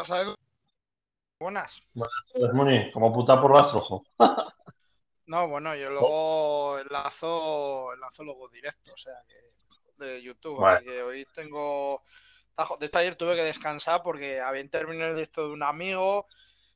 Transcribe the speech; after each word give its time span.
pasa, 0.00 0.22
Edu? 0.22 0.34
Buenas. 1.38 1.82
Buenas 1.92 2.54
Muni. 2.54 2.90
Como 2.92 3.12
puta 3.12 3.40
por 3.40 3.54
las 3.54 3.72
rojo. 3.72 4.04
No, 5.26 5.46
bueno, 5.46 5.76
yo 5.76 5.90
luego 5.90 6.80
enlazo, 6.80 7.94
enlazo 7.94 8.24
luego 8.24 8.48
directo, 8.48 8.92
o 8.92 8.96
sea, 8.96 9.14
que 9.28 10.04
de 10.04 10.20
YouTube. 10.20 10.58
Vale. 10.58 10.78
así 10.78 10.86
que 10.86 11.02
hoy 11.04 11.24
tengo. 11.32 12.02
De 12.80 12.86
este 12.86 12.98
ayer 12.98 13.14
tuve 13.14 13.36
que 13.36 13.44
descansar 13.44 14.02
porque 14.02 14.40
había 14.40 14.68
terminado 14.68 15.10
el 15.10 15.14
directo 15.14 15.46
de 15.46 15.52
un 15.52 15.62
amigo. 15.62 16.26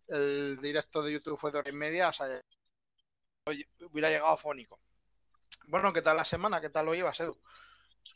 El 0.06 0.60
directo 0.60 1.02
de 1.02 1.14
YouTube 1.14 1.36
fue 1.36 1.50
de 1.50 1.58
hora 1.58 1.68
y 1.68 1.74
media, 1.74 2.10
o 2.10 2.12
sea, 2.12 2.28
hubiera 3.90 4.08
llegado 4.08 4.36
fónico. 4.36 4.78
Bueno, 5.66 5.92
¿qué 5.92 6.02
tal 6.02 6.16
la 6.16 6.24
semana? 6.24 6.60
¿Qué 6.60 6.70
tal 6.70 6.86
lo 6.86 6.94
llevas, 6.94 7.18
Edu? 7.18 7.36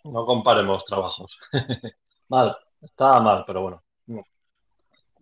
No 0.05 0.25
comparemos 0.25 0.85
trabajos. 0.85 1.37
mal. 2.29 2.57
Estaba 2.81 3.21
mal, 3.21 3.43
pero 3.45 3.63
bueno. 3.63 3.83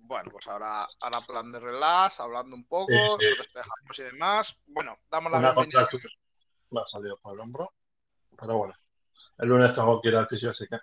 Bueno, 0.07 0.30
pues 0.30 0.46
ahora, 0.46 0.86
ahora 1.00 1.20
plan 1.22 1.50
de 1.50 1.59
relax, 1.59 2.21
hablando 2.21 2.54
un 2.54 2.64
poco, 2.67 2.93
Sí, 2.93 3.26
sí. 3.29 3.36
despejamos 3.39 3.99
y 3.99 4.03
demás. 4.04 4.57
Bueno, 4.67 4.99
damos 5.11 5.32
la 5.32 5.40
bienvenida. 5.40 5.89
me 6.71 6.80
ha 6.80 6.86
salido 6.86 7.18
por 7.18 7.35
el 7.35 7.40
hombro. 7.40 7.72
Pero 8.39 8.58
bueno. 8.58 8.75
El 9.39 9.49
lunes 9.49 9.75
tengo 9.75 10.00
que 10.00 10.08
ir 10.08 10.16
al 10.16 10.29
fisio, 10.29 10.50
así 10.50 10.66
que. 10.68 10.79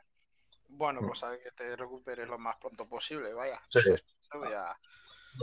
Bueno, 0.67 0.99
pues 1.07 1.23
a 1.23 1.30
ver 1.30 1.41
que 1.41 1.52
te 1.52 1.75
recuperes 1.75 2.27
lo 2.27 2.38
más 2.38 2.57
pronto 2.57 2.88
posible, 2.88 3.33
vaya. 3.33 3.61
Sí. 3.70 3.80
Es, 3.80 4.03
ya. 4.49 4.77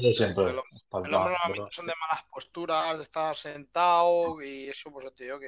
Yo 0.02 0.12
siempre. 0.12 0.50
Espalda, 0.74 1.08
hombre 1.08 1.12
normalmente 1.12 1.60
hombro. 1.60 1.68
son 1.72 1.86
de 1.86 1.94
malas 2.00 2.24
posturas, 2.30 2.96
de 2.98 3.02
estar 3.02 3.36
sentado 3.36 4.40
y 4.42 4.68
eso, 4.68 4.92
pues 4.92 5.04
yo 5.04 5.12
te 5.12 5.24
digo 5.24 5.40
que. 5.40 5.46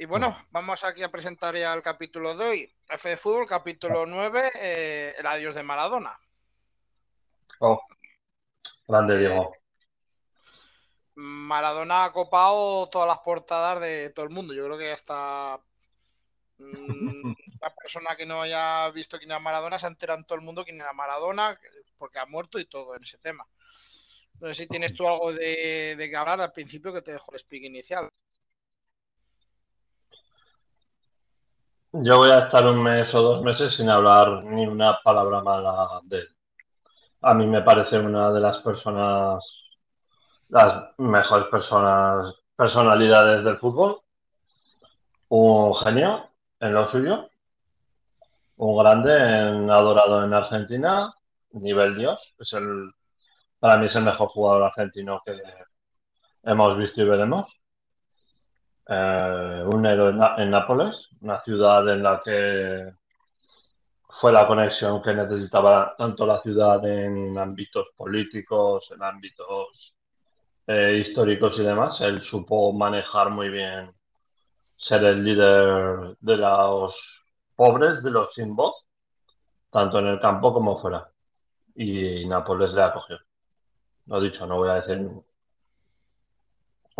Y 0.00 0.06
bueno, 0.06 0.34
vamos 0.50 0.82
aquí 0.82 1.02
a 1.02 1.10
presentar 1.10 1.54
ya 1.54 1.74
el 1.74 1.82
capítulo 1.82 2.34
de 2.34 2.44
hoy. 2.46 2.74
F 2.88 3.06
de 3.06 3.18
fútbol, 3.18 3.46
capítulo 3.46 4.06
9, 4.06 4.50
eh, 4.54 5.14
el 5.18 5.26
adiós 5.26 5.54
de 5.54 5.62
Maradona. 5.62 6.18
Oh. 7.58 7.78
Grande, 8.88 9.18
Diego. 9.18 9.54
Maradona 11.16 12.04
ha 12.04 12.12
copado 12.14 12.88
todas 12.88 13.08
las 13.08 13.18
portadas 13.18 13.82
de 13.82 14.08
todo 14.08 14.24
el 14.24 14.30
mundo. 14.30 14.54
Yo 14.54 14.64
creo 14.64 14.78
que 14.78 14.90
hasta 14.90 15.60
mm, 16.56 17.32
la 17.60 17.74
persona 17.74 18.16
que 18.16 18.24
no 18.24 18.40
haya 18.40 18.90
visto 18.92 19.18
quién 19.18 19.32
era 19.32 19.38
Maradona 19.38 19.78
se 19.78 19.86
entera 19.86 20.14
en 20.14 20.24
todo 20.24 20.36
el 20.38 20.44
mundo 20.46 20.64
quién 20.64 20.80
era 20.80 20.94
Maradona, 20.94 21.58
porque 21.98 22.18
ha 22.18 22.24
muerto 22.24 22.58
y 22.58 22.64
todo 22.64 22.96
en 22.96 23.02
ese 23.02 23.18
tema. 23.18 23.46
No 24.40 24.48
sé 24.48 24.54
si 24.54 24.66
tienes 24.66 24.94
tú 24.94 25.06
algo 25.06 25.34
de, 25.34 25.94
de 25.94 26.08
que 26.08 26.16
hablar 26.16 26.40
al 26.40 26.52
principio 26.52 26.90
que 26.90 27.02
te 27.02 27.12
dejo 27.12 27.32
el 27.32 27.38
speak 27.38 27.64
inicial. 27.64 28.08
Yo 31.92 32.18
voy 32.18 32.30
a 32.30 32.40
estar 32.40 32.66
un 32.66 32.82
mes 32.82 33.12
o 33.14 33.20
dos 33.22 33.42
meses 33.42 33.74
sin 33.74 33.88
hablar 33.88 34.44
ni 34.44 34.64
una 34.66 35.00
palabra 35.02 35.42
mala 35.42 36.00
de 36.04 36.18
él. 36.18 36.28
A 37.22 37.34
mí 37.34 37.46
me 37.46 37.62
parece 37.62 37.98
una 37.98 38.30
de 38.32 38.40
las 38.40 38.58
personas, 38.58 39.44
las 40.48 40.96
mejores 40.98 41.48
personas, 41.48 42.34
personalidades 42.56 43.44
del 43.44 43.58
fútbol. 43.58 44.02
Un 45.28 45.74
genio 45.76 46.30
en 46.60 46.74
lo 46.74 46.88
suyo. 46.88 47.28
Un 48.56 48.78
grande, 48.78 49.12
en, 49.14 49.70
adorado 49.70 50.24
en 50.24 50.32
Argentina. 50.34 51.12
Nivel 51.52 51.96
Dios. 51.96 52.34
Es 52.38 52.52
el, 52.52 52.92
para 53.58 53.78
mí 53.78 53.86
es 53.86 53.96
el 53.96 54.04
mejor 54.04 54.28
jugador 54.28 54.62
argentino 54.64 55.22
que 55.24 55.36
hemos 56.44 56.76
visto 56.78 57.02
y 57.02 57.04
veremos. 57.08 57.59
Eh, 58.92 59.64
un 59.72 59.86
héroe 59.86 60.10
en, 60.38 60.50
Nápoles, 60.50 61.08
una 61.20 61.40
ciudad 61.42 61.88
en 61.88 62.02
la 62.02 62.20
que 62.24 62.92
fue 64.20 64.32
la 64.32 64.48
conexión 64.48 65.00
que 65.00 65.14
necesitaba 65.14 65.94
tanto 65.96 66.26
la 66.26 66.42
ciudad 66.42 66.84
en 66.84 67.38
ámbitos 67.38 67.92
políticos, 67.96 68.90
en 68.92 69.02
ámbitos 69.04 69.94
eh, 70.66 71.04
históricos 71.06 71.56
y 71.60 71.62
demás. 71.62 72.00
Él 72.00 72.22
supo 72.24 72.72
manejar 72.72 73.30
muy 73.30 73.48
bien 73.48 73.92
ser 74.76 75.04
el 75.04 75.22
líder 75.22 76.16
de 76.20 76.36
los 76.36 77.22
pobres, 77.54 78.02
de 78.02 78.10
los 78.10 78.34
sin 78.34 78.56
voz, 78.56 78.74
tanto 79.70 80.00
en 80.00 80.08
el 80.08 80.20
campo 80.20 80.52
como 80.52 80.80
fuera. 80.80 81.08
Y 81.76 82.26
Nápoles 82.26 82.74
le 82.74 82.82
acogió. 82.82 83.18
Lo 84.06 84.20
dicho, 84.20 84.46
no 84.46 84.56
voy 84.56 84.70
a 84.70 84.80
decir 84.80 85.08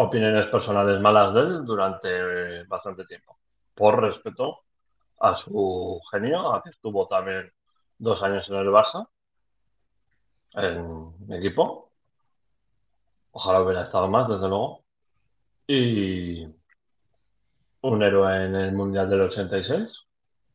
opiniones 0.00 0.46
personales 0.46 1.00
malas 1.00 1.34
de 1.34 1.40
él 1.40 1.64
durante 1.64 2.64
bastante 2.64 3.04
tiempo, 3.04 3.38
por 3.74 4.00
respeto 4.00 4.60
a 5.20 5.36
su 5.36 6.00
genio, 6.10 6.54
a 6.54 6.62
que 6.62 6.70
estuvo 6.70 7.06
también 7.06 7.52
dos 7.98 8.22
años 8.22 8.48
en 8.48 8.56
el 8.56 8.68
Barça, 8.68 9.06
en 10.54 11.32
equipo. 11.32 11.90
Ojalá 13.32 13.62
hubiera 13.62 13.82
estado 13.82 14.08
más, 14.08 14.26
desde 14.28 14.48
luego. 14.48 14.82
Y 15.66 16.46
un 17.82 18.02
héroe 18.02 18.46
en 18.46 18.54
el 18.56 18.72
Mundial 18.72 19.08
del 19.08 19.20
86, 19.22 19.92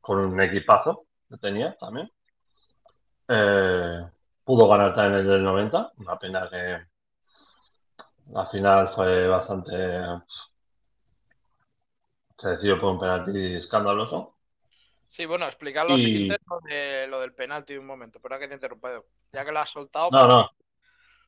con 0.01 0.19
un 0.19 0.41
equipazo 0.41 1.05
que 1.29 1.37
tenía 1.37 1.75
también. 1.77 2.11
Eh, 3.27 4.05
pudo 4.43 4.67
ganar 4.67 4.93
también 4.95 5.21
el 5.21 5.27
del 5.27 5.43
90, 5.43 5.91
una 5.97 6.19
pena 6.19 6.49
que 6.49 6.94
la 8.31 8.45
final 8.51 8.93
fue 8.95 9.27
bastante. 9.27 9.71
Se 12.39 12.47
decidió 12.47 12.79
por 12.79 12.93
un 12.93 12.99
penalti 13.01 13.55
escandaloso. 13.55 14.37
Sí, 15.07 15.25
bueno, 15.25 15.45
explicarlo 15.45 15.97
si 15.97 16.09
Y- 16.11 16.27
lo, 16.49 16.59
de, 16.61 17.07
lo 17.07 17.19
del 17.21 17.33
penalti 17.33 17.77
un 17.77 17.85
momento, 17.85 18.19
pero 18.21 18.37
que 18.39 18.47
te 18.47 18.55
interrumpa, 18.55 18.91
Edu. 18.91 19.05
Ya 19.31 19.45
que 19.45 19.51
lo 19.51 19.59
has 19.59 19.69
soltado. 19.69 20.09
No, 20.11 20.27
no. 20.27 20.49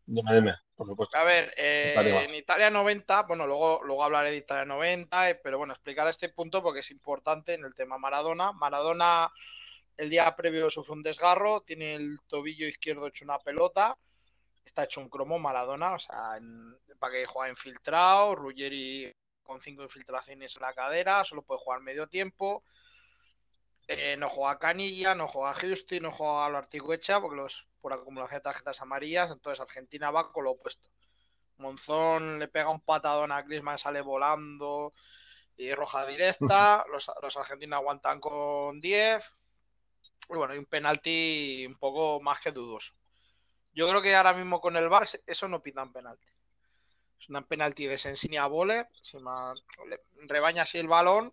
Dime, 0.05 0.35
dime, 0.35 0.55
por 0.75 0.87
supuesto. 0.87 1.17
A 1.17 1.23
ver, 1.23 1.53
eh, 1.57 1.93
Italia. 1.93 2.23
en 2.29 2.35
Italia 2.35 2.69
90, 2.69 3.23
bueno, 3.23 3.47
luego, 3.47 3.81
luego 3.83 4.03
hablaré 4.03 4.31
de 4.31 4.37
Italia 4.37 4.65
90, 4.65 5.29
eh, 5.29 5.35
pero 5.43 5.57
bueno, 5.57 5.73
explicar 5.73 6.07
este 6.07 6.29
punto 6.29 6.61
porque 6.61 6.81
es 6.81 6.91
importante 6.91 7.53
en 7.53 7.65
el 7.65 7.73
tema 7.75 7.97
Maradona. 7.97 8.51
Maradona, 8.51 9.31
el 9.97 10.09
día 10.09 10.35
previo 10.35 10.69
sufre 10.69 10.93
un 10.93 11.01
desgarro, 11.03 11.61
tiene 11.61 11.95
el 11.95 12.19
tobillo 12.27 12.67
izquierdo 12.67 13.07
hecho 13.07 13.25
una 13.25 13.39
pelota, 13.39 13.97
está 14.67 14.83
hecho 14.83 15.01
un 15.01 15.09
cromo 15.09 15.39
Maradona, 15.39 15.93
o 15.95 15.99
sea, 15.99 16.37
en- 16.37 16.75
para 16.99 17.13
que 17.13 17.25
juega 17.25 17.49
infiltrado, 17.49 18.35
Ruggeri 18.35 19.11
con 19.43 19.61
cinco 19.61 19.83
infiltraciones 19.83 20.55
en 20.57 20.61
la 20.63 20.73
cadera, 20.73 21.23
solo 21.23 21.41
puede 21.43 21.59
jugar 21.61 21.81
medio 21.81 22.07
tiempo. 22.07 22.63
Eh, 23.87 24.17
no 24.17 24.29
juega 24.29 24.59
Canilla, 24.59 25.15
no 25.15 25.27
juega 25.27 25.53
Houston, 25.53 26.03
no 26.03 26.11
juega 26.11 26.45
a 26.45 26.57
Artiguecha 26.57 27.21
porque 27.21 27.37
los 27.37 27.67
por 27.81 27.93
acumulación 27.93 28.39
de 28.39 28.43
tarjetas 28.43 28.81
amarillas, 28.81 29.31
entonces 29.31 29.61
Argentina 29.61 30.11
va 30.11 30.31
con 30.31 30.43
lo 30.43 30.51
opuesto. 30.51 30.89
Monzón 31.57 32.39
le 32.39 32.47
pega 32.49 32.69
un 32.71 32.81
patadón 32.81 33.31
a 33.31 33.41
Griezmann, 33.43 33.77
sale 33.79 34.01
volando 34.01 34.93
y 35.57 35.73
roja 35.75 36.05
directa. 36.07 36.85
Los, 36.91 37.11
los 37.21 37.37
argentinos 37.37 37.77
aguantan 37.79 38.19
con 38.21 38.81
10. 38.81 39.31
Y 40.29 40.35
bueno, 40.35 40.55
y 40.55 40.59
un 40.59 40.65
penalti 40.67 41.65
un 41.67 41.77
poco 41.79 42.21
más 42.21 42.41
que 42.41 42.51
dudoso. 42.51 42.93
Yo 43.77 43.87
creo 43.87 44.01
que 44.01 44.15
ahora 44.15 44.33
mismo 44.33 44.59
con 44.59 44.75
el 44.75 44.89
VAR 44.89 45.07
eso 45.27 45.47
no 45.47 45.61
pitan 45.61 45.93
penalti. 45.93 46.25
Es 47.19 47.29
un 47.29 47.43
penalti 47.43 47.85
de 47.85 47.99
Sensini 47.99 48.35
a 48.37 48.47
Boller, 48.47 48.89
si 49.03 49.19
más- 49.19 49.61
le 49.87 50.01
rebaña 50.27 50.63
así 50.63 50.79
el 50.79 50.87
balón 50.87 51.31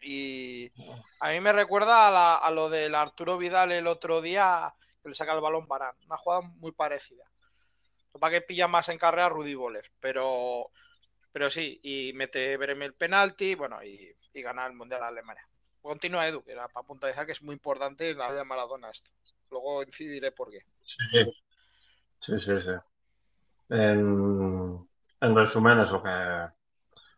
y 0.00 0.70
a 1.18 1.30
mí 1.30 1.40
me 1.40 1.52
recuerda 1.52 2.06
a, 2.06 2.10
la- 2.12 2.36
a 2.36 2.50
lo 2.52 2.70
del 2.70 2.94
Arturo 2.94 3.36
Vidal 3.36 3.72
el 3.72 3.88
otro 3.88 4.20
día 4.22 4.72
que 5.02 5.08
le 5.08 5.14
saca 5.16 5.34
el 5.34 5.40
balón 5.40 5.66
para 5.66 5.92
una 6.06 6.16
jugada 6.16 6.42
muy 6.42 6.70
parecida. 6.70 7.24
Para 8.12 8.30
que 8.30 8.42
pilla 8.42 8.68
más 8.68 8.88
en 8.88 8.98
carrera 8.98 9.28
Rudy 9.28 9.56
Boller, 9.56 9.90
pero, 9.98 10.70
pero 11.32 11.50
sí, 11.50 11.80
y 11.82 12.12
mete 12.12 12.56
Breme 12.56 12.84
el 12.84 12.94
penalti, 12.94 13.56
bueno, 13.56 13.82
y, 13.82 14.14
y 14.32 14.40
gana 14.40 14.66
el 14.66 14.72
Mundial 14.72 15.02
a 15.02 15.08
Alemania. 15.08 15.44
Continúa 15.82 16.28
Edu, 16.28 16.44
que 16.44 16.52
era 16.52 16.68
para 16.68 16.86
puntualizar 16.86 17.26
que 17.26 17.32
es 17.32 17.42
muy 17.42 17.54
importante 17.54 18.14
la 18.14 18.28
vida 18.28 18.38
de 18.38 18.44
Maradona 18.44 18.88
esto. 18.88 19.10
Luego 19.50 19.82
incidiré 19.82 20.30
por 20.30 20.52
qué. 20.52 20.60
Sí, 20.84 21.32
sí, 22.26 22.38
sí. 22.40 22.60
sí. 22.62 22.70
En, 23.70 24.88
en 25.20 25.36
resumen, 25.36 25.80
eso 25.80 26.02
que. 26.02 26.10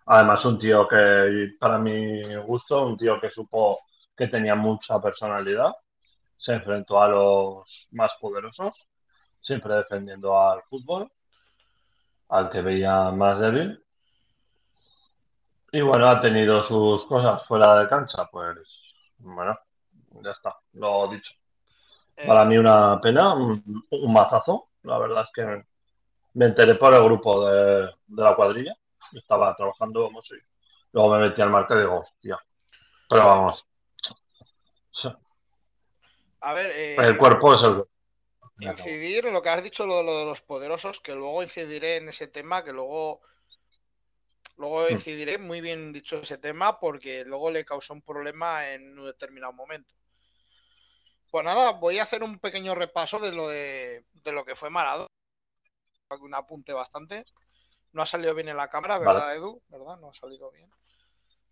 Además, 0.06 0.44
un 0.46 0.58
tío 0.58 0.88
que, 0.88 1.52
para 1.60 1.78
mi 1.78 2.34
gusto, 2.36 2.86
un 2.86 2.96
tío 2.96 3.20
que 3.20 3.30
supo 3.30 3.80
que 4.16 4.28
tenía 4.28 4.54
mucha 4.56 5.00
personalidad, 5.00 5.72
se 6.36 6.54
enfrentó 6.54 7.02
a 7.02 7.08
los 7.08 7.88
más 7.92 8.12
poderosos, 8.20 8.88
siempre 9.40 9.74
defendiendo 9.76 10.40
al 10.40 10.62
fútbol, 10.64 11.10
al 12.36 12.48
que 12.48 12.62
veía 12.62 13.10
más 13.10 13.38
débil. 13.40 13.84
Y 15.72 15.80
bueno, 15.82 16.08
ha 16.08 16.20
tenido 16.20 16.62
sus 16.62 17.04
cosas 17.06 17.46
fuera 17.46 17.78
de 17.80 17.88
cancha, 17.88 18.26
pues 18.30 18.58
bueno, 19.18 19.58
ya 20.22 20.30
está, 20.32 20.56
lo 20.74 21.08
dicho. 21.08 21.32
Eh, 22.16 22.26
Para 22.26 22.44
mí 22.44 22.58
una 22.58 23.00
pena, 23.00 23.34
un, 23.34 23.84
un 23.90 24.12
mazazo. 24.12 24.67
La 24.82 24.98
verdad 24.98 25.24
es 25.24 25.30
que 25.34 25.64
me 26.34 26.46
enteré 26.46 26.74
por 26.76 26.94
el 26.94 27.02
grupo 27.02 27.48
de, 27.48 27.90
de 28.06 28.22
la 28.22 28.34
cuadrilla. 28.34 28.76
Estaba 29.12 29.54
trabajando, 29.56 30.04
vamos, 30.04 30.30
y 30.30 30.36
luego 30.92 31.10
me 31.16 31.28
metí 31.28 31.40
al 31.42 31.50
marca 31.50 31.74
y 31.74 31.78
digo, 31.78 32.00
hostia. 32.00 32.38
Pero 33.08 33.26
vamos. 33.26 33.64
A 36.40 36.52
ver, 36.52 36.70
eh, 36.74 36.96
El 36.98 37.16
cuerpo 37.16 37.54
es 37.54 37.62
el. 37.62 37.84
incidir 38.60 39.26
en 39.26 39.32
lo 39.32 39.42
que 39.42 39.48
has 39.48 39.62
dicho, 39.62 39.86
lo, 39.86 40.02
lo 40.02 40.18
de 40.18 40.24
los 40.24 40.40
poderosos, 40.40 41.00
que 41.00 41.14
luego 41.14 41.42
incidiré 41.42 41.96
en 41.96 42.08
ese 42.08 42.28
tema, 42.28 42.62
que 42.62 42.72
luego 42.72 43.20
Luego 44.58 44.88
Mm. 44.88 44.92
incidiré 44.92 45.38
muy 45.38 45.60
bien 45.60 45.92
dicho 45.92 46.16
ese 46.16 46.36
tema 46.36 46.80
porque 46.80 47.24
luego 47.24 47.50
le 47.50 47.64
causó 47.64 47.94
un 47.94 48.02
problema 48.02 48.68
en 48.72 48.98
un 48.98 49.06
determinado 49.06 49.52
momento. 49.52 49.94
Pues 51.30 51.44
nada, 51.44 51.72
voy 51.72 51.98
a 51.98 52.04
hacer 52.04 52.22
un 52.22 52.38
pequeño 52.38 52.74
repaso 52.74 53.18
de 53.18 53.32
lo 53.32 53.48
de, 53.48 54.04
de 54.12 54.32
lo 54.32 54.44
que 54.44 54.56
fue 54.56 54.70
Maradona. 54.70 55.08
Un 56.20 56.34
apunte 56.34 56.72
bastante. 56.72 57.26
No 57.92 58.02
ha 58.02 58.06
salido 58.06 58.34
bien 58.34 58.48
en 58.48 58.56
la 58.56 58.68
cámara, 58.70 58.98
¿verdad, 58.98 59.14
Vale. 59.26 59.36
Edu? 59.36 59.62
¿Verdad? 59.68 59.98
No 59.98 60.08
ha 60.10 60.14
salido 60.14 60.50
bien. 60.50 60.70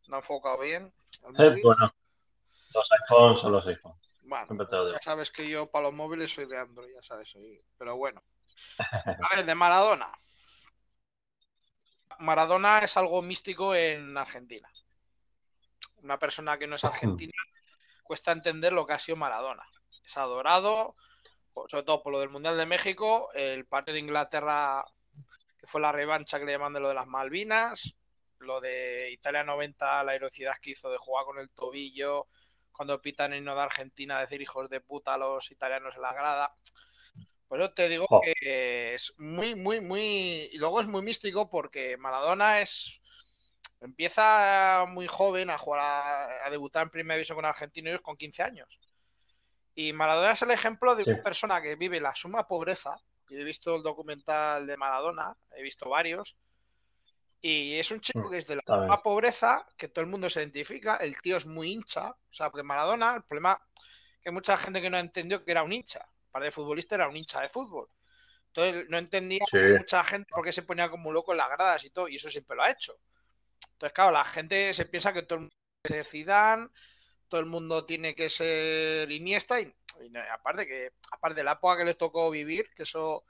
No 0.08 0.16
ha 0.16 0.18
enfocado 0.20 0.58
bien. 0.60 0.92
Eh, 1.38 1.60
bueno, 1.62 1.92
los 2.74 2.88
iPhones 2.92 3.40
son 3.40 3.52
los 3.52 3.66
iPhones. 3.66 3.98
Bueno, 4.22 4.66
ya 4.92 4.98
sabes 5.02 5.30
que 5.30 5.48
yo 5.48 5.70
para 5.70 5.84
los 5.84 5.94
móviles 5.94 6.32
soy 6.32 6.46
de 6.46 6.58
Android, 6.58 6.92
ya 6.94 7.02
sabes. 7.02 7.28
soy- 7.30 7.60
Pero 7.78 7.96
bueno. 7.96 8.22
A 9.30 9.36
ver, 9.36 9.44
de 9.44 9.54
Maradona. 9.54 10.10
Maradona 12.18 12.78
es 12.80 12.96
algo 12.96 13.20
místico 13.22 13.74
en 13.74 14.16
Argentina. 14.16 14.70
Una 15.96 16.18
persona 16.18 16.58
que 16.58 16.66
no 16.66 16.76
es 16.76 16.84
argentina 16.84 17.32
cuesta 18.06 18.32
entender 18.32 18.72
lo 18.72 18.86
que 18.86 18.94
ha 18.94 18.98
sido 18.98 19.16
Maradona. 19.16 19.64
Es 20.04 20.16
adorado, 20.16 20.94
sobre 21.68 21.84
todo 21.84 22.02
por 22.02 22.12
lo 22.12 22.20
del 22.20 22.30
Mundial 22.30 22.56
de 22.56 22.66
México, 22.66 23.30
el 23.34 23.66
partido 23.66 23.94
de 23.94 24.00
Inglaterra, 24.00 24.84
que 25.58 25.66
fue 25.66 25.80
la 25.80 25.92
revancha 25.92 26.38
que 26.38 26.44
le 26.44 26.52
llaman 26.52 26.72
de 26.72 26.80
lo 26.80 26.88
de 26.88 26.94
las 26.94 27.06
Malvinas, 27.06 27.94
lo 28.38 28.60
de 28.60 29.10
Italia 29.10 29.42
90, 29.42 30.04
la 30.04 30.14
heroicidad 30.14 30.54
que 30.60 30.70
hizo 30.70 30.90
de 30.90 30.98
jugar 30.98 31.24
con 31.24 31.38
el 31.38 31.50
tobillo, 31.50 32.28
cuando 32.72 33.00
pitan 33.00 33.32
el 33.32 33.38
himno 33.38 33.54
de 33.54 33.62
Argentina, 33.62 34.20
decir 34.20 34.40
hijos 34.42 34.68
de 34.68 34.80
puta 34.80 35.14
a 35.14 35.18
los 35.18 35.50
italianos 35.50 35.94
en 35.96 36.02
la 36.02 36.12
grada. 36.12 36.54
Por 37.48 37.60
eso 37.60 37.72
te 37.72 37.88
digo 37.88 38.06
que 38.22 38.94
es 38.94 39.14
muy, 39.16 39.54
muy, 39.54 39.80
muy. 39.80 40.48
Y 40.52 40.58
luego 40.58 40.80
es 40.80 40.86
muy 40.86 41.02
místico 41.02 41.48
porque 41.48 41.96
Maradona 41.96 42.60
es. 42.60 43.00
Empieza 43.80 44.84
muy 44.88 45.06
joven 45.06 45.50
a 45.50 45.58
jugar 45.58 45.80
a, 45.80 46.46
a 46.46 46.50
debutar 46.50 46.84
en 46.84 46.90
primera 46.90 47.16
división 47.16 47.36
con 47.36 47.44
argentinos 47.44 48.00
con 48.00 48.16
15 48.16 48.42
años. 48.42 48.80
Y 49.74 49.92
Maradona 49.92 50.32
es 50.32 50.42
el 50.42 50.50
ejemplo 50.50 50.94
de 50.96 51.04
Sí. 51.04 51.10
una 51.10 51.22
persona 51.22 51.60
que 51.62 51.76
vive 51.76 52.00
la 52.00 52.14
suma 52.14 52.46
pobreza. 52.48 52.96
Y 53.28 53.36
he 53.40 53.44
visto 53.44 53.74
el 53.76 53.82
documental 53.82 54.66
de 54.66 54.76
Maradona, 54.76 55.36
he 55.54 55.62
visto 55.62 55.88
varios. 55.90 56.36
Y 57.42 57.74
es 57.74 57.90
un 57.90 58.00
chico 58.00 58.20
Mm, 58.20 58.30
que 58.30 58.36
es 58.38 58.46
de 58.46 58.56
la 58.56 58.62
suma 58.66 59.02
pobreza, 59.02 59.66
que 59.76 59.88
todo 59.88 60.04
el 60.04 60.10
mundo 60.10 60.30
se 60.30 60.40
identifica. 60.40 60.96
El 60.96 61.20
tío 61.20 61.36
es 61.36 61.46
muy 61.46 61.72
hincha. 61.72 62.10
O 62.10 62.32
sea, 62.32 62.50
porque 62.50 62.62
Maradona, 62.64 63.16
el 63.16 63.22
problema 63.24 63.60
que 64.22 64.30
hay 64.30 64.32
mucha 64.32 64.56
gente 64.56 64.80
que 64.80 64.90
no 64.90 64.98
entendió 64.98 65.44
que 65.44 65.50
era 65.50 65.62
un 65.62 65.72
hincha. 65.72 66.08
Para 66.30 66.46
de 66.46 66.50
futbolista 66.50 66.94
era 66.94 67.08
un 67.08 67.16
hincha 67.16 67.40
de 67.42 67.48
fútbol. 67.48 67.88
Entonces 68.48 68.86
no 68.88 68.96
entendía 68.96 69.44
Sí. 69.50 69.58
mucha 69.76 70.02
gente 70.02 70.28
por 70.30 70.42
qué 70.44 70.52
se 70.52 70.62
ponía 70.62 70.88
como 70.88 71.12
loco 71.12 71.32
en 71.32 71.38
las 71.38 71.50
gradas 71.50 71.84
y 71.84 71.90
todo, 71.90 72.08
y 72.08 72.16
eso 72.16 72.30
siempre 72.30 72.56
lo 72.56 72.62
ha 72.62 72.70
hecho. 72.70 72.98
Entonces, 73.76 73.92
claro, 73.94 74.12
la 74.12 74.24
gente 74.24 74.72
se 74.72 74.86
piensa 74.86 75.12
que 75.12 75.22
todo 75.22 75.36
el 75.36 75.40
mundo 75.42 75.56
ser 75.84 76.06
Zidane, 76.06 76.68
todo 77.28 77.40
el 77.40 77.46
mundo 77.46 77.84
tiene 77.84 78.14
que 78.14 78.30
ser 78.30 79.10
Iniesta, 79.12 79.60
y, 79.60 79.70
aparte 80.32 80.66
que, 80.66 80.92
aparte 81.12 81.40
de 81.40 81.44
la 81.44 81.52
época 81.52 81.76
que 81.76 81.84
les 81.84 81.98
tocó 81.98 82.30
vivir, 82.30 82.70
que 82.74 82.84
eso 82.84 83.24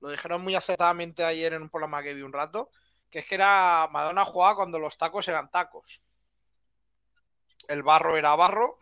lo 0.00 0.08
dijeron 0.08 0.40
muy 0.42 0.54
acertadamente 0.54 1.24
ayer 1.24 1.52
en 1.52 1.62
un 1.62 1.68
programa 1.68 2.02
que 2.02 2.14
vi 2.14 2.22
un 2.22 2.32
rato, 2.32 2.70
que 3.10 3.18
es 3.18 3.26
que 3.26 3.34
era 3.34 3.86
Madonna 3.92 4.24
jugaba 4.24 4.56
cuando 4.56 4.78
los 4.78 4.96
tacos 4.96 5.28
eran 5.28 5.50
tacos. 5.50 6.00
El 7.68 7.82
barro 7.82 8.16
era 8.16 8.34
barro 8.34 8.78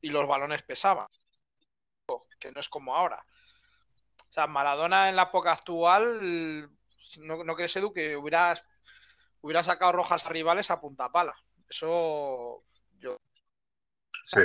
y 0.00 0.10
los 0.10 0.28
balones 0.28 0.62
pesaban. 0.62 1.08
Que 2.38 2.52
no 2.52 2.60
es 2.60 2.68
como 2.68 2.94
ahora. 2.94 3.24
O 4.30 4.32
sea, 4.32 4.46
Maradona 4.46 5.08
en 5.08 5.16
la 5.16 5.24
época 5.24 5.52
actual, 5.52 6.68
no, 7.18 7.44
no 7.44 7.56
crees, 7.56 7.74
Edu, 7.76 7.92
que 7.92 8.16
hubieras, 8.16 8.62
hubiera 9.46 9.62
sacado 9.62 9.92
rojas 9.92 10.26
a 10.26 10.28
rivales 10.28 10.70
a 10.72 10.80
punta 10.80 11.08
pala. 11.08 11.32
Eso 11.68 12.64
yo. 12.98 13.16
Sí. 14.26 14.40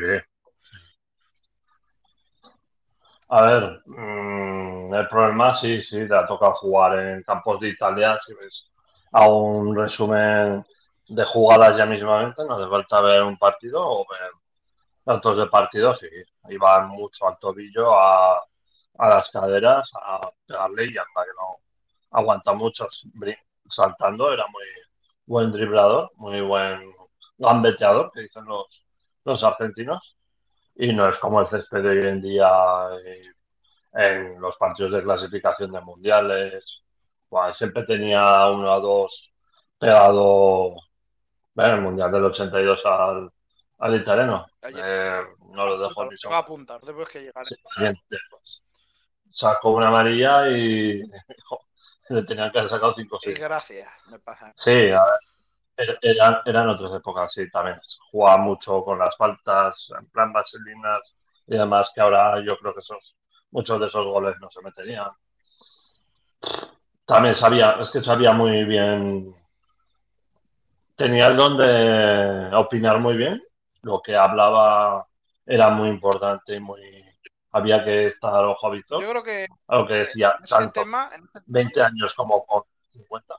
A 3.29 3.41
ver, 3.41 3.81
mm, 3.87 4.93
el 4.93 5.07
problema 5.07 5.57
sí, 5.57 5.81
sí, 5.81 6.07
te 6.07 6.15
ha 6.15 6.27
tocado 6.27 6.53
jugar 6.53 6.99
en 6.99 7.23
campos 7.23 7.59
de 7.59 7.69
Italia, 7.69 8.19
si 8.23 8.33
ves 8.35 8.67
a 9.13 9.27
un 9.27 9.75
resumen 9.75 10.63
de 11.07 11.25
jugadas 11.25 11.77
ya 11.77 11.85
mismamente, 11.85 12.43
no 12.45 12.57
hace 12.57 12.69
falta 12.69 13.01
ver 13.01 13.23
un 13.23 13.37
partido 13.37 13.81
o 13.81 14.05
ver 14.07 14.31
de 15.35 15.47
partido, 15.47 15.95
sí, 15.95 16.07
iban 16.49 16.89
mucho 16.89 17.27
al 17.27 17.39
tobillo, 17.39 17.97
a, 17.97 18.37
a 18.99 19.09
las 19.09 19.31
caderas, 19.31 19.89
a 19.95 20.29
pegarle 20.45 20.85
y 20.85 20.97
hasta 20.97 21.23
que 21.23 21.31
no 21.35 21.57
aguanta 22.11 22.53
mucho 22.53 22.87
saltando, 23.67 24.31
era 24.31 24.45
muy 24.47 24.63
buen 25.31 25.49
driblador, 25.49 26.11
muy 26.15 26.41
buen 26.41 26.93
gambeteador, 27.37 28.11
que 28.13 28.21
dicen 28.21 28.43
los, 28.43 28.85
los 29.23 29.41
argentinos 29.45 30.17
y 30.75 30.91
no 30.91 31.07
es 31.07 31.17
como 31.19 31.39
el 31.39 31.47
césped 31.47 31.81
de 31.81 31.89
hoy 31.89 32.05
en 32.05 32.21
día 32.21 32.49
eh, 33.05 33.31
en 33.93 34.41
los 34.41 34.57
partidos 34.57 34.91
de 34.91 35.03
clasificación 35.03 35.71
de 35.71 35.79
mundiales. 35.79 36.83
Bueno, 37.29 37.53
siempre 37.53 37.83
tenía 37.83 38.49
uno 38.49 38.75
o 38.75 38.81
dos 38.81 39.31
pegado 39.79 40.75
bueno, 41.53 41.75
el 41.75 41.81
mundial 41.81 42.11
del 42.11 42.25
82 42.25 42.85
al, 42.85 43.31
al 43.79 43.95
italiano. 43.95 44.45
Eh, 44.63 45.21
no 45.53 45.65
lo 45.65 45.79
dejo 45.79 46.05
ni 46.05 46.17
Tengo 46.17 46.35
a 46.35 46.39
apuntar, 46.39 46.81
puedes 46.81 47.07
que 47.07 47.21
llegar. 47.21 47.47
Sí, 47.47 47.55
siguiente, 47.73 48.17
pues. 48.29 48.61
Sacó 49.31 49.71
una 49.71 49.87
amarilla 49.87 50.49
y 50.49 51.01
le 52.09 52.23
tenían 52.23 52.51
que 52.51 52.59
haber 52.59 52.69
sacado 52.69 52.93
5 52.95 53.15
o 53.17 53.19
Y 53.23 53.25
6. 53.25 53.39
gracias, 53.39 53.89
me 54.07 54.19
pasa. 54.19 54.53
Sí, 54.57 54.71
a 54.71 55.03
ver, 55.77 55.89
er- 55.89 55.99
eran, 56.01 56.37
eran 56.45 56.69
otras 56.69 56.93
épocas, 56.93 57.33
sí, 57.33 57.49
también. 57.51 57.77
Jugaba 58.11 58.37
mucho 58.37 58.83
con 58.83 58.99
las 58.99 59.15
faltas, 59.17 59.89
en 59.99 60.07
plan 60.09 60.33
vaselinas 60.33 61.15
y 61.47 61.57
demás, 61.57 61.91
que 61.93 62.01
ahora 62.01 62.39
yo 62.45 62.57
creo 62.57 62.73
que 62.73 62.81
esos, 62.81 63.15
muchos 63.51 63.79
de 63.79 63.87
esos 63.87 64.05
goles 64.05 64.35
no 64.39 64.49
se 64.51 64.61
meterían. 64.61 65.09
También 67.05 67.35
sabía, 67.35 67.77
es 67.81 67.89
que 67.89 68.01
sabía 68.01 68.33
muy 68.33 68.63
bien, 68.63 69.33
tenía 70.95 71.27
el 71.27 71.35
don 71.35 71.57
de 71.57 72.55
opinar 72.55 72.99
muy 72.99 73.15
bien, 73.17 73.41
lo 73.81 74.01
que 74.01 74.15
hablaba 74.15 75.07
era 75.45 75.69
muy 75.71 75.89
importante 75.89 76.55
y 76.55 76.59
muy, 76.59 77.03
había 77.51 77.83
que 77.83 78.07
estar 78.07 78.43
ojo 78.45 78.67
a 78.67 78.69
Víctor, 78.71 79.01
Yo 79.01 79.09
creo 79.09 79.23
que 79.23 79.47
a 79.67 79.77
lo 79.77 79.87
que 79.87 79.93
decía, 79.93 80.35
en 80.39 80.45
tanto 80.45 80.81
tema, 80.81 81.09
en 81.13 81.23
este 81.25 81.39
20 81.45 81.81
años 81.81 82.13
como 82.13 82.45
con 82.45 82.63
50. 82.91 83.35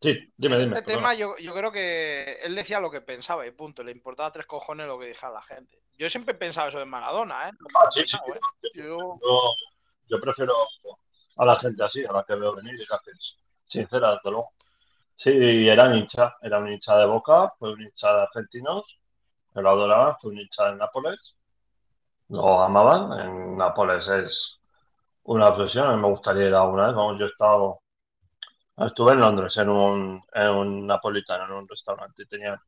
Sí, 0.00 0.32
dime, 0.36 0.56
En 0.56 0.60
dime. 0.62 0.78
este 0.78 0.92
tema 0.94 1.14
yo, 1.14 1.36
yo 1.38 1.54
creo 1.54 1.70
que 1.70 2.38
él 2.42 2.54
decía 2.56 2.80
lo 2.80 2.90
que 2.90 3.00
pensaba 3.00 3.46
y 3.46 3.52
punto. 3.52 3.82
Le 3.84 3.92
importaba 3.92 4.32
tres 4.32 4.46
cojones 4.46 4.86
lo 4.86 4.98
que 4.98 5.06
dijera 5.06 5.32
la 5.32 5.42
gente. 5.42 5.78
Yo 5.96 6.08
siempre 6.10 6.34
he 6.34 6.38
pensado 6.38 6.68
eso 6.68 6.78
de 6.80 6.86
Maradona, 6.86 7.48
¿eh? 7.48 7.52
No 7.60 7.66
Ah, 7.74 7.88
sí, 7.90 8.00
he 8.00 8.06
sí, 8.06 8.16
pensado, 8.16 8.34
¿eh? 8.34 8.40
Yo, 8.74 8.98
Yo, 9.22 9.54
yo 10.08 10.20
prefiero 10.20 10.54
a 11.36 11.44
la 11.44 11.56
gente 11.60 11.84
así, 11.84 12.04
a 12.04 12.12
la 12.12 12.24
que 12.24 12.34
veo 12.34 12.54
venir 12.56 12.74
y 12.74 12.86
que 12.86 12.94
haces 12.94 13.36
sincera, 13.66 14.12
desde 14.14 14.30
luego. 14.30 14.52
Sí, 15.16 15.30
era 15.68 15.84
un 15.84 15.94
hincha, 15.96 16.36
era 16.42 16.58
un 16.58 16.72
hincha 16.72 16.96
de 16.96 17.06
Boca, 17.06 17.52
fue 17.58 17.72
un 17.72 17.80
hincha 17.82 18.12
de 18.12 18.22
argentinos, 18.22 18.98
que 19.54 19.60
lo 19.62 19.70
adoraban, 19.70 20.16
fue 20.20 20.32
un 20.32 20.40
hincha 20.40 20.70
de 20.70 20.76
Nápoles, 20.76 21.36
lo 22.32 22.62
amaban, 22.62 23.20
en 23.20 23.56
Nápoles 23.58 24.08
es 24.08 24.58
una 25.24 25.48
obsesión, 25.48 25.88
a 25.88 25.96
me 25.96 26.08
gustaría 26.08 26.46
ir 26.46 26.54
alguna 26.54 26.86
vez, 26.86 26.96
vamos, 26.96 27.18
yo 27.18 27.26
he 27.26 27.28
estado, 27.28 27.80
estuve 28.78 29.12
en 29.12 29.20
Londres 29.20 29.54
en 29.58 29.68
un, 29.68 30.24
en 30.32 30.48
un 30.48 30.86
napolitano, 30.86 31.44
en 31.44 31.52
un 31.52 31.68
restaurante, 31.68 32.22
y 32.22 32.26
tenía, 32.26 32.58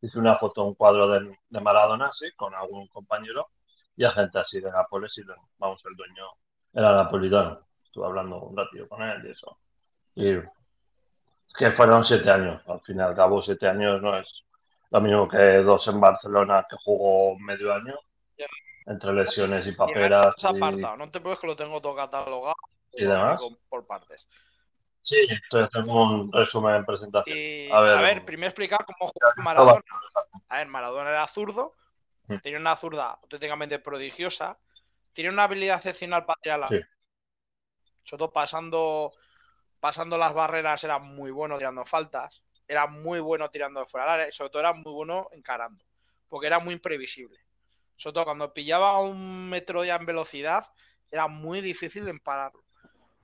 hice 0.00 0.18
una 0.18 0.36
foto, 0.38 0.64
un 0.64 0.74
cuadro 0.74 1.06
de, 1.06 1.38
de 1.48 1.60
Maradona, 1.60 2.08
así, 2.08 2.32
con 2.34 2.52
algún 2.52 2.88
compañero, 2.88 3.50
y 3.96 4.04
a 4.04 4.10
gente 4.10 4.40
así 4.40 4.60
de 4.60 4.72
Nápoles, 4.72 5.16
y 5.18 5.22
vamos, 5.56 5.80
el 5.84 5.94
dueño 5.96 6.24
era 6.74 6.92
napolitano, 6.92 7.60
estuve 7.84 8.06
hablando 8.06 8.40
un 8.40 8.56
ratito 8.56 8.88
con 8.88 9.02
él 9.02 9.24
y 9.24 9.30
eso, 9.30 9.56
y 10.16 10.30
es 10.30 10.44
que 11.56 11.70
fueron 11.72 12.04
siete 12.04 12.28
años, 12.28 12.60
al 12.66 12.80
fin 12.80 12.96
y 12.98 13.02
al 13.02 13.14
cabo 13.14 13.40
siete 13.40 13.68
años 13.68 14.02
no 14.02 14.18
es 14.18 14.44
lo 14.90 15.00
mismo 15.00 15.28
que 15.28 15.62
dos 15.62 15.86
en 15.86 16.00
Barcelona 16.00 16.66
que 16.68 16.76
jugó 16.84 17.38
medio 17.38 17.72
año. 17.72 17.94
Entre 18.86 19.12
lesiones 19.12 19.66
y 19.66 19.72
paperas 19.72 20.34
y, 20.38 20.46
apartado. 20.46 20.96
No 20.96 21.10
te 21.10 21.20
puedes 21.20 21.38
que 21.38 21.46
lo 21.46 21.56
tengo 21.56 21.80
todo 21.80 21.96
catalogado 21.96 22.54
y 22.92 23.04
demás. 23.04 23.40
por 23.68 23.86
partes. 23.86 24.28
Sí, 25.02 25.16
estoy 25.28 25.64
haciendo 25.64 25.92
un 25.94 26.32
resumen 26.32 26.76
en 26.76 26.84
presentación. 26.84 27.36
Y, 27.36 27.70
A 27.70 27.78
a 27.78 28.00
ver, 28.02 28.24
primero 28.24 28.48
explicar 28.48 28.84
cómo 28.84 29.10
jugaba 29.10 29.34
Maradona. 29.36 29.82
A 30.48 30.58
ver, 30.58 30.68
Maradona 30.68 31.10
era 31.10 31.26
zurdo, 31.26 31.74
Mm. 32.28 32.38
tenía 32.38 32.58
una 32.58 32.76
zurda 32.76 33.18
auténticamente 33.22 33.78
prodigiosa, 33.78 34.58
tenía 35.12 35.30
una 35.30 35.44
habilidad 35.44 35.76
excepcional 35.76 36.24
para 36.24 36.40
tirar 36.40 36.60
la... 36.60 36.68
Sí. 36.68 36.80
Sobre 38.04 38.18
todo 38.18 38.32
pasando, 38.32 39.12
pasando 39.80 40.18
las 40.18 40.32
barreras 40.32 40.82
era 40.84 40.98
muy 40.98 41.30
bueno 41.30 41.58
tirando 41.58 41.84
faltas, 41.84 42.42
era 42.66 42.86
muy 42.86 43.20
bueno 43.20 43.50
tirando 43.50 43.80
de 43.80 43.86
fuera 43.86 44.04
del 44.06 44.14
área 44.14 44.28
y 44.28 44.32
sobre 44.32 44.50
todo 44.50 44.60
era 44.60 44.72
muy 44.72 44.92
bueno 44.92 45.28
encarando, 45.32 45.84
porque 46.28 46.46
era 46.46 46.58
muy 46.58 46.74
imprevisible. 46.74 47.38
Sobre 47.96 48.14
todo 48.14 48.24
cuando 48.24 48.52
pillaba 48.52 49.00
un 49.00 49.48
metro 49.48 49.84
ya 49.84 49.96
en 49.96 50.06
velocidad, 50.06 50.64
era 51.10 51.28
muy 51.28 51.60
difícil 51.60 52.04
de 52.04 52.18
pararlo. 52.18 52.62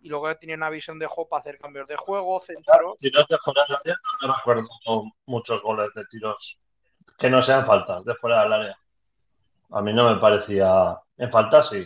Y 0.01 0.09
luego 0.09 0.33
tenía 0.37 0.57
una 0.57 0.71
visión 0.71 0.99
de 0.99 1.07
juego 1.07 1.29
para 1.29 1.41
hacer 1.41 1.59
cambios 1.59 1.89
de 1.89 1.97
juego, 1.97 2.41
centros. 2.41 2.97
Tiros 2.99 3.27
de 3.29 3.39
fuera 3.39 3.65
del 3.67 3.77
área, 3.77 4.01
no 4.23 4.35
recuerdo 4.37 4.69
muchos 5.27 5.63
goles 5.63 5.93
de 5.95 6.05
tiros 6.07 6.59
que 7.19 7.29
no 7.29 7.43
sean 7.43 7.67
faltas 7.67 8.05
de 8.05 8.15
fuera 8.15 8.45
del 8.45 8.53
área. 8.53 8.79
A 9.71 9.83
mí 9.83 9.93
no 9.93 10.09
me 10.09 10.21
parecía. 10.21 10.97
En 11.17 11.31
falta 11.31 11.65
sí. 11.65 11.85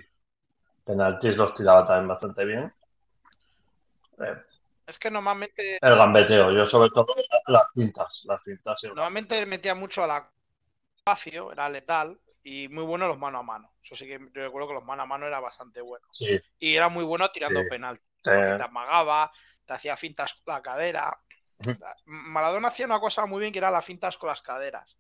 Penaltis 0.84 1.36
los 1.36 1.54
tiraba 1.54 1.86
también 1.86 2.08
bastante 2.08 2.44
bien. 2.44 2.72
Eh, 4.18 4.36
es 4.86 4.98
que 4.98 5.10
normalmente. 5.10 5.78
El 5.80 5.96
gambeteo, 5.96 6.52
yo 6.52 6.66
sobre 6.66 6.90
todo 6.90 7.14
las 7.46 7.64
cintas. 7.74 8.22
Las 8.24 8.42
cintas 8.42 8.82
normalmente 8.84 9.46
metía 9.46 9.74
mucho 9.74 10.04
a 10.04 10.06
la 10.06 10.30
espacio, 10.98 11.50
era 11.50 11.68
letal 11.68 12.18
y 12.42 12.68
muy 12.68 12.84
bueno 12.84 13.08
los 13.08 13.18
mano 13.18 13.38
a 13.38 13.42
mano. 13.42 13.72
Eso 13.82 13.94
sí 13.94 14.06
que 14.06 14.18
yo 14.18 14.42
recuerdo 14.42 14.68
que 14.68 14.74
los 14.74 14.84
mano 14.84 15.02
a 15.02 15.06
mano 15.06 15.26
era 15.26 15.40
bastante 15.40 15.80
bueno. 15.80 16.06
Y 16.58 16.74
era 16.74 16.88
muy 16.88 17.04
bueno 17.04 17.30
tirando 17.30 17.62
penal. 17.68 18.00
Te 18.22 18.30
amagaba, 18.30 19.32
te 19.64 19.72
hacía 19.72 19.96
fintas 19.96 20.34
con 20.34 20.54
la 20.54 20.62
cadera. 20.62 21.18
Maradona 22.06 22.68
hacía 22.68 22.86
una 22.86 23.00
cosa 23.00 23.26
muy 23.26 23.40
bien 23.40 23.52
que 23.52 23.58
era 23.58 23.70
las 23.70 23.84
fintas 23.84 24.18
con 24.18 24.28
las 24.28 24.42
caderas. 24.42 24.96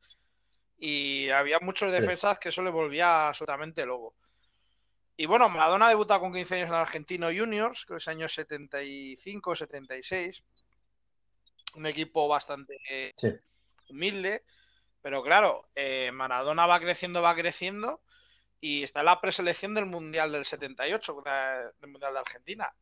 Y 0.78 1.28
había 1.30 1.58
muchos 1.60 1.92
defensas 1.92 2.38
que 2.38 2.48
eso 2.50 2.62
le 2.62 2.70
volvía 2.70 3.28
absolutamente 3.28 3.86
loco. 3.86 4.14
Y 5.16 5.26
bueno, 5.26 5.48
Maradona 5.48 5.88
debuta 5.88 6.18
con 6.18 6.32
15 6.32 6.56
años 6.56 6.70
en 6.70 6.76
Argentino 6.76 7.28
Juniors, 7.28 7.84
que 7.84 7.96
es 7.96 8.08
año 8.08 8.28
75, 8.28 9.54
76. 9.54 10.42
Un 11.76 11.86
equipo 11.86 12.28
bastante 12.28 12.80
humilde. 13.88 14.44
Pero 15.02 15.22
claro, 15.22 15.68
eh, 15.74 16.10
Maradona 16.12 16.66
va 16.66 16.80
creciendo, 16.80 17.22
va 17.22 17.34
creciendo. 17.34 18.00
Y 18.60 18.84
está 18.84 19.00
en 19.00 19.06
la 19.06 19.20
preselección 19.20 19.74
del 19.74 19.86
Mundial 19.86 20.32
del 20.32 20.44
78, 20.44 21.22
del 21.80 21.90
Mundial 21.90 22.12
de 22.14 22.18
Argentina. 22.20 22.72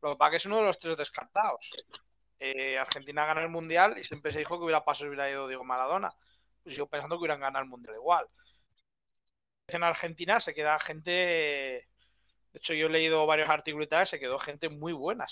Lo 0.00 0.12
que 0.12 0.16
pasa 0.16 0.30
que 0.30 0.36
es 0.38 0.46
uno 0.46 0.56
de 0.56 0.62
los 0.62 0.78
tres 0.78 0.96
descartados. 0.96 1.70
Eh, 2.38 2.78
Argentina 2.78 3.26
gana 3.26 3.42
el 3.42 3.50
Mundial 3.50 3.96
y 3.98 4.04
siempre 4.04 4.32
se 4.32 4.38
dijo 4.38 4.58
que 4.58 4.64
hubiera 4.64 4.84
pasado 4.84 5.04
si 5.04 5.08
hubiera 5.08 5.30
ido 5.30 5.46
Diego 5.46 5.64
Maradona. 5.64 6.10
Pues 6.62 6.74
sigo 6.74 6.88
pensando 6.88 7.16
que 7.16 7.20
hubieran 7.20 7.40
ganado 7.40 7.62
el 7.64 7.68
Mundial 7.70 7.96
igual 7.96 8.26
en 9.68 9.82
Argentina 9.82 10.40
se 10.40 10.54
queda 10.54 10.78
gente. 10.78 11.10
De 11.10 11.86
hecho, 12.54 12.74
yo 12.74 12.86
he 12.86 12.90
leído 12.90 13.26
varios 13.26 13.50
artículos 13.50 13.86
y 13.86 13.90
tal, 13.90 14.06
se 14.06 14.18
quedó 14.18 14.38
gente 14.38 14.68
muy 14.68 14.92
buena. 14.92 15.26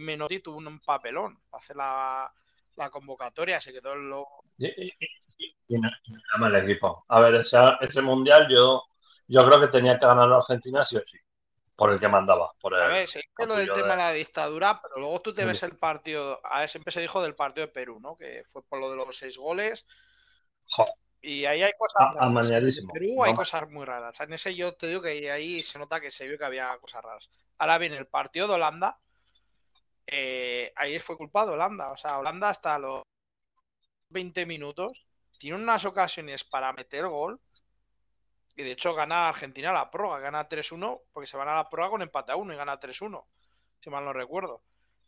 Menotti 0.00 0.40
tuvo 0.40 0.58
un 0.58 0.80
papelón 0.80 1.40
para 1.48 1.62
hacer 1.62 1.76
la, 1.76 2.90
convocatoria, 2.90 3.60
se 3.60 3.72
quedó 3.72 3.92
en 3.94 4.10
lo. 4.10 4.26
Y, 4.58 5.76
el 5.76 6.54
equipo. 6.56 7.04
A 7.08 7.20
ver, 7.20 7.36
ese, 7.36 8.02
mundial 8.02 8.46
yo, 8.48 8.82
yo 9.26 9.46
creo 9.46 9.60
que 9.60 9.68
tenía 9.68 9.98
que 9.98 10.06
ganar 10.06 10.28
la 10.28 10.36
Argentina 10.36 10.84
sí 10.84 10.96
o 10.96 11.02
sí 11.04 11.18
por 11.76 11.90
el 11.90 11.98
que 11.98 12.08
mandaba. 12.08 12.52
Por 12.60 12.74
a 12.74 12.86
ver, 12.86 13.08
se 13.08 13.18
dice 13.18 13.46
lo 13.46 13.56
del 13.56 13.72
tema 13.72 13.90
de... 13.90 13.96
la 13.96 14.12
dictadura, 14.12 14.80
pero 14.80 15.00
luego 15.00 15.20
tú 15.20 15.34
te 15.34 15.44
ves 15.44 15.62
el 15.62 15.76
partido. 15.76 16.40
A 16.44 16.60
ver, 16.60 16.68
siempre 16.68 16.92
se 16.92 17.00
dijo 17.00 17.22
del 17.22 17.34
partido 17.34 17.66
de 17.66 17.72
Perú, 17.72 17.98
¿no? 18.00 18.16
Que 18.16 18.44
fue 18.48 18.62
por 18.62 18.78
lo 18.78 18.90
de 18.90 18.96
los 18.96 19.16
seis 19.16 19.36
goles. 19.36 19.86
Y 21.20 21.46
ahí 21.46 21.62
hay 21.62 21.72
cosas. 21.78 22.14
raras. 22.14 22.50
En 22.78 22.86
Perú 22.88 23.24
hay 23.24 23.34
cosas 23.34 23.68
muy 23.70 23.84
raras. 23.84 24.20
En 24.20 24.32
ese 24.32 24.54
yo 24.54 24.74
te 24.74 24.86
digo 24.86 25.02
que 25.02 25.30
ahí 25.30 25.62
se 25.62 25.78
nota 25.78 26.00
que 26.00 26.10
se 26.10 26.28
vio 26.28 26.38
que 26.38 26.44
había 26.44 26.76
cosas 26.78 27.02
raras. 27.02 27.30
Ahora 27.58 27.78
bien, 27.78 27.94
el 27.94 28.06
partido 28.06 28.46
de 28.46 28.54
Holanda, 28.54 28.98
eh, 30.06 30.72
ahí 30.76 30.98
fue 31.00 31.16
culpado 31.16 31.54
Holanda. 31.54 31.90
O 31.90 31.96
sea, 31.96 32.18
Holanda 32.18 32.50
hasta 32.50 32.78
los 32.78 33.02
20 34.14 34.46
minutos 34.46 35.04
tiene 35.38 35.58
unas 35.58 35.84
ocasiones 35.84 36.42
para 36.44 36.72
meter 36.72 37.06
gol. 37.06 37.38
Y 38.56 38.62
de 38.62 38.70
hecho 38.70 38.94
gana 38.94 39.28
Argentina 39.28 39.72
la 39.72 39.90
proga, 39.90 40.20
gana 40.20 40.48
3-1, 40.48 41.02
porque 41.12 41.26
se 41.26 41.36
van 41.36 41.48
a 41.48 41.56
la 41.56 41.68
proga 41.68 41.90
con 41.90 42.02
empate 42.02 42.32
a 42.32 42.36
1 42.36 42.54
y 42.54 42.56
gana 42.56 42.80
3-1, 42.80 43.24
si 43.80 43.90
mal 43.90 44.04
no 44.04 44.12
recuerdo. 44.12 44.62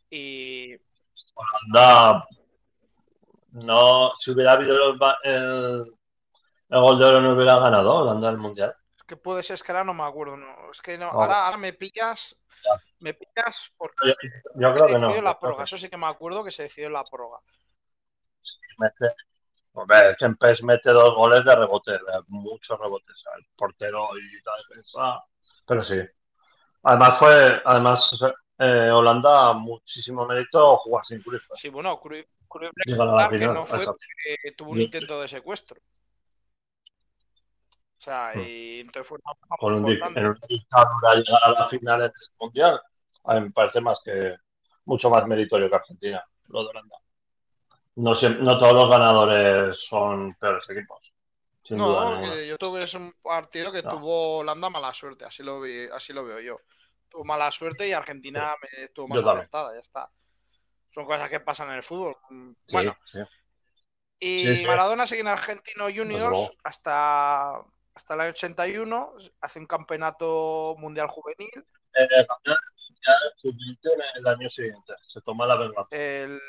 Y. 0.09 0.75
Holanda 1.33 2.27
no, 3.51 4.11
si 4.19 4.31
hubiera 4.31 4.53
habido 4.53 4.93
el, 5.23 5.95
el 6.69 6.79
gol 6.79 6.99
de 6.99 7.05
oro 7.05 7.21
no 7.21 7.33
hubiera 7.33 7.57
ganado 7.57 7.95
Holanda 7.95 8.29
el 8.29 8.37
mundial. 8.37 8.75
Es 8.97 9.03
que 9.03 9.17
puede 9.17 9.41
ser, 9.41 9.55
es 9.55 9.63
que 9.63 9.71
ahora 9.71 9.83
no 9.83 9.93
me 9.93 10.03
acuerdo. 10.03 10.37
No. 10.37 10.71
Es 10.71 10.81
que 10.81 10.97
no, 10.97 11.05
ahora, 11.05 11.45
ahora, 11.45 11.57
me 11.57 11.73
pillas. 11.73 12.35
Me 12.99 13.13
pillas 13.13 13.71
porque 13.77 14.15
yo, 14.55 14.73
creo 14.73 14.87
que 14.87 14.99
no. 14.99 15.21
la 15.21 15.39
prórroga. 15.39 15.63
Eso 15.63 15.77
sí 15.77 15.89
que 15.89 15.97
me 15.97 16.07
acuerdo 16.07 16.43
que 16.43 16.51
se 16.51 16.63
decidió 16.63 16.87
en 16.87 16.93
la 16.93 17.03
prórroga. 17.03 17.39
Mete, 18.77 19.15
hombre, 19.73 20.11
es 20.11 20.17
que 20.17 20.25
en 20.25 20.35
PES 20.35 20.63
mete 20.63 20.91
dos 20.91 21.15
goles 21.15 21.43
de 21.43 21.55
rebote, 21.55 21.99
muchos 22.27 22.79
rebotes. 22.79 23.23
El 23.37 23.45
portero 23.55 24.09
y 24.17 24.43
la 24.43 24.51
defensa. 24.67 25.23
Pero 25.65 25.83
sí. 25.83 25.99
Además 26.83 27.19
fue, 27.19 27.61
además 27.65 28.19
eh, 28.59 28.89
Holanda 28.91 29.53
muchísimo 29.53 30.25
mérito 30.25 30.77
jugar 30.77 31.05
sin 31.05 31.21
Cruyff. 31.21 31.43
Sí, 31.55 31.69
bueno, 31.69 31.99
Cruyff, 31.99 32.27
Cruyff 32.47 32.71
que 32.85 33.47
no 33.47 33.65
fue 33.65 33.85
porque 33.85 34.51
tuvo 34.55 34.71
un 34.71 34.81
intento 34.81 35.21
de 35.21 35.27
secuestro. 35.27 35.79
O 37.97 37.99
sea, 37.99 38.31
hmm. 38.35 38.39
y 38.39 38.79
entonces 38.81 39.07
fue 39.07 39.19
una 39.23 39.57
Con 39.57 39.73
un, 39.73 39.85
dictadura 40.47 41.15
llegar 41.15 41.41
a 41.43 41.51
la 41.51 41.69
final 41.69 41.99
de 41.99 42.05
este 42.07 42.35
mundial, 42.39 42.81
a 43.23 43.35
mí 43.35 43.41
me 43.41 43.51
parece 43.51 43.81
más 43.81 43.99
que 44.03 44.35
mucho 44.85 45.09
más 45.09 45.27
meritorio 45.27 45.69
que 45.69 45.75
Argentina, 45.75 46.23
lo 46.47 46.63
de 46.63 46.69
Holanda. 46.69 46.95
No, 47.97 48.13
no 48.13 48.57
todos 48.59 48.73
los 48.73 48.89
ganadores 48.89 49.79
son 49.79 50.35
peores 50.35 50.69
equipos. 50.69 51.11
Sin 51.63 51.77
no, 51.77 51.87
duda 51.87 52.45
yo 52.45 52.55
tuve 52.57 52.85
un 52.95 53.11
partido 53.23 53.71
que 53.71 53.81
tuvo 53.81 54.37
Holanda 54.37 54.69
mala 54.69 54.93
suerte, 54.93 55.25
así 55.25 55.41
lo, 55.41 55.59
vi, 55.61 55.87
así 55.91 56.13
lo 56.13 56.23
veo 56.23 56.39
yo. 56.39 56.59
Tuvo 57.09 57.25
mala 57.25 57.49
suerte 57.51 57.87
y 57.87 57.93
Argentina 57.93 58.53
me 58.61 58.83
estuvo 58.83 59.07
más 59.07 59.25
acertada, 59.25 59.73
ya 59.73 59.79
está. 59.79 60.11
Son 60.91 61.05
cosas 61.05 61.27
que 61.27 61.39
pasan 61.39 61.69
en 61.69 61.75
el 61.75 61.83
fútbol. 61.83 62.15
Bueno. 62.71 62.95
y 64.19 64.63
Maradona 64.67 65.07
sigue 65.07 65.21
en 65.21 65.27
Argentino 65.27 65.85
Juniors 65.85 66.51
hasta 66.63 67.63
hasta 67.95 68.13
el 68.13 68.21
año 68.21 68.29
81, 68.29 69.13
hace 69.41 69.59
un 69.59 69.65
campeonato 69.65 70.75
mundial 70.77 71.07
juvenil. 71.07 71.65
El 71.93 72.07
el 74.15 74.27
año 74.27 74.49
siguiente, 74.51 74.93
se 75.07 75.19
toma 75.21 75.47
la 75.47 75.55
verdad. 75.55 75.87
El, 75.89 76.39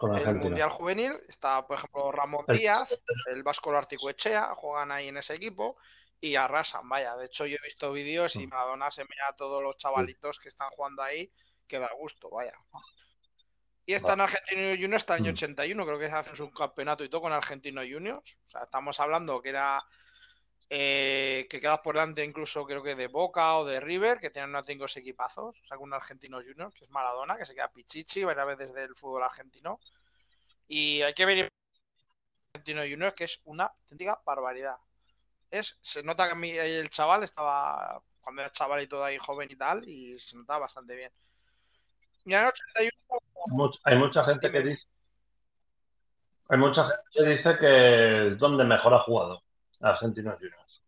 mundial 0.00 0.70
juvenil 0.70 1.12
está, 1.28 1.66
por 1.66 1.76
ejemplo, 1.78 2.12
Ramón 2.12 2.44
Díaz, 2.48 2.98
el 3.30 3.42
Vasco 3.42 3.72
Echea, 4.08 4.54
juegan 4.54 4.92
ahí 4.92 5.08
en 5.08 5.16
ese 5.16 5.34
equipo 5.34 5.76
y 6.20 6.36
arrasan, 6.36 6.88
vaya. 6.88 7.16
De 7.16 7.26
hecho, 7.26 7.46
yo 7.46 7.56
he 7.56 7.64
visto 7.64 7.92
vídeos 7.92 8.36
y 8.36 8.46
mm. 8.46 8.50
Maradona 8.50 8.90
se 8.90 9.04
mira 9.04 9.28
a 9.28 9.36
todos 9.36 9.62
los 9.62 9.76
chavalitos 9.76 10.38
que 10.38 10.48
están 10.48 10.70
jugando 10.70 11.02
ahí, 11.02 11.30
que 11.68 11.78
da 11.78 11.90
gusto, 11.96 12.30
vaya. 12.30 12.54
Y 13.86 13.92
está 13.92 14.14
en 14.14 14.22
Argentino 14.22 14.70
Juniors 14.70 15.02
hasta 15.02 15.16
el 15.16 15.22
año 15.22 15.32
81, 15.32 15.82
mm. 15.82 15.86
creo 15.86 15.98
que 15.98 16.08
se 16.08 16.14
hace 16.14 16.42
un 16.42 16.50
campeonato 16.50 17.04
y 17.04 17.08
todo 17.08 17.22
con 17.22 17.32
Argentino 17.32 17.82
Juniors. 17.82 18.38
O 18.46 18.50
sea, 18.50 18.62
estamos 18.62 18.98
hablando 19.00 19.42
que 19.42 19.50
era 19.50 19.84
eh, 20.70 21.46
que 21.48 21.60
quedas 21.60 21.80
por 21.80 21.94
delante 21.94 22.24
incluso 22.24 22.64
creo 22.64 22.82
que 22.82 22.94
de 22.94 23.08
Boca 23.08 23.56
o 23.56 23.64
de 23.64 23.80
River, 23.80 24.18
que 24.18 24.30
tienen 24.30 24.50
unos 24.50 24.66
cinco 24.66 24.86
equipazos, 24.94 25.60
o 25.60 25.66
sea, 25.66 25.78
un 25.78 25.92
argentino 25.92 26.40
junior, 26.40 26.72
que 26.72 26.84
es 26.84 26.90
Maradona, 26.90 27.36
que 27.36 27.44
se 27.44 27.54
queda 27.54 27.70
pichichi 27.70 28.24
varias 28.24 28.46
veces 28.46 28.74
del 28.74 28.94
fútbol 28.94 29.22
argentino. 29.22 29.80
Y 30.66 31.02
hay 31.02 31.12
que 31.12 31.26
ver 31.26 31.52
argentino 32.54 32.82
junior, 32.82 33.14
que 33.14 33.24
es 33.24 33.40
una 33.44 33.64
auténtica 33.64 34.20
barbaridad. 34.24 34.76
Es, 35.50 35.78
se 35.82 36.02
nota 36.02 36.26
que 36.26 36.32
a 36.32 36.36
mí 36.36 36.50
el 36.50 36.88
chaval 36.90 37.22
estaba, 37.22 38.02
cuando 38.20 38.42
era 38.42 38.50
chaval 38.50 38.82
y 38.82 38.86
todo 38.86 39.04
ahí 39.04 39.18
joven 39.18 39.48
y 39.50 39.56
tal, 39.56 39.88
y 39.88 40.18
se 40.18 40.36
notaba 40.36 40.60
bastante 40.60 40.96
bien. 40.96 41.12
Y 42.24 42.34
en 42.34 42.46
81, 42.46 43.70
hay 43.84 43.96
mucha 43.98 44.24
gente 44.24 44.50
que 44.50 44.62
dice 44.62 44.86
hay 46.48 46.58
mucha 46.58 46.84
gente 46.84 47.02
que 47.12 47.22
dice 47.22 47.58
que 47.58 48.28
es 48.28 48.38
donde 48.38 48.64
mejor 48.64 48.94
ha 48.94 49.00
jugado 49.00 49.43
Argentinos 49.84 50.36
Juniors. 50.36 50.82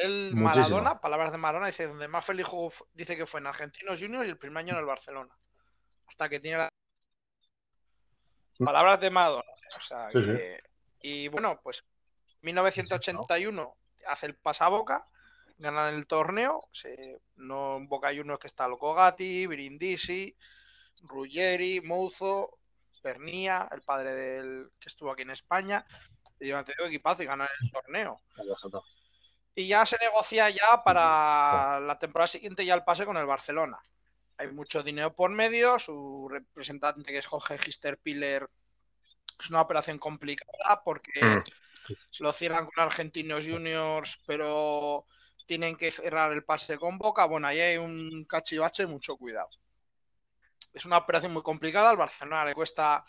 El 0.00 0.34
Maradona, 0.34 1.00
palabras 1.00 1.32
de 1.32 1.38
Maradona, 1.38 1.66
dice 1.66 1.86
donde 1.86 2.08
más 2.08 2.24
feliz 2.24 2.46
jugó, 2.46 2.72
dice 2.92 3.16
que 3.16 3.26
fue 3.26 3.40
en 3.40 3.46
Argentinos 3.46 4.00
Juniors 4.00 4.26
y 4.26 4.30
el 4.30 4.38
primer 4.38 4.58
año 4.58 4.72
en 4.72 4.80
el 4.80 4.86
Barcelona. 4.86 5.36
Hasta 6.06 6.28
que 6.28 6.40
tiene 6.40 6.58
la... 6.58 6.68
Palabras 8.58 9.00
de 9.00 9.10
Maradona. 9.10 9.50
O 9.76 9.80
sea, 9.80 10.08
Y 11.00 11.28
bueno, 11.28 11.60
pues 11.62 11.84
1981 12.40 13.76
hace 14.06 14.26
el 14.26 14.34
pasaboca, 14.34 15.06
ganan 15.58 15.94
el 15.94 16.06
torneo, 16.06 16.68
se... 16.72 17.20
no 17.36 17.76
en 17.76 17.88
Boca 17.88 18.08
Juniors 18.08 18.40
que 18.40 18.48
está 18.48 18.66
Locogati, 18.66 19.46
Brindisi, 19.46 20.36
Ruggeri, 21.02 21.80
Mouzo, 21.80 22.58
Pernía, 23.02 23.68
el 23.72 23.82
padre 23.82 24.14
del 24.14 24.70
que 24.78 24.88
estuvo 24.88 25.10
aquí 25.10 25.22
en 25.22 25.30
España, 25.30 25.84
y 26.42 26.48
yo 26.48 26.64
te 26.64 26.72
equipazo 26.86 27.22
y 27.22 27.26
ganar 27.26 27.48
el 27.60 27.70
torneo. 27.70 28.20
Y 29.54 29.68
ya 29.68 29.84
se 29.86 29.98
negocia 29.98 30.50
ya 30.50 30.82
para 30.84 31.78
la 31.80 31.98
temporada 31.98 32.26
siguiente 32.26 32.64
ya 32.64 32.74
el 32.74 32.84
pase 32.84 33.04
con 33.04 33.16
el 33.16 33.26
Barcelona. 33.26 33.78
Hay 34.38 34.48
mucho 34.48 34.82
dinero 34.82 35.14
por 35.14 35.30
medio, 35.30 35.78
su 35.78 36.28
representante 36.28 37.12
que 37.12 37.18
es 37.18 37.26
Jorge 37.26 37.58
Gister 37.58 37.98
Piller 37.98 38.48
es 39.42 39.50
una 39.50 39.60
operación 39.60 39.98
complicada 39.98 40.82
porque 40.84 41.12
mm. 41.22 41.92
lo 42.20 42.32
cierran 42.32 42.66
con 42.66 42.84
Argentinos 42.84 43.46
Juniors, 43.46 44.18
pero 44.26 45.06
tienen 45.46 45.76
que 45.76 45.90
cerrar 45.90 46.32
el 46.32 46.44
pase 46.44 46.78
con 46.78 46.98
Boca. 46.98 47.24
Bueno, 47.26 47.48
ahí 47.48 47.60
hay 47.60 47.76
un 47.76 48.24
cachivache, 48.24 48.86
mucho 48.86 49.16
cuidado. 49.16 49.48
Es 50.72 50.84
una 50.84 50.98
operación 50.98 51.32
muy 51.32 51.42
complicada. 51.42 51.90
Al 51.90 51.96
Barcelona 51.96 52.44
le 52.44 52.54
cuesta, 52.54 53.04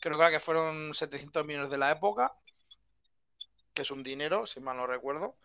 creo 0.00 0.18
que 0.30 0.40
fueron 0.40 0.94
700 0.94 1.44
millones 1.44 1.70
de 1.70 1.78
la 1.78 1.90
época, 1.90 2.32
que 3.74 3.82
es 3.82 3.90
un 3.90 4.02
dinero, 4.02 4.46
si 4.46 4.60
mal 4.60 4.76
no 4.76 4.86
recuerdo. 4.86 5.36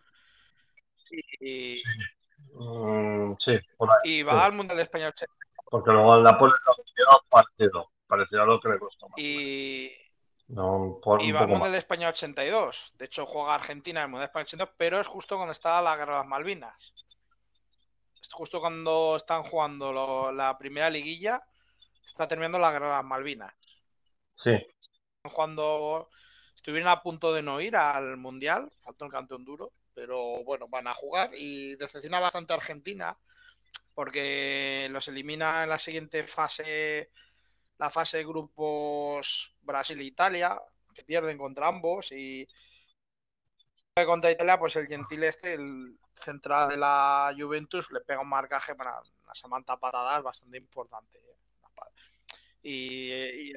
Y, 1.40 1.82
mm, 2.52 3.34
sí, 3.38 3.58
y 4.04 4.22
va 4.22 4.44
al 4.44 4.52
Mundial 4.52 4.76
de 4.76 4.82
España 4.82 5.12
Porque 5.70 5.90
luego 5.90 6.16
el 6.16 6.22
Napoli 6.22 6.52
lo 6.52 7.22
partido, 7.28 7.90
parecido 8.06 8.42
a 8.42 8.46
lo 8.46 8.60
que 8.60 8.68
le 8.68 8.78
costó 8.78 9.08
más. 9.08 9.18
Y, 9.18 9.90
no, 10.48 11.00
y 11.20 11.32
va 11.32 11.40
al 11.40 11.48
Mundial 11.48 11.72
de 11.72 11.78
España 11.78 12.08
82. 12.08 12.92
De 12.98 13.06
hecho, 13.06 13.26
juega 13.26 13.54
Argentina 13.54 14.00
en 14.00 14.04
el 14.04 14.10
Mundial 14.10 14.26
de 14.26 14.30
España 14.30 14.44
82, 14.44 14.74
pero 14.76 15.00
es 15.00 15.06
justo 15.06 15.36
cuando 15.36 15.52
está 15.52 15.80
la 15.80 15.96
Guerra 15.96 16.12
de 16.14 16.18
las 16.18 16.28
Malvinas. 16.28 16.94
Es 18.20 18.32
justo 18.32 18.60
cuando 18.60 19.16
están 19.16 19.42
jugando 19.44 20.32
la 20.32 20.58
primera 20.58 20.90
liguilla, 20.90 21.40
está 22.04 22.26
terminando 22.28 22.58
la 22.58 22.72
Guerra 22.72 22.88
de 22.88 22.96
las 22.96 23.04
Malvinas. 23.04 23.54
Sí. 24.42 24.52
Cuando 25.32 26.08
estuvieron 26.68 26.92
a 26.92 27.02
punto 27.02 27.32
de 27.32 27.40
no 27.40 27.62
ir 27.62 27.76
al 27.76 28.18
Mundial, 28.18 28.70
faltó 28.82 29.06
el 29.06 29.10
cantón 29.10 29.42
duro, 29.42 29.72
pero 29.94 30.44
bueno, 30.44 30.68
van 30.68 30.86
a 30.86 30.92
jugar 30.92 31.30
y 31.32 31.76
decepciona 31.76 32.20
bastante 32.20 32.52
a 32.52 32.56
Argentina 32.56 33.16
porque 33.94 34.86
los 34.90 35.08
elimina 35.08 35.62
en 35.62 35.70
la 35.70 35.78
siguiente 35.78 36.24
fase 36.24 37.10
la 37.78 37.88
fase 37.88 38.18
de 38.18 38.26
grupos 38.26 39.56
Brasil 39.62 39.98
e 39.98 40.04
Italia, 40.04 40.60
que 40.94 41.04
pierden 41.04 41.38
contra 41.38 41.68
ambos, 41.68 42.12
y 42.12 42.46
contra 44.04 44.30
Italia, 44.30 44.58
pues 44.58 44.76
el 44.76 44.88
Gentil 44.88 45.24
este, 45.24 45.54
el 45.54 45.98
central 46.14 46.68
de 46.68 46.76
la 46.76 47.34
Juventus, 47.34 47.90
le 47.92 48.02
pega 48.02 48.20
un 48.20 48.28
marcaje 48.28 48.74
para 48.74 49.00
una 49.24 49.34
Samantha 49.34 49.78
patadas 49.78 50.22
bastante 50.22 50.58
importante. 50.58 51.18
Y, 52.60 53.10
y 53.10 53.52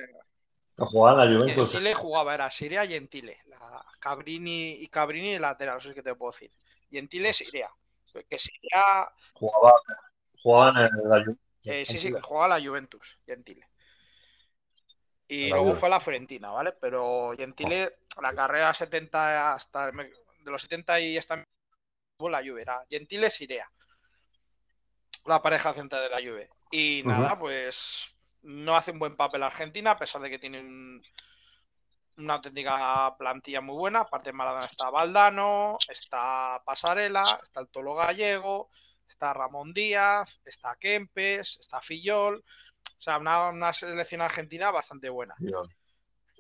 jugaba 0.86 1.26
la 1.26 1.32
Juventus. 1.32 1.72
Gentile 1.72 1.94
jugaba, 1.94 2.34
era 2.34 2.50
Siria 2.50 2.86
Gentile. 2.86 3.40
La 3.48 3.86
Cabrini 4.00 4.74
y 4.74 4.88
Cabrini 4.88 5.40
lateral, 5.40 5.78
eso 5.78 5.90
es 5.90 5.96
que 5.96 6.04
te 6.04 6.16
puedo 6.16 6.32
decir. 6.32 6.52
Gentile 6.90 7.34
Siria. 7.34 7.70
Que 8.28 8.38
Siria. 8.38 9.10
Jugaba, 9.34 9.74
jugaba 10.38 10.70
en 10.70 11.10
la 11.10 11.20
Juventus. 11.20 11.38
Eh, 11.64 11.86
sí, 11.86 11.98
sí, 11.98 12.12
jugaba 12.22 12.60
la 12.60 12.66
Juventus, 12.66 13.20
Gentile. 13.26 13.68
Y 15.28 15.50
luego 15.50 15.76
fue 15.76 15.88
la 15.88 16.02
Fiorentina, 16.02 16.50
¿vale? 16.50 16.74
Pero 16.74 17.32
Gentile, 17.38 18.00
la 18.22 18.34
carrera 18.34 18.74
70 18.74 19.54
hasta 19.54 19.90
de 19.90 20.52
los 20.52 20.62
70 20.62 21.00
y 21.00 21.18
hasta 21.18 21.46
la 22.20 22.44
Juve 22.44 22.64
era 22.64 22.86
Gentile 22.90 23.30
Sirea. 23.30 23.72
La 25.26 25.42
pareja 25.42 25.74
central 25.74 26.04
de 26.04 26.10
la 26.10 26.18
Juve. 26.18 26.50
Y 26.72 27.04
nada, 27.06 27.40
pues 27.40 28.14
no 28.44 28.76
hace 28.76 28.92
un 28.92 29.00
buen 29.00 29.16
papel 29.16 29.44
Argentina, 29.44 29.92
a 29.92 29.98
pesar 29.98 30.22
de 30.22 30.30
que 30.30 30.40
tienen 30.40 31.02
una 32.18 32.36
auténtica 32.36 33.16
plantilla 33.18 33.62
muy 33.62 33.76
buena. 33.76 34.02
Aparte 34.02 34.30
de 34.30 34.34
Maradona 34.34 34.66
está 34.66 34.90
Valdano, 34.90 35.78
está 35.88 36.62
Pasarela, 36.66 37.40
está 37.44 37.62
el 37.62 37.70
Tolo 37.70 37.96
Gallego, 37.96 38.70
está 39.08 39.34
Ramón 39.34 39.74
Díaz, 39.74 40.42
está 40.46 40.76
Kempes, 40.76 41.58
está 41.60 41.82
Fillol. 41.82 42.44
O 42.98 43.02
sea, 43.02 43.18
una, 43.18 43.74
selección 43.74 44.22
argentina 44.22 44.72
bastante 44.72 45.10
buena. 45.10 45.36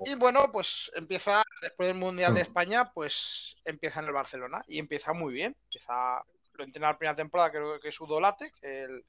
Y 0.03 0.15
bueno, 0.15 0.51
pues 0.51 0.91
empieza, 0.95 1.43
después 1.61 1.87
del 1.87 1.97
Mundial 1.97 2.33
de 2.33 2.41
España, 2.41 2.91
pues 2.91 3.55
empieza 3.65 3.99
en 3.99 4.07
el 4.07 4.13
Barcelona 4.13 4.63
y 4.67 4.79
empieza 4.79 5.13
muy 5.13 5.33
bien. 5.33 5.55
Empieza, 5.65 6.23
lo 6.53 6.63
entrena 6.63 6.89
la 6.89 6.97
primera 6.97 7.15
temporada, 7.15 7.51
creo 7.51 7.79
que 7.79 7.89
es 7.89 8.01
Udolate, 8.01 8.51
el, 8.61 9.03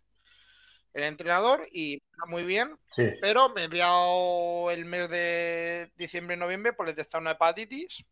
el 0.95 1.05
entrenador, 1.05 1.67
y 1.73 2.03
muy 2.29 2.45
bien. 2.45 2.79
Pero 3.21 3.49
me 3.51 3.63
he 3.63 3.65
enviado 3.65 4.71
el 4.71 4.85
mes 4.85 5.09
de 5.09 5.91
diciembre 5.97 6.37
y 6.37 6.39
noviembre 6.39 6.73
por 6.73 6.87
detectar 6.87 7.21
una 7.21 7.33
hepatitis. 7.33 8.05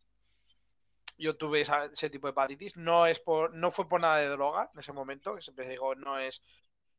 Yo 1.18 1.36
tuve 1.36 1.60
ese 1.60 2.08
tipo 2.08 2.26
de 2.26 2.32
hepatitis. 2.32 2.76
No, 2.76 3.06
es 3.06 3.20
por, 3.20 3.54
no 3.54 3.70
fue 3.70 3.88
por 3.88 4.00
nada 4.00 4.18
de 4.18 4.28
droga 4.28 4.70
en 4.72 4.80
ese 4.80 4.92
momento, 4.92 5.34
que 5.34 5.42
siempre 5.42 5.68
digo, 5.68 5.94
no 5.94 6.18
es 6.18 6.42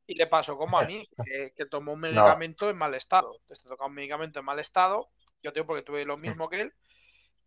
y 0.07 0.15
le 0.15 0.27
pasó 0.27 0.57
como 0.57 0.77
a 0.77 0.83
mí, 0.83 1.07
que, 1.55 1.65
tomó 1.65 1.93
un 1.93 2.01
medicamento 2.01 2.69
en 2.69 2.77
mal 2.77 2.93
estado. 2.95 3.37
Te 3.47 3.55
toca 3.55 3.85
un 3.85 3.93
medicamento 3.93 4.39
en 4.39 4.45
mal 4.45 4.59
estado, 4.59 5.09
yo 5.41 5.53
tengo 5.53 5.67
porque 5.67 5.83
tuve 5.83 6.05
lo 6.05 6.17
mismo 6.17 6.49
que 6.49 6.61
él, 6.61 6.73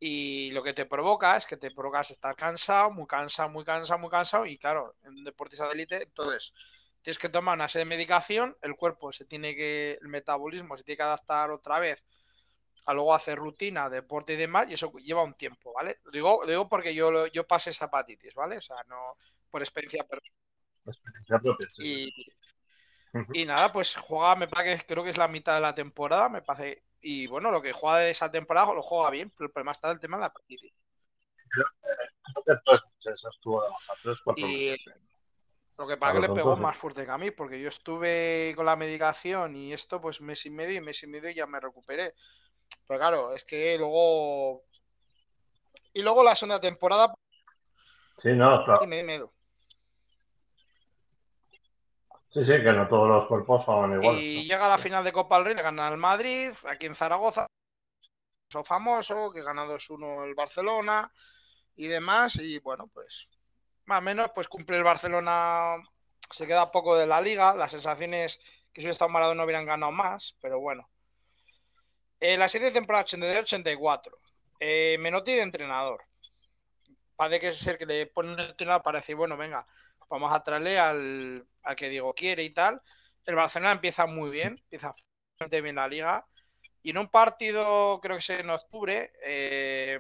y 0.01 0.51
lo 0.53 0.63
que 0.63 0.73
te 0.73 0.87
provoca 0.87 1.37
es 1.37 1.47
que 1.47 1.57
te 1.57 1.71
provocas 1.71 2.11
estar 2.11 2.35
cansado, 2.35 2.91
muy 2.91 3.07
cansado, 3.07 3.49
muy 3.51 3.65
cansado, 3.65 3.99
muy 3.99 4.11
cansado, 4.11 4.47
y 4.47 4.59
claro, 4.59 4.97
en 5.03 5.11
un 5.15 5.25
deportista 5.25 5.67
de 5.67 5.75
élite, 5.75 6.03
entonces 6.03 6.53
tienes 7.05 7.19
que 7.19 7.29
tomar 7.29 7.55
una 7.55 7.69
serie 7.69 7.85
de 7.85 7.91
medicación, 7.91 8.57
el 8.63 8.77
cuerpo 8.77 9.13
se 9.13 9.27
tiene 9.27 9.55
que, 9.55 9.99
el 10.01 10.09
metabolismo 10.09 10.75
se 10.75 10.85
tiene 10.85 10.97
que 10.97 11.03
adaptar 11.03 11.51
otra 11.51 11.79
vez 11.79 12.03
a 12.87 12.95
luego 12.95 13.15
hacer 13.15 13.39
rutina, 13.39 13.91
deporte 13.91 14.33
y 14.33 14.37
demás, 14.37 14.71
y 14.71 14.75
eso 14.75 14.91
lleva 14.95 15.23
un 15.23 15.35
tiempo, 15.35 15.75
¿vale? 15.75 15.99
Digo, 16.11 16.41
digo 16.47 16.67
porque 16.67 16.95
yo, 16.95 17.27
yo 17.27 17.47
pasé 17.47 17.71
esa 17.71 17.87
hepatitis, 17.87 18.35
¿vale? 18.35 18.57
O 18.57 18.63
sea, 18.63 18.77
no 18.89 19.19
por 19.51 19.61
experiencia 19.61 20.03
personal. 20.05 20.33
Experiencia 20.87 21.39
propia, 21.39 21.69
Y, 21.77 22.11
y 23.35 23.45
nada, 23.45 23.71
pues 23.71 23.97
juega, 23.97 24.35
me 24.37 24.49
parece 24.49 24.81
que 24.81 24.87
creo 24.87 25.05
que 25.05 25.11
es 25.11 25.19
la 25.19 25.29
mitad 25.29 25.57
de 25.57 25.61
la 25.61 25.75
temporada, 25.75 26.31
me 26.31 26.41
parece. 26.41 26.85
Y 27.03 27.27
bueno, 27.27 27.51
lo 27.51 27.61
que 27.61 27.75
juega 27.75 27.99
de 27.99 28.11
esa 28.11 28.31
temporada 28.31 28.73
lo 28.73 28.83
juega 28.83 29.11
bien, 29.11 29.31
pero 29.31 29.49
el 29.49 29.53
problema 29.53 29.73
está 29.73 29.91
el 29.91 30.01
tema 30.01 30.17
de 30.17 30.23
la 30.23 30.33
partida. 30.33 30.69
Y 34.37 34.77
lo 35.77 35.87
que 35.89 35.97
pasa 35.97 36.15
que 36.15 36.29
le 36.29 36.35
pegó 36.35 36.57
más 36.57 36.77
fuerte 36.77 37.05
que 37.05 37.11
a 37.11 37.19
mí, 37.19 37.31
porque 37.33 37.61
yo 37.61 37.69
estuve 37.69 38.53
con 38.55 38.67
la 38.67 38.77
medicación 38.77 39.57
y 39.57 39.73
esto, 39.73 40.01
pues 40.01 40.21
mes 40.21 40.47
y 40.47 40.51
medio 40.51 40.79
y 40.79 40.81
mes 40.81 41.03
y 41.03 41.07
medio 41.09 41.31
ya 41.31 41.47
me 41.47 41.59
recuperé. 41.59 42.15
Pero 42.87 43.01
claro, 43.01 43.35
es 43.35 43.45
que 43.45 43.77
luego. 43.79 44.63
Y 45.93 46.03
luego 46.03 46.23
la 46.23 46.37
segunda 46.37 46.61
temporada. 46.61 47.13
Sí, 48.19 48.29
no, 48.33 48.65
claro. 48.65 48.81
Tiene 48.81 49.03
miedo. 49.03 49.33
Sí, 52.31 52.45
sí, 52.45 52.51
que 52.51 52.73
no 52.73 52.89
todos 52.89 53.09
los 53.09 53.29
cuerpos 53.29 53.65
son 53.65 54.01
iguales. 54.01 54.23
Y 54.23 54.45
llega 54.45 54.67
a 54.67 54.69
la 54.69 54.79
final 54.79 55.05
de 55.05 55.13
Copa 55.13 55.37
del 55.37 55.47
Rey, 55.47 55.55
gana 55.55 55.89
el 55.89 55.97
Madrid, 55.97 56.53
aquí 56.69 56.87
en 56.87 56.95
Zaragoza, 56.95 57.47
famoso, 58.65 59.31
que 59.33 59.43
gana 59.43 59.65
2-1 59.65 60.25
el 60.25 60.35
Barcelona 60.35 61.13
y 61.77 61.87
demás. 61.87 62.37
Y 62.37 62.59
bueno, 62.59 62.89
pues 62.93 63.29
más 63.87 63.99
o 63.99 64.03
menos, 64.03 64.31
pues 64.35 64.49
cumple 64.49 64.77
el 64.77 64.85
Barcelona, 64.85 65.77
se 66.31 66.47
queda 66.47 66.71
poco 66.71 66.97
de 66.97 67.07
la 67.07 67.21
liga. 67.21 67.55
Las 67.55 67.73
sensaciones 67.73 68.39
que 68.73 68.81
si 68.81 68.87
hubiera 68.87 68.93
estado 68.93 69.11
Maradona 69.11 69.39
no 69.39 69.45
hubieran 69.45 69.67
ganado 69.67 69.93
más, 69.93 70.37
pero 70.41 70.61
bueno. 70.61 70.89
Eh, 72.21 72.37
la 72.37 72.49
siguiente 72.49 72.75
temporada 72.75 73.05
83-84, 73.05 74.19
eh, 74.61 74.97
Menotti 74.99 75.33
de 75.35 75.43
entrenador. 75.43 76.05
Parece 77.17 77.41
que 77.41 77.49
es 77.49 77.59
ser 77.59 77.79
que 77.79 77.87
le 77.87 78.07
ponen 78.07 78.33
un 78.33 78.41
entrenador 78.41 78.83
para 78.83 78.99
decir, 78.99 79.15
bueno, 79.15 79.37
venga, 79.37 79.67
vamos 80.09 80.33
a 80.33 80.43
traerle 80.43 80.79
al, 80.79 81.47
que 81.77 81.89
Diego 81.89 82.15
quiere 82.15 82.43
y 82.43 82.51
tal. 82.51 82.81
El 83.27 83.35
Barcelona 83.35 83.73
empieza 83.73 84.07
muy 84.07 84.31
bien, 84.31 84.59
empieza 84.59 84.95
bastante 85.33 85.61
bien 85.61 85.77
la 85.77 85.89
liga. 85.89 86.27
Y 86.83 86.91
en 86.91 86.99
un 86.99 87.09
partido, 87.09 88.01
creo 88.01 88.17
que 88.17 88.21
es 88.21 88.31
en 88.31 88.51
octubre, 88.51 89.13
eh, 89.25 89.99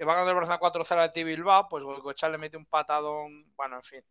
que 0.00 0.06
va 0.06 0.14
ganar 0.14 0.30
el 0.30 0.34
Barcelona 0.34 0.58
4-0 0.58 0.98
a 0.98 1.12
T 1.12 1.24
Bilbao, 1.24 1.68
pues 1.68 1.84
Goicoechea 1.84 2.30
le 2.30 2.38
mete 2.38 2.56
un 2.56 2.64
patadón, 2.64 3.52
bueno, 3.54 3.76
en 3.76 3.82
fin. 3.82 4.02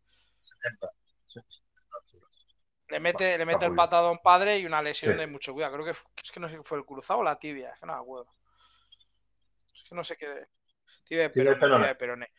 Le 2.86 3.00
mete, 3.00 3.36
le 3.36 3.44
mete 3.44 3.64
el 3.64 3.74
patadón 3.74 4.20
padre 4.22 4.60
y 4.60 4.66
una 4.66 4.80
lesión 4.80 5.16
de 5.16 5.26
mucho 5.26 5.52
cuidado. 5.52 5.72
Creo 5.72 5.86
que 5.86 6.00
es 6.22 6.30
que 6.30 6.38
no 6.38 6.48
sé 6.48 6.56
si 6.56 6.62
fue 6.62 6.78
el 6.78 6.84
cruzado 6.84 7.18
o 7.18 7.22
la 7.24 7.40
tibia, 7.40 7.72
es 7.72 7.80
que 7.80 7.86
no 7.86 7.94
me 7.94 7.98
acuerdo. 7.98 8.32
Es 9.74 9.82
que 9.88 9.94
no 9.96 10.04
sé 10.04 10.16
qué. 10.16 10.46
Tibia 11.02 11.24
de 11.24 11.30
Tibia 11.30 11.54
de 11.56 11.94
Perone. 11.96 12.30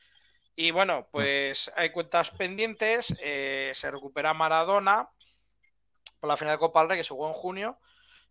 Y 0.55 0.71
bueno, 0.71 1.09
pues 1.11 1.69
hay 1.75 1.89
cuentas 1.89 2.31
pendientes. 2.31 3.13
Eh, 3.19 3.73
se 3.75 3.91
recupera 3.91 4.33
Maradona 4.33 5.09
por 6.21 6.29
la 6.29 6.37
final 6.37 6.53
de 6.53 6.59
Copa 6.59 6.79
del 6.79 6.89
Rey 6.91 6.99
que 6.99 7.03
se 7.03 7.13
jugó 7.13 7.27
en 7.27 7.33
junio. 7.33 7.79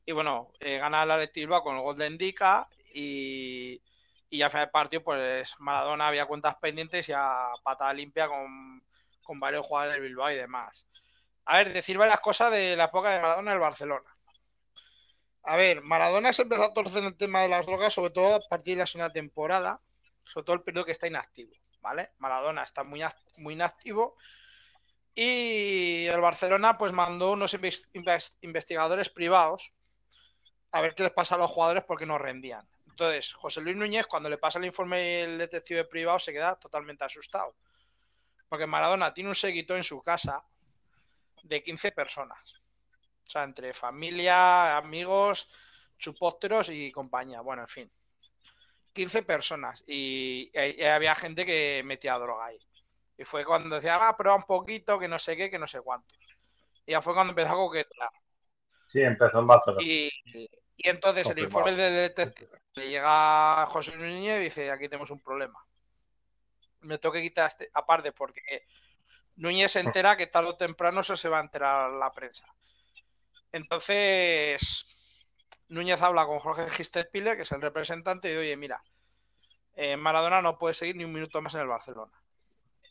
Y 0.06 0.12
bueno, 0.12 0.50
eh, 0.60 0.78
gana 0.78 1.04
la 1.04 1.18
Bilbao 1.26 1.62
con 1.62 1.76
el 1.76 1.82
gol 1.82 1.98
de 1.98 2.06
Indica. 2.06 2.66
Y, 2.94 3.82
y 4.30 4.38
ya 4.38 4.48
final 4.48 4.66
del 4.66 4.70
partido, 4.70 5.02
pues 5.02 5.54
Maradona 5.58 6.08
había 6.08 6.26
cuentas 6.26 6.56
pendientes 6.56 7.08
y 7.08 7.12
a 7.12 7.48
patada 7.64 7.92
limpia 7.92 8.28
con, 8.28 8.82
varios 9.40 9.66
jugadores 9.66 9.94
del 9.94 10.02
Bilbao 10.02 10.30
y 10.30 10.36
demás. 10.36 10.86
A 11.44 11.58
ver, 11.58 11.72
decir 11.72 11.98
varias 11.98 12.20
cosas 12.20 12.50
de 12.50 12.76
la 12.76 12.84
época 12.84 13.10
de 13.10 13.20
Maradona 13.20 13.50
en 13.50 13.54
el 13.54 13.60
Barcelona. 13.60 14.16
A 15.42 15.56
ver, 15.56 15.82
Maradona 15.82 16.32
se 16.32 16.42
empezó 16.42 16.64
a 16.64 16.74
torcer 16.74 17.04
el 17.04 17.16
tema 17.16 17.42
de 17.42 17.48
las 17.48 17.66
drogas, 17.66 17.92
sobre 17.92 18.10
todo 18.10 18.36
a 18.36 18.48
partir 18.48 18.74
de 18.74 18.80
la 18.80 18.86
segunda 18.86 19.12
temporada, 19.12 19.80
sobre 20.24 20.44
todo 20.44 20.56
el 20.56 20.62
periodo 20.62 20.84
que 20.84 20.92
está 20.92 21.06
inactivo. 21.06 21.52
¿vale? 21.80 22.10
Maradona 22.18 22.62
está 22.62 22.84
muy, 22.84 23.02
muy 23.38 23.54
inactivo. 23.54 24.16
Y 25.14 26.06
el 26.06 26.20
Barcelona 26.20 26.78
pues 26.78 26.92
mandó 26.92 27.32
unos 27.32 27.56
investigadores 28.42 29.10
privados 29.10 29.72
a 30.72 30.80
ver 30.80 30.94
qué 30.94 31.02
les 31.02 31.12
pasa 31.12 31.34
a 31.34 31.38
los 31.38 31.50
jugadores 31.50 31.84
porque 31.84 32.06
no 32.06 32.18
rendían. 32.18 32.66
Entonces, 33.00 33.32
José 33.32 33.62
Luis 33.62 33.76
Núñez, 33.76 34.06
cuando 34.06 34.28
le 34.28 34.36
pasa 34.36 34.58
el 34.58 34.66
informe 34.66 35.22
el 35.22 35.38
detective 35.38 35.86
privado, 35.86 36.18
se 36.18 36.34
queda 36.34 36.56
totalmente 36.56 37.02
asustado. 37.02 37.56
Porque 38.46 38.66
Maradona 38.66 39.14
tiene 39.14 39.30
un 39.30 39.34
seguito 39.34 39.74
en 39.74 39.82
su 39.82 40.02
casa 40.02 40.44
de 41.42 41.62
15 41.62 41.92
personas. 41.92 42.56
O 43.26 43.30
sea, 43.30 43.44
entre 43.44 43.72
familia, 43.72 44.76
amigos, 44.76 45.48
chupósteros 45.96 46.68
y 46.68 46.92
compañía. 46.92 47.40
Bueno, 47.40 47.62
en 47.62 47.68
fin. 47.68 47.92
15 48.92 49.22
personas. 49.22 49.82
Y, 49.86 50.50
y 50.52 50.84
había 50.84 51.14
gente 51.14 51.46
que 51.46 51.80
metía 51.82 52.18
droga 52.18 52.46
ahí. 52.46 52.58
Y 53.16 53.24
fue 53.24 53.46
cuando 53.46 53.76
decía, 53.76 53.96
ah, 53.98 54.14
prueba 54.14 54.36
un 54.36 54.44
poquito, 54.44 54.98
que 54.98 55.08
no 55.08 55.18
sé 55.18 55.38
qué, 55.38 55.48
que 55.48 55.58
no 55.58 55.66
sé 55.66 55.80
cuántos. 55.80 56.18
Y 56.84 56.92
ya 56.92 57.00
fue 57.00 57.14
cuando 57.14 57.30
empezó 57.30 57.52
a 57.52 57.56
coquetear. 57.56 58.10
Sí, 58.84 59.00
empezó 59.00 59.38
en 59.38 59.46
Barcelona. 59.46 59.82
Y, 59.82 60.10
y 60.82 60.88
entonces 60.88 61.28
el 61.28 61.38
informe 61.40 61.72
del 61.72 61.94
detective 61.94 62.58
le 62.72 62.88
llega 62.88 63.62
a 63.62 63.66
José 63.66 63.94
Núñez 63.96 64.40
y 64.40 64.44
dice, 64.44 64.70
aquí 64.70 64.88
tenemos 64.88 65.10
un 65.10 65.20
problema. 65.20 65.62
Me 66.80 66.96
tengo 66.96 67.12
que 67.12 67.20
quitar 67.20 67.48
este, 67.48 67.70
aparte 67.74 68.12
porque 68.12 68.66
Núñez 69.36 69.72
se 69.72 69.80
entera 69.80 70.16
que 70.16 70.26
tarde 70.26 70.48
o 70.48 70.56
temprano 70.56 71.00
eso 71.00 71.18
se 71.18 71.28
va 71.28 71.38
a 71.38 71.42
enterar 71.42 71.90
la 71.90 72.10
prensa. 72.12 72.46
Entonces, 73.52 74.86
Núñez 75.68 76.00
habla 76.00 76.24
con 76.24 76.38
Jorge 76.38 76.70
Gisterpiller, 76.70 77.36
que 77.36 77.42
es 77.42 77.52
el 77.52 77.60
representante, 77.60 78.32
y 78.32 78.36
oye, 78.36 78.56
mira, 78.56 78.82
eh, 79.76 79.98
Maradona 79.98 80.40
no 80.40 80.56
puede 80.56 80.72
seguir 80.72 80.96
ni 80.96 81.04
un 81.04 81.12
minuto 81.12 81.42
más 81.42 81.54
en 81.54 81.60
el 81.60 81.68
Barcelona. 81.68 82.18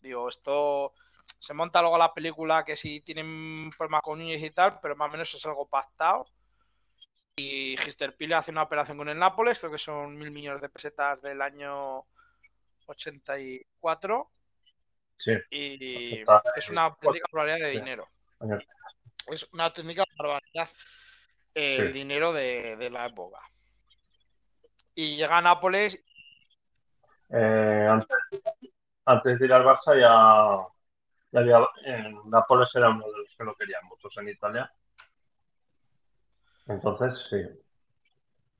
Digo, 0.03 0.29
esto 0.29 0.93
se 1.39 1.55
monta 1.55 1.81
luego 1.81 1.97
la 1.97 2.13
película 2.13 2.63
que 2.63 2.75
si 2.75 3.01
tienen 3.01 3.71
problemas 3.75 4.03
con 4.03 4.19
Núñez 4.19 4.43
y 4.43 4.51
tal, 4.51 4.79
pero 4.79 4.95
más 4.95 5.09
o 5.09 5.11
menos 5.11 5.33
es 5.33 5.43
algo 5.47 5.65
pactado. 5.65 6.27
Y 7.39 7.77
Gisterpiller 7.77 8.37
hace 8.37 8.51
una 8.51 8.63
operación 8.63 8.97
con 8.97 9.07
el 9.07 9.17
Nápoles, 9.17 9.57
creo 9.59 9.71
que 9.71 9.77
son 9.77 10.17
mil 10.17 10.29
millones 10.29 10.61
de 10.61 10.67
pesetas 10.67 11.21
del 11.21 11.41
año 11.41 12.03
84. 12.85 14.29
Sí. 15.17 15.31
Y 15.49 16.25
es 16.55 16.69
una 16.69 16.85
auténtica 16.85 17.27
probabilidad 17.31 17.65
de 17.65 17.71
dinero. 17.71 18.07
Es 19.27 19.47
una 19.53 19.65
auténtica 19.65 20.03
barbaridad 20.17 20.69
el 21.53 21.93
dinero 21.93 22.33
de, 22.33 22.75
de 22.75 22.89
la 22.89 23.05
época. 23.05 23.39
Y 24.93 25.15
llega 25.15 25.37
a 25.37 25.41
Nápoles 25.41 26.03
Eh, 27.29 27.87
antes, 27.89 28.17
antes 29.05 29.39
de 29.39 29.45
ir 29.45 29.53
al 29.53 29.63
Barça 29.63 29.93
ya, 29.95 30.67
ya 31.31 31.39
había, 31.39 31.65
en 31.85 32.29
Nápoles 32.29 32.75
era 32.75 32.89
uno 32.89 33.05
de 33.05 33.17
los 33.19 33.35
que 33.37 33.43
lo 33.45 33.55
querían 33.55 33.85
muchos 33.85 34.17
en 34.17 34.27
Italia. 34.27 34.69
Entonces, 36.69 37.19
sí. 37.29 37.37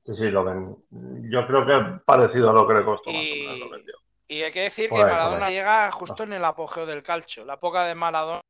Sí, 0.04 0.16
sí, 0.16 0.30
lo 0.30 0.44
ven. 0.44 0.76
Yo 1.30 1.46
creo 1.46 1.64
que 1.64 2.00
parecido 2.04 2.50
a 2.50 2.52
lo 2.52 2.66
que 2.66 2.74
le 2.74 2.84
costó 2.84 3.10
más 3.12 3.22
o 3.22 3.34
menos 3.34 3.58
lo 3.58 3.66
y, 3.66 3.70
vendió. 3.70 3.94
y 4.28 4.42
hay 4.42 4.52
que 4.52 4.62
decir 4.62 4.88
que 4.88 4.96
Maradona 4.96 5.50
llega 5.50 5.90
justo 5.92 6.24
en 6.24 6.32
el 6.32 6.44
apogeo 6.44 6.86
del 6.86 7.02
calcio. 7.02 7.44
La 7.44 7.54
época 7.54 7.84
de 7.84 7.94
Maradona 7.94 8.40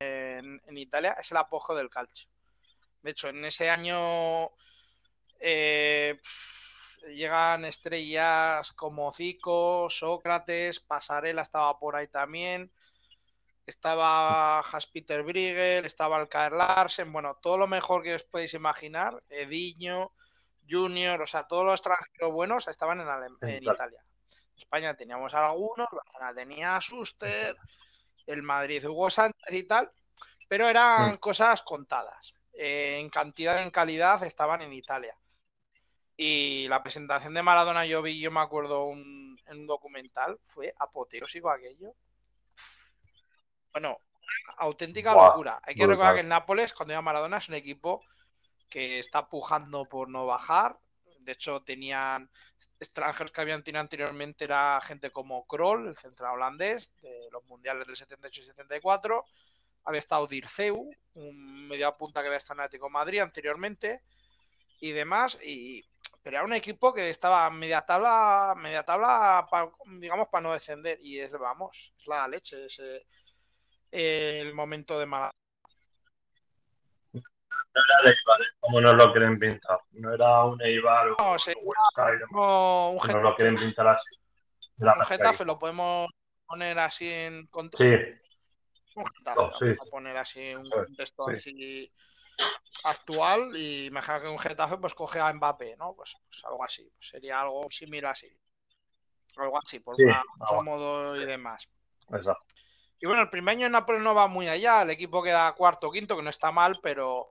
en, 0.00 0.60
en 0.66 0.78
Italia 0.78 1.16
es 1.18 1.30
el 1.30 1.36
apogeo 1.36 1.76
del 1.76 1.90
calcio. 1.90 2.28
De 3.02 3.12
hecho, 3.12 3.28
en 3.28 3.44
ese 3.44 3.70
año 3.70 4.50
eh, 5.38 6.18
llegan 7.06 7.64
estrellas 7.64 8.72
como 8.72 9.12
Zico, 9.12 9.88
Sócrates, 9.88 10.80
Pasarela 10.80 11.42
estaba 11.42 11.78
por 11.78 11.94
ahí 11.94 12.08
también. 12.08 12.70
Estaba 13.66 14.60
Hans-Peter 14.60 15.22
Briegel, 15.24 15.84
estaba 15.84 16.16
Alcaer 16.16 16.52
Larsen, 16.52 17.12
bueno, 17.12 17.34
todo 17.42 17.58
lo 17.58 17.66
mejor 17.66 18.02
que 18.04 18.14
os 18.14 18.22
podéis 18.24 18.54
imaginar, 18.54 19.20
Ediño, 19.28 20.12
Junior, 20.68 21.20
o 21.20 21.26
sea, 21.26 21.46
todos 21.48 21.64
los 21.64 21.74
extranjeros 21.80 22.32
buenos 22.32 22.68
estaban 22.68 23.00
en, 23.00 23.08
Alem- 23.08 23.36
en 23.42 23.60
Claro. 23.62 23.74
Italia. 23.76 24.04
En 24.30 24.56
España 24.56 24.96
teníamos 24.96 25.34
algunos, 25.34 25.88
Barcelona 25.90 26.32
tenía 26.34 26.76
a 26.76 26.80
Suster, 26.80 27.56
el 28.26 28.42
Madrid 28.42 28.84
Hugo 28.86 29.10
Sánchez 29.10 29.52
y 29.52 29.64
tal, 29.64 29.90
pero 30.48 30.68
eran 30.68 31.14
Mm. 31.14 31.18
cosas 31.18 31.62
contadas. 31.62 32.34
Eh, 32.52 32.98
en 33.00 33.10
cantidad 33.10 33.60
en 33.62 33.70
calidad 33.70 34.22
estaban 34.22 34.62
en 34.62 34.72
Italia. 34.72 35.16
Y 36.16 36.66
la 36.68 36.82
presentación 36.82 37.34
de 37.34 37.42
Maradona 37.42 37.84
yo 37.84 38.00
vi, 38.00 38.18
yo 38.20 38.30
me 38.30 38.40
acuerdo 38.40 38.84
un- 38.86 39.38
en 39.46 39.58
un 39.60 39.66
documental, 39.66 40.38
fue 40.44 40.72
apoteósico 40.78 41.50
aquello. 41.50 41.94
Bueno, 43.76 43.98
una 44.48 44.54
auténtica 44.56 45.12
Buah, 45.12 45.28
locura. 45.28 45.60
Hay 45.62 45.74
que 45.74 45.86
recordar 45.86 46.14
que 46.14 46.20
el 46.22 46.28
Nápoles, 46.28 46.72
cuando 46.72 46.94
iba 46.94 47.02
Maradona, 47.02 47.36
es 47.36 47.48
un 47.50 47.56
equipo 47.56 48.02
que 48.70 48.98
está 48.98 49.28
pujando 49.28 49.84
por 49.84 50.08
no 50.08 50.24
bajar. 50.24 50.78
De 51.20 51.32
hecho, 51.32 51.62
tenían 51.62 52.30
extranjeros 52.80 53.32
que 53.32 53.40
habían 53.42 53.62
tenido 53.62 53.82
anteriormente, 53.82 54.44
era 54.44 54.80
gente 54.80 55.10
como 55.10 55.46
Kroll, 55.46 55.88
el 55.88 55.96
central 55.98 56.36
holandés, 56.36 56.90
de 57.02 57.28
los 57.30 57.44
mundiales 57.44 57.86
del 57.86 57.96
78 57.96 58.40
y 58.40 58.44
74. 58.44 59.24
Había 59.84 59.98
estado 59.98 60.26
Dirceu, 60.26 60.90
un 61.14 61.68
media 61.68 61.92
punta 61.92 62.22
que 62.22 62.28
había 62.28 62.38
estado 62.38 62.60
en 62.60 62.64
Atlético 62.64 62.86
de 62.86 62.92
Madrid 62.92 63.20
anteriormente 63.20 64.00
y 64.80 64.92
demás. 64.92 65.38
Y, 65.42 65.84
pero 66.22 66.38
era 66.38 66.44
un 66.44 66.52
equipo 66.52 66.92
que 66.92 67.10
estaba 67.10 67.48
media 67.50 67.82
tabla, 67.82 68.54
media 68.56 68.82
tabla, 68.84 69.46
pa- 69.50 69.70
digamos, 69.98 70.28
para 70.28 70.42
no 70.42 70.52
descender. 70.52 70.98
Y 71.02 71.20
es, 71.20 71.32
vamos, 71.32 71.94
es 71.98 72.06
la 72.06 72.26
leche, 72.28 72.66
ese, 72.66 73.06
el 73.90 74.54
momento 74.54 74.98
de 74.98 75.06
Maradona. 75.06 75.32
No 77.12 77.82
era 77.82 78.02
de 78.04 78.08
Eibar, 78.10 78.40
¿eh? 78.40 78.44
como 78.60 78.80
nos 78.80 78.94
lo 78.94 79.12
quieren 79.12 79.38
pintar. 79.38 79.78
No 79.92 80.14
era 80.14 80.44
un 80.44 80.60
Eibar 80.62 81.08
o 81.08 81.16
No, 81.18 81.32
un 81.32 81.36
Huesca 81.36 82.08
y 82.08 82.12
demás. 82.12 82.28
como 82.30 82.90
un 82.90 82.96
Nos 82.96 83.06
Getafe, 83.06 83.22
lo 83.22 83.34
quieren 83.36 83.56
pintar 83.56 83.88
así. 83.88 84.16
Era 84.80 84.94
un 84.94 85.04
Getafe 85.04 85.44
lo 85.44 85.58
podemos 85.58 86.08
poner 86.46 86.78
así 86.78 87.08
en 87.10 87.46
contexto. 87.48 87.84
Sí, 87.84 88.20
Un 88.94 89.04
Getafe, 89.06 89.40
No, 89.40 89.58
sí. 89.58 89.64
vamos 89.66 89.80
a 89.86 89.90
poner 89.90 90.16
así 90.16 90.54
un 90.54 90.64
Eso 90.66 90.80
es, 90.80 90.86
contexto 90.86 91.26
sí. 91.26 91.32
así 91.32 91.92
actual 92.84 93.56
y 93.56 93.86
imagina 93.86 94.20
que 94.20 94.28
un 94.28 94.38
Getafe 94.38 94.76
pues 94.78 94.94
coge 94.94 95.20
a 95.20 95.32
Mbappé, 95.32 95.76
¿no? 95.76 95.94
Pues, 95.94 96.16
pues 96.28 96.44
algo 96.46 96.64
así, 96.64 96.90
pues 96.96 97.08
sería 97.08 97.40
algo 97.42 97.66
similar 97.70 98.12
así. 98.12 98.28
Algo 99.36 99.58
así, 99.58 99.80
por 99.80 99.96
Sí, 99.96 100.04
más 100.04 100.22
algo 100.50 100.62
modo 100.64 101.16
y 101.16 101.26
demás. 101.26 101.68
exacto. 102.08 102.45
Y 103.00 103.06
bueno, 103.06 103.22
el 103.22 103.30
primer 103.30 103.56
año 103.56 103.66
en 103.66 103.72
Nápoles 103.72 104.02
no 104.02 104.14
va 104.14 104.26
muy 104.28 104.48
allá, 104.48 104.82
el 104.82 104.90
equipo 104.90 105.22
queda 105.22 105.52
cuarto 105.54 105.88
o 105.88 105.92
quinto, 105.92 106.16
que 106.16 106.22
no 106.22 106.30
está 106.30 106.50
mal, 106.52 106.78
pero... 106.82 107.30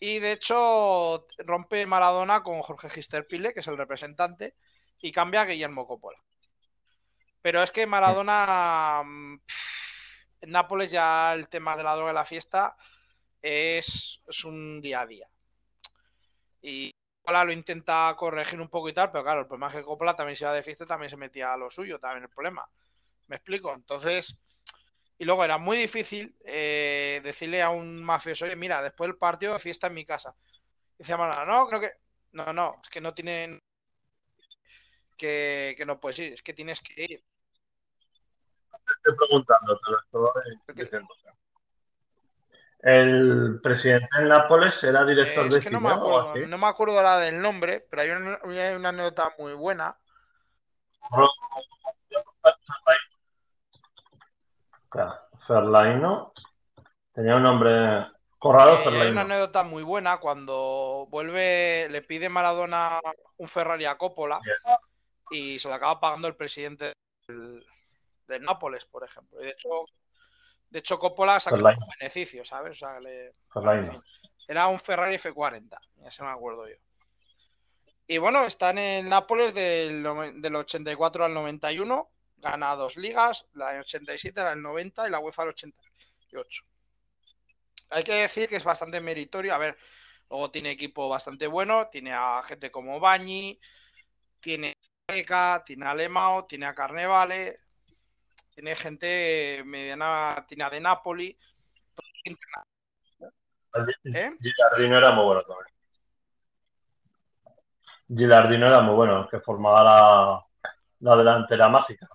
Y 0.00 0.18
de 0.20 0.32
hecho 0.32 1.26
rompe 1.38 1.86
Maradona 1.86 2.42
con 2.42 2.62
Jorge 2.62 2.88
Gisterpille, 2.90 3.52
que 3.54 3.60
es 3.60 3.68
el 3.68 3.78
representante, 3.78 4.56
y 5.00 5.12
cambia 5.12 5.42
a 5.42 5.46
Guillermo 5.46 5.86
Coppola. 5.86 6.18
Pero 7.42 7.62
es 7.62 7.70
que 7.72 7.86
Maradona... 7.86 9.02
mm, 9.04 9.40
En 10.42 10.50
Nápoles 10.50 10.90
ya 10.90 11.32
el 11.34 11.48
tema 11.48 11.76
de 11.76 11.82
la 11.84 11.94
droga 11.96 12.10
y 12.12 12.14
la 12.14 12.24
fiesta 12.24 12.76
es, 13.42 14.22
es 14.26 14.44
un 14.44 14.80
día 14.82 15.00
a 15.02 15.06
día. 15.06 15.28
Y 16.62 16.92
Coppola 17.22 17.44
lo 17.44 17.52
intenta 17.52 18.14
corregir 18.16 18.60
un 18.60 18.68
poco 18.68 18.88
y 18.88 18.92
tal, 18.92 19.10
pero 19.10 19.24
claro, 19.24 19.40
el 19.40 19.46
problema 19.46 19.68
es 19.68 19.74
que 19.76 19.82
Coppola 19.84 20.16
también 20.16 20.36
se 20.36 20.44
iba 20.44 20.52
de 20.52 20.62
fiesta 20.62 20.86
también 20.86 21.10
se 21.10 21.16
metía 21.16 21.52
a 21.52 21.56
lo 21.56 21.70
suyo, 21.70 21.98
también 21.98 22.24
el 22.24 22.30
problema. 22.30 22.68
¿Me 23.28 23.36
explico? 23.36 23.74
Entonces, 23.74 24.36
y 25.20 25.26
luego 25.26 25.44
era 25.44 25.58
muy 25.58 25.76
difícil 25.76 26.34
eh, 26.46 27.20
decirle 27.22 27.60
a 27.60 27.68
un 27.68 28.02
mafioso, 28.02 28.46
oye, 28.46 28.56
mira, 28.56 28.80
después 28.80 29.06
del 29.06 29.18
partido 29.18 29.58
fiesta 29.58 29.88
en 29.88 29.92
mi 29.92 30.06
casa. 30.06 30.34
Y 30.94 31.02
decía 31.02 31.18
Maradona, 31.18 31.44
no, 31.44 31.68
creo 31.68 31.80
que... 31.80 31.92
No, 32.32 32.50
no, 32.54 32.80
es 32.82 32.88
que 32.88 33.02
no 33.02 33.12
tienen... 33.12 33.62
Que, 35.18 35.74
que 35.76 35.84
no 35.84 36.00
puedes 36.00 36.20
ir, 36.20 36.32
es 36.32 36.42
que 36.42 36.54
tienes 36.54 36.80
que 36.80 37.02
ir. 37.04 37.22
Estoy 38.96 39.14
preguntando, 39.14 39.78
te 39.84 39.90
lo 39.90 39.98
estoy 40.00 40.74
diciendo. 40.74 41.08
El 42.78 43.60
presidente 43.62 44.08
en 44.20 44.28
Nápoles 44.28 44.82
era 44.82 45.04
director 45.04 45.44
Eh, 45.44 45.48
de 45.50 45.58
es 45.58 45.64
que 45.64 45.70
no 45.70 45.82
me 45.82 45.90
acuerdo, 45.90 46.34
no 46.46 46.56
me 46.56 46.66
acuerdo 46.66 46.96
ahora 46.96 47.18
del 47.18 47.42
nombre, 47.42 47.86
pero 47.90 48.00
hay 48.00 48.08
una, 48.08 48.40
hay 48.42 48.74
una 48.74 48.88
anécdota 48.88 49.34
muy 49.38 49.52
buena. 49.52 49.98
Claro, 54.90 55.14
Ferlaino 55.46 56.32
tenía 57.14 57.36
un 57.36 57.42
nombre. 57.44 58.06
Corrado 58.38 58.72
Eh, 58.72 58.78
hay 58.78 58.82
una 58.88 58.90
Ferlaino. 58.90 59.20
anécdota 59.20 59.62
muy 59.64 59.82
buena 59.82 60.18
cuando 60.18 61.06
vuelve, 61.10 61.88
le 61.90 62.02
pide 62.02 62.28
Maradona 62.28 62.98
un 63.36 63.48
Ferrari 63.48 63.84
a 63.84 63.96
Coppola 63.98 64.40
y 65.30 65.58
se 65.58 65.68
lo 65.68 65.74
acaba 65.74 66.00
pagando 66.00 66.26
el 66.26 66.36
presidente 66.36 66.94
del, 67.28 67.64
del 68.26 68.42
Nápoles, 68.42 68.84
por 68.86 69.04
ejemplo. 69.04 69.40
Y 69.40 69.44
de 69.44 69.50
hecho, 69.50 69.68
de 70.70 70.78
hecho 70.78 70.98
Coppola 70.98 71.38
saca 71.38 71.56
Ferlaino. 71.56 71.84
un 71.84 71.92
beneficio, 71.98 72.44
¿sabes? 72.44 72.72
O 72.72 72.86
sea, 72.86 72.98
le- 72.98 73.34
Ferlaino. 73.52 73.84
en 73.86 73.92
fin. 73.92 74.02
Era 74.48 74.66
un 74.68 74.80
Ferrari 74.80 75.16
F40, 75.16 75.78
ya 75.96 76.10
se 76.10 76.22
me 76.24 76.30
acuerdo 76.30 76.66
yo. 76.66 76.76
Y 78.08 78.18
bueno, 78.18 78.42
está 78.44 78.70
en 78.70 78.78
el 78.78 79.08
Nápoles 79.08 79.54
del, 79.54 80.02
del 80.40 80.56
84 80.56 81.26
al 81.26 81.34
91, 81.34 82.08
gana 82.40 82.74
dos 82.76 82.96
ligas, 82.96 83.46
la 83.54 83.70
del 83.70 83.80
87, 83.80 84.40
la 84.42 84.50
del 84.50 84.62
90 84.62 85.06
y 85.06 85.10
la 85.10 85.18
UEFA 85.20 85.42
del 85.42 85.50
88. 85.50 86.64
Hay 87.90 88.04
que 88.04 88.14
decir 88.14 88.48
que 88.48 88.56
es 88.56 88.64
bastante 88.64 89.00
meritorio. 89.00 89.54
A 89.54 89.58
ver, 89.58 89.76
luego 90.28 90.50
tiene 90.50 90.70
equipo 90.70 91.08
bastante 91.08 91.46
bueno, 91.46 91.88
tiene 91.88 92.12
a 92.12 92.42
gente 92.44 92.70
como 92.70 93.00
Bañi, 93.00 93.58
tiene 94.40 94.76
a 95.30 95.62
tiene 95.64 95.86
a 95.86 95.94
Lemao, 95.94 96.46
tiene 96.46 96.66
a 96.66 96.74
Carnevale, 96.74 97.58
tiene 98.54 98.76
gente 98.76 99.62
mediana, 99.64 100.44
tiene 100.46 100.64
a 100.64 100.70
de 100.70 100.80
Napoli. 100.80 101.36
¿Eh? 104.04 104.30
Gilardino 104.40 104.98
era 104.98 105.12
muy 105.12 105.24
bueno 105.24 105.42
también. 105.42 105.66
Gilardino 108.08 108.66
era 108.66 108.80
muy 108.82 108.94
bueno, 108.94 109.28
que 109.28 109.40
formaba 109.40 109.84
la, 109.84 110.46
la 111.00 111.16
delantera 111.16 111.68
mágica. 111.68 112.08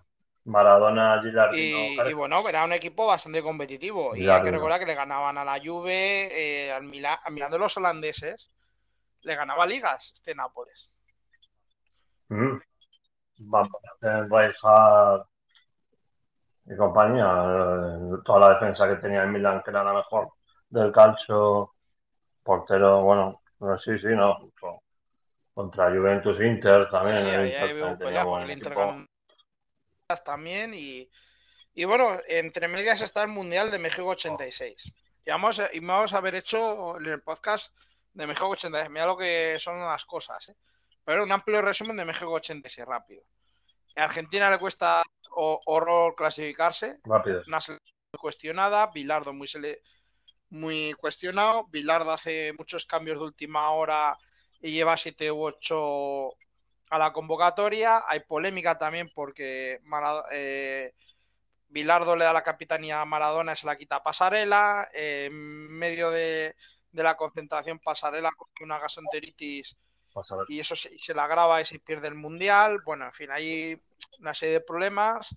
Maradona, 0.46 1.22
Gilardino. 1.24 2.08
Y, 2.08 2.14
bueno, 2.14 2.48
era 2.48 2.64
un 2.64 2.74
equipo 2.74 3.08
bastante 3.08 3.42
competitivo. 3.42 4.16
Y 4.16 4.30
hay 4.30 4.44
que 4.44 4.52
recordar 4.52 4.80
que 4.80 4.86
le 4.86 4.96
ganaban 4.96 5.38
a 5.38 5.46
la 5.46 5.60
Juve, 5.64 6.30
eh, 6.32 6.72
al 6.72 6.84
Milán, 6.84 7.18
mirando 7.32 7.58
los 7.58 7.76
holandeses, 7.78 8.52
le 9.22 9.36
ganaba 9.36 9.66
ligas 9.66 10.12
este 10.14 10.36
Nápoles. 10.36 10.90
Mm. 12.30 12.58
Rijkaard 14.02 15.26
y 16.68 16.76
compañía, 16.78 17.26
eh, 17.26 18.18
toda 18.24 18.40
la 18.40 18.50
defensa 18.56 18.88
que 18.88 18.96
tenía 18.96 19.24
el 19.24 19.30
Milan, 19.30 19.62
que 19.64 19.72
era 19.72 19.84
la 19.84 19.94
mejor 19.94 20.30
del 20.70 20.92
calcio, 20.92 21.74
portero, 22.44 23.02
bueno, 23.02 23.42
sí, 23.80 23.98
sí, 24.00 24.08
no, 24.10 24.52
contra 25.54 25.90
Juventus 25.90 26.40
Inter 26.40 26.90
también. 26.90 27.24
Sí, 27.24 27.30
el 27.30 27.48
Inter, 27.48 27.98
también 27.98 29.08
y, 30.74 31.10
y 31.74 31.86
bueno, 31.86 32.20
entre 32.28 32.68
medias 32.68 33.02
está 33.02 33.24
el 33.24 33.30
Mundial 33.30 33.72
de 33.72 33.80
México 33.80 34.08
86. 34.08 34.94
Y 35.26 35.32
vamos, 35.32 35.62
y 35.74 35.80
vamos 35.80 36.14
a 36.14 36.18
haber 36.18 36.36
hecho 36.36 36.98
en 36.98 37.08
el 37.08 37.24
podcast 37.24 37.74
de 38.14 38.28
México 38.28 38.50
86. 38.50 38.92
Mira 38.92 39.08
lo 39.08 39.18
que 39.18 39.58
son 39.58 39.80
las 39.80 40.06
cosas. 40.06 40.50
¿eh? 40.50 40.56
Pero 41.04 41.24
un 41.24 41.32
amplio 41.32 41.62
resumen 41.62 41.98
de 41.98 42.06
México 42.06 42.32
86, 42.32 42.88
rápido. 42.88 43.24
A 43.96 44.04
Argentina 44.04 44.52
le 44.52 44.60
cuesta 44.60 45.02
horror 45.32 46.14
clasificarse. 46.16 47.00
Rápido. 47.04 47.42
Una 47.48 47.60
cuestionada. 48.20 48.92
Bilardo 48.94 49.34
muy, 49.34 49.50
muy 50.50 50.94
cuestionado. 50.94 51.66
Bilardo 51.70 52.12
hace 52.12 52.54
muchos 52.54 52.86
cambios 52.86 53.18
de 53.18 53.26
última 53.26 53.72
hora 53.72 54.16
y 54.62 54.72
lleva 54.72 54.98
7 54.98 55.32
u 55.32 55.46
8 55.46 56.38
a 56.90 56.98
la 56.98 57.12
convocatoria. 57.14 58.04
Hay 58.08 58.22
polémica 58.22 58.78
también 58.78 59.12
porque 59.14 59.80
eh, 60.32 60.94
Bilardo 61.68 62.16
le 62.16 62.26
da 62.26 62.34
la 62.34 62.44
capitanía 62.44 63.02
a 63.02 63.06
Maradona 63.06 63.54
y 63.54 63.58
se 63.58 63.66
la 63.66 63.78
quita 63.78 63.98
a 63.98 64.04
Pasarela. 64.04 64.90
en 64.94 65.34
medio 65.34 66.12
de, 66.12 66.56
la 66.92 67.18
concentración, 67.18 67.80
Pasarela 67.80 68.32
con 68.38 68.48
una 68.62 68.80
gastroenteritis 68.80 69.76
y 70.48 70.62
eso 70.62 70.78
se, 70.78 70.98
se, 70.98 71.14
la 71.14 71.28
graba 71.28 71.60
y 71.60 71.66
se 71.66 71.80
pierde 71.80 72.08
el 72.08 72.16
mundial. 72.16 72.82
Bueno, 72.86 73.06
en 73.06 73.14
fin, 73.14 73.32
hay 73.32 73.82
una 74.20 74.34
serie 74.34 74.56
de 74.56 74.62
problemas. 74.62 75.36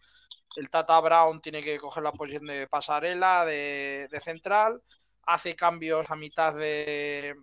El 0.56 0.70
Tata 0.70 1.00
Brown 1.00 1.40
tiene 1.40 1.62
que 1.64 1.78
coger 1.78 2.02
la 2.04 2.12
posición 2.12 2.46
de 2.46 2.68
Pasarela 2.68 3.44
de, 3.44 4.08
central. 4.20 4.80
Hace 5.24 5.56
cambios 5.56 6.08
a 6.10 6.16
mitad 6.16 6.54
de, 6.54 7.34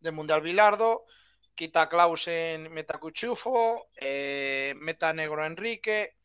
de 0.00 0.10
Mundial 0.12 0.40
Bilardo 0.40 1.04
quita 1.54 1.88
Clausen, 1.88 2.72
meta 2.72 2.98
Cuchufo, 2.98 3.88
eh, 3.96 4.74
meta 4.76 5.12
Negro 5.12 5.44
Enrique, 5.44 6.16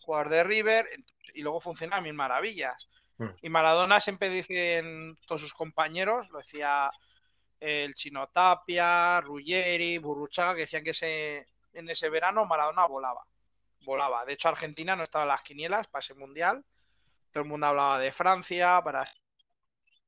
jugador 0.00 0.28
de 0.30 0.44
River, 0.44 0.88
y 1.34 1.42
luego 1.42 1.60
funciona 1.60 1.96
a 1.96 2.00
mil 2.00 2.14
maravillas. 2.14 2.88
Hmm. 3.18 3.30
Y 3.42 3.48
Maradona 3.48 4.00
siempre 4.00 4.28
dicen 4.30 5.16
todos 5.26 5.40
sus 5.40 5.54
compañeros, 5.54 6.30
lo 6.30 6.38
decía 6.38 6.90
el 7.60 7.94
Chino 7.94 8.28
Tapia, 8.28 9.20
Ruggeri, 9.20 9.98
Burruchaga, 9.98 10.54
que 10.54 10.60
decían 10.60 10.84
que 10.84 10.90
ese, 10.90 11.46
en 11.72 11.88
ese 11.88 12.08
verano 12.08 12.44
Maradona 12.44 12.86
volaba. 12.86 13.24
Volaba. 13.80 14.24
De 14.24 14.34
hecho, 14.34 14.48
Argentina 14.48 14.96
no 14.96 15.02
estaba 15.02 15.24
en 15.24 15.28
las 15.28 15.42
quinielas 15.42 15.88
para 15.88 16.00
ese 16.00 16.14
mundial. 16.14 16.64
Todo 17.32 17.42
el 17.42 17.48
mundo 17.48 17.66
hablaba 17.66 17.98
de 17.98 18.12
Francia, 18.12 18.80
para 18.82 19.04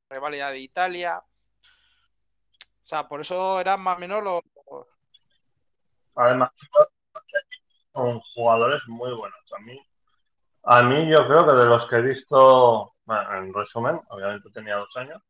rivalidad 0.08 0.50
de 0.52 0.58
Italia. 0.58 1.22
O 2.82 2.86
sea, 2.86 3.06
por 3.06 3.20
eso 3.20 3.60
eran 3.60 3.80
más 3.80 3.96
o 3.96 4.00
menos 4.00 4.22
los, 4.22 4.42
Además, 6.14 6.50
son 7.92 8.20
jugadores 8.34 8.82
muy 8.88 9.12
buenos. 9.12 9.40
A 9.56 9.60
mí, 9.60 9.80
a 10.64 10.82
mí 10.82 11.08
yo 11.10 11.26
creo 11.26 11.46
que 11.46 11.54
de 11.54 11.66
los 11.66 11.88
que 11.88 11.96
he 11.96 12.02
visto, 12.02 12.92
en 13.08 13.52
resumen, 13.52 14.00
obviamente 14.08 14.50
tenía 14.50 14.76
dos 14.76 14.96
años, 14.96 15.22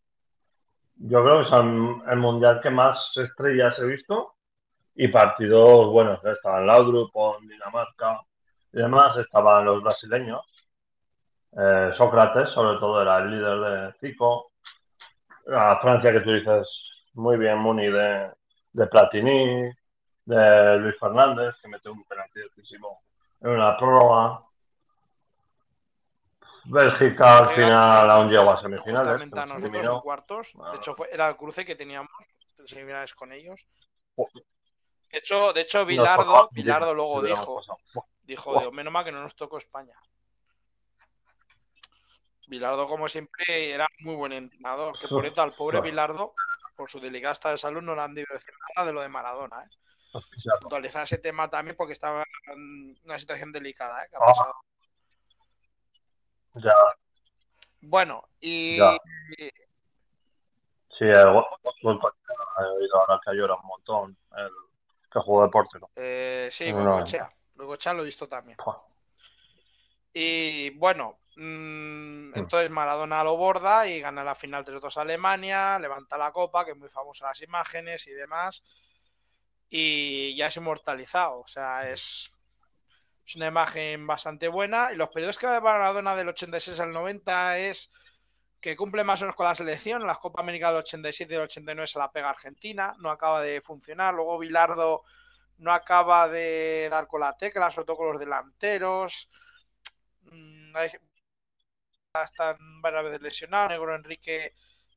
yo 0.97 1.23
creo 1.23 1.43
que 1.43 1.49
son 1.49 2.03
el 2.09 2.19
mundial 2.19 2.61
que 2.61 2.71
más 2.71 3.11
estrellas 3.17 3.79
he 3.79 3.87
visto 3.87 4.35
y 4.95 5.09
partidos 5.09 5.87
buenos. 5.87 6.23
Estaban 6.25 6.67
Laudrup, 6.67 7.11
Dinamarca 7.41 8.21
y 8.73 8.79
demás, 8.79 9.17
estaban 9.17 9.65
los 9.65 9.83
brasileños. 9.83 10.43
Eh, 11.53 11.93
Sócrates, 11.97 12.51
sobre 12.51 12.79
todo, 12.79 13.01
era 13.01 13.19
el 13.19 13.31
líder 13.31 13.61
de 13.61 13.93
Zico. 13.99 14.53
A 15.51 15.79
Francia, 15.81 16.13
que 16.13 16.21
tú 16.21 16.33
dices 16.33 16.69
muy 17.15 17.39
bien, 17.39 17.59
Muni 17.59 17.91
de, 17.91 18.31
de 18.73 18.87
Platini, 18.87 19.71
de 20.25 20.77
Luis 20.79 20.99
Fernández, 20.99 21.55
que 21.61 21.69
mete 21.69 21.89
un 21.89 22.05
penalti 22.05 22.41
decisivo 22.41 23.01
en 23.41 23.51
una 23.51 23.77
prórroga. 23.77 24.43
Bélgica 26.65 27.39
al 27.39 27.55
final 27.55 28.11
aún 28.11 28.29
llegó 28.29 28.51
a 28.51 28.61
semifinales. 28.61 30.03
cuartos. 30.03 30.53
De 30.73 30.77
hecho, 30.77 30.95
fue, 30.95 31.09
era 31.11 31.29
el 31.29 31.37
cruce 31.37 31.65
que 31.65 31.75
teníamos 31.75 32.11
en 32.59 32.67
semifinales 32.67 33.15
con 33.15 33.33
ellos. 33.33 33.67
De 34.17 35.19
hecho, 35.19 35.53
de 35.53 35.63
hecho 35.63 35.85
Bilardo, 35.85 36.49
Bilardo 36.53 36.95
luego 36.95 37.23
dijo, 37.23 37.63
dijo, 38.23 38.71
menos 38.71 38.93
mal 38.93 39.05
que 39.05 39.13
no 39.13 39.23
nos 39.23 39.35
tocó 39.35 39.59
España. 39.59 39.95
Bilardo, 42.47 42.87
como 42.89 43.09
siempre, 43.09 43.71
era 43.73 43.87
muy 44.01 44.17
buen 44.17 44.33
entrenador. 44.33 44.99
Que 45.01 45.09
por 45.09 45.25
eso 45.27 45.41
al 45.41 45.55
pobre 45.55 45.81
Bilardo, 45.81 46.35
por 46.77 46.91
su 46.91 47.01
delicada 47.01 47.53
de 47.53 47.57
salud, 47.57 47.81
no 47.81 47.95
le 47.95 48.03
han 48.03 48.15
debido 48.15 48.35
decir 48.35 48.53
nada 48.77 48.87
de 48.87 48.93
lo 48.93 49.01
de 49.01 49.09
Maradona. 49.09 49.65
¿eh? 49.65 49.69
Actualizar 50.13 51.05
ese 51.05 51.19
tema 51.19 51.49
también 51.49 51.77
porque 51.77 51.93
estaba 51.93 52.25
en 52.53 52.99
una 53.05 53.19
situación 53.19 53.53
delicada. 53.53 54.05
¿eh? 54.05 54.09
Ah. 54.15 54.53
Ya. 56.55 56.75
Bueno, 57.81 58.25
y. 58.41 58.79
Sí, 60.99 61.05
el 61.05 61.13
he 61.13 61.17
oído 61.17 63.01
ahora 63.01 63.21
que 63.25 63.35
llora 63.35 63.55
un 63.55 63.67
montón. 63.67 64.17
El 64.37 64.51
que 65.11 65.21
jugó 65.21 65.43
de 65.43 65.49
portero. 65.49 65.91
Eh, 65.97 66.49
sí, 66.51 66.73
con 66.73 67.05
Chea. 67.05 67.33
Luego 67.57 67.77
Chea 67.77 67.95
lo 67.95 68.03
he 68.03 68.07
visto 68.07 68.29
también. 68.29 68.59
Y 70.13 70.71
bueno, 70.71 71.21
mm, 71.37 71.43
mm. 71.43 72.33
entonces 72.35 72.71
Maradona 72.71 73.25
lo 73.25 73.37
borda 73.37 73.87
y 73.87 74.01
gana 74.01 74.25
la 74.25 74.35
final 74.35 74.65
3-2 74.65 74.97
a 74.97 75.01
Alemania, 75.03 75.79
levanta 75.79 76.19
la 76.19 76.33
copa, 76.33 76.65
que 76.65 76.73
es 76.73 76.77
muy 76.77 76.89
famosa 76.89 77.27
las 77.27 77.41
imágenes 77.43 78.07
y 78.07 78.13
demás 78.13 78.63
y 79.71 80.35
ya 80.37 80.49
es 80.49 80.57
inmortalizado. 80.57 81.41
O 81.41 81.47
sea, 81.47 81.89
es, 81.91 82.31
es 83.25 83.37
una 83.37 83.47
imagen 83.47 84.07
bastante 84.07 84.49
buena. 84.49 84.93
Y 84.93 84.97
los 84.97 85.09
periodos 85.11 85.39
que 85.39 85.47
va 85.47 85.55
de 85.55 85.61
Maradona 85.61 86.17
del 86.17 86.29
86 86.29 86.81
al 86.81 86.93
90 86.93 87.59
es 87.59 87.91
que 88.61 88.77
cumple 88.77 89.05
más 89.05 89.23
o 89.23 89.25
menos 89.25 89.37
con 89.37 89.47
la 89.47 89.55
selección. 89.55 90.07
las 90.07 90.19
Copa 90.19 90.41
América 90.41 90.69
del 90.69 90.79
87 90.79 91.33
y 91.33 91.37
del 91.37 91.45
89 91.45 91.87
se 91.87 91.99
la 91.99 92.11
pega 92.13 92.31
Argentina, 92.31 92.95
no 92.99 93.11
acaba 93.11 93.41
de 93.41 93.61
funcionar. 93.61 94.13
Luego 94.15 94.39
Bilardo 94.39 95.05
no 95.59 95.73
acaba 95.73 96.29
de 96.29 96.89
dar 96.91 97.07
con 97.07 97.21
la 97.21 97.37
tecla, 97.37 97.71
sobre 97.71 97.87
todo 97.87 97.97
con 97.99 98.13
los 98.13 98.21
delanteros. 98.21 99.31
Mm, 100.23 100.75
están 102.23 102.83
varias 102.83 103.05
veces 103.05 103.23
lesionados. 103.23 103.71
Negro 103.71 103.95
Enrique 103.95 104.55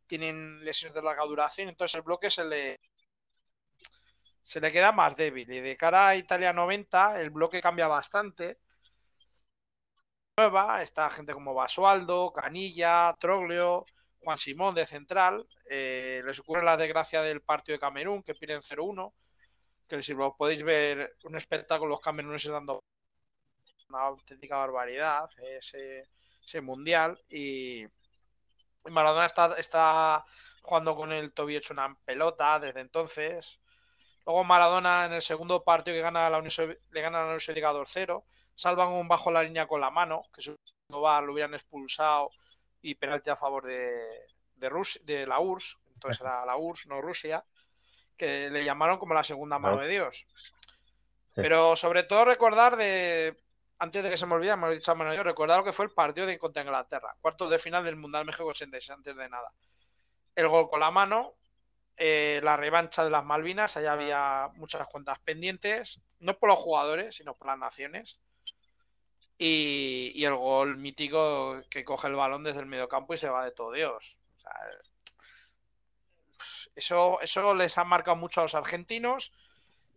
tienen 0.07 0.63
lesiones 0.63 0.95
de 0.95 1.01
larga 1.01 1.23
duración, 1.25 1.69
entonces 1.69 1.95
el 1.95 2.01
bloque 2.01 2.29
se 2.29 2.43
le 2.43 2.79
se 4.43 4.61
le 4.61 4.71
queda 4.71 4.91
más 4.91 5.15
débil. 5.15 5.51
Y 5.51 5.61
de 5.61 5.77
cara 5.77 6.09
a 6.09 6.15
Italia 6.15 6.53
90, 6.53 7.21
el 7.21 7.29
bloque 7.31 7.61
cambia 7.61 7.87
bastante. 7.87 8.59
Nueva, 10.37 10.81
está 10.81 11.09
gente 11.11 11.33
como 11.33 11.53
Basualdo, 11.53 12.33
Canilla, 12.33 13.15
Troglio, 13.19 13.85
Juan 14.19 14.37
Simón 14.37 14.75
de 14.75 14.87
central. 14.87 15.47
Eh, 15.69 16.21
les 16.25 16.39
ocurre 16.39 16.63
la 16.63 16.77
desgracia 16.77 17.21
del 17.21 17.41
partido 17.41 17.75
de 17.75 17.79
Camerún, 17.79 18.23
que 18.23 18.35
pierden 18.35 18.61
0-1. 18.61 19.13
Que 19.87 20.01
si 20.03 20.13
lo 20.13 20.35
podéis 20.35 20.63
ver, 20.63 21.15
un 21.23 21.35
espectáculo 21.35 21.91
los 21.91 22.01
cameruneses 22.01 22.51
dando 22.51 22.83
una 23.89 24.01
auténtica 24.01 24.57
barbaridad 24.57 25.29
ese, 25.37 26.09
ese 26.43 26.61
mundial. 26.61 27.19
Y, 27.29 27.85
Maradona 28.85 29.25
está, 29.25 29.55
está 29.57 30.25
jugando 30.61 30.95
con 30.95 31.11
el 31.11 31.33
tobillo 31.33 31.59
hecho 31.59 31.73
una 31.73 31.95
pelota 32.05 32.59
desde 32.59 32.81
entonces. 32.81 33.59
Luego 34.25 34.43
Maradona 34.43 35.05
en 35.05 35.13
el 35.13 35.21
segundo 35.21 35.63
partido 35.63 35.95
que 35.95 36.01
gana 36.01 36.29
la 36.29 36.37
Unión, 36.37 36.77
le 36.91 37.01
gana 37.01 37.17
a 37.17 37.21
la 37.21 37.27
Unión 37.27 37.39
Soviética 37.39 37.73
2-0. 37.73 38.23
Salvan 38.55 38.89
un 38.89 39.07
bajo 39.07 39.31
la 39.31 39.43
línea 39.43 39.67
con 39.67 39.81
la 39.81 39.89
mano, 39.89 40.23
que 40.33 40.55
va 40.91 41.21
lo 41.21 41.33
hubieran 41.33 41.53
expulsado 41.53 42.29
y 42.81 42.95
penalti 42.95 43.29
a 43.29 43.35
favor 43.35 43.65
de, 43.65 44.27
de, 44.55 44.69
de 45.03 45.27
la 45.27 45.39
URSS. 45.39 45.77
Entonces 45.93 46.21
era 46.21 46.45
la 46.45 46.57
URSS, 46.57 46.87
no 46.87 47.01
Rusia, 47.01 47.43
que 48.17 48.49
le 48.49 48.63
llamaron 48.63 48.97
como 48.97 49.13
la 49.13 49.23
segunda 49.23 49.59
mano 49.59 49.77
de 49.77 49.87
Dios. 49.87 50.25
Pero 51.33 51.75
sobre 51.75 52.03
todo 52.03 52.25
recordar 52.25 52.77
de, 52.77 53.35
antes 53.79 54.03
de 54.03 54.09
que 54.09 54.17
se 54.17 54.25
me 54.25 54.35
olvide, 54.35 54.51
hemos 54.51 54.71
dicho 54.71 54.91
a 54.91 55.15
yo, 55.15 55.23
recordar 55.23 55.57
lo 55.57 55.63
que 55.65 55.73
fue 55.73 55.85
el 55.85 55.91
partido 55.91 56.27
de 56.27 56.37
contra 56.37 56.61
Inglaterra, 56.61 57.15
cuartos 57.19 57.49
de 57.49 57.59
final 57.59 57.83
del 57.83 57.95
Mundial 57.95 58.25
México 58.25 58.45
86, 58.45 58.91
antes 58.91 59.15
de 59.15 59.29
nada. 59.29 59.51
El 60.35 60.47
gol 60.47 60.69
con 60.69 60.79
la 60.79 60.91
mano, 60.91 61.33
eh, 61.97 62.39
la 62.43 62.57
revancha 62.57 63.03
de 63.03 63.11
las 63.11 63.23
Malvinas, 63.23 63.77
allá 63.77 63.93
había 63.93 64.49
muchas 64.55 64.87
cuentas 64.87 65.19
pendientes, 65.19 66.01
no 66.19 66.37
por 66.37 66.49
los 66.49 66.59
jugadores, 66.59 67.15
sino 67.15 67.35
por 67.35 67.47
las 67.47 67.57
naciones. 67.59 68.19
Y, 69.37 70.23
el 70.23 70.35
gol 70.35 70.77
mítico 70.77 71.61
que 71.69 71.83
coge 71.83 72.07
el 72.07 72.15
balón 72.15 72.43
desde 72.43 72.61
el 72.61 72.65
mediocampo 72.65 73.13
y 73.13 73.17
se 73.17 73.29
va 73.29 73.43
de 73.45 73.51
todo 73.51 73.71
Dios. 73.71 74.17
eso, 76.75 77.19
eso 77.21 77.53
les 77.55 77.77
ha 77.77 77.83
marcado 77.83 78.17
mucho 78.17 78.41
a 78.41 78.43
los 78.43 78.55
argentinos. 78.55 79.31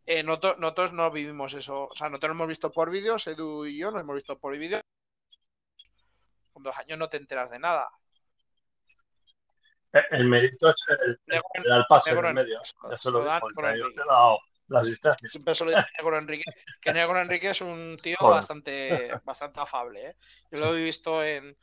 Eh, 0.07 0.23
nosotros, 0.23 0.93
no 0.93 1.11
vivimos 1.11 1.55
eso. 1.55 1.89
O 1.89 1.95
sea, 1.95 2.09
nosotros 2.09 2.31
lo 2.31 2.35
hemos 2.35 2.49
visto 2.49 2.73
por 2.73 2.91
vídeos, 2.91 3.27
Edu 3.27 3.67
y 3.67 3.79
yo 3.79 3.91
lo 3.91 4.01
hemos 4.01 4.15
visto 4.17 4.39
por 4.39 4.57
vídeos. 4.57 4.83
Con 6.53 6.63
dos 6.63 6.77
años 6.79 6.99
no 6.99 7.09
te 7.09 7.17
enteras 7.17 7.51
de 7.51 7.59
nada. 7.59 7.89
Eh, 9.97 10.05
el 10.11 10.25
mérito 10.25 10.69
es 10.69 10.85
el, 10.89 11.21
el, 11.27 11.85
pase 11.89 12.11
en 12.11 12.35
medio. 12.35 12.61
Eso 12.61 13.11
lo 13.11 13.25
dijo, 13.25 13.49
te 13.55 14.05
dado 14.07 14.39
la 14.69 14.81
asistencia. 14.81 15.29
Siempre 15.29 15.55
se 15.55 15.65
lo 15.65 15.71
Negro 15.71 16.19
Enrique, 16.19 16.45
que 16.81 16.93
Negro 16.93 17.21
Enrique 17.21 17.51
es 17.51 17.61
un 17.61 17.99
tío 18.03 18.17
bastante, 18.21 19.13
bastante 19.25 19.61
afable. 19.61 20.09
¿eh? 20.09 20.17
Yo 20.51 20.59
lo 20.59 20.77
he 20.77 20.85
visto 20.85 21.23
en, 21.25 21.57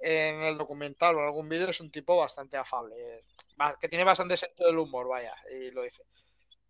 en 0.00 0.42
el 0.42 0.58
documental 0.58 1.14
o 1.14 1.20
en 1.20 1.26
algún 1.26 1.48
vídeo, 1.48 1.68
es 1.68 1.80
un 1.80 1.90
tipo 1.90 2.16
bastante 2.16 2.56
afable. 2.56 3.24
Que 3.80 3.88
tiene 3.88 4.04
bastante 4.04 4.36
sentido 4.36 4.68
del 4.68 4.78
humor, 4.78 5.08
vaya, 5.08 5.34
y 5.52 5.70
lo 5.70 5.82
dice. 5.82 6.02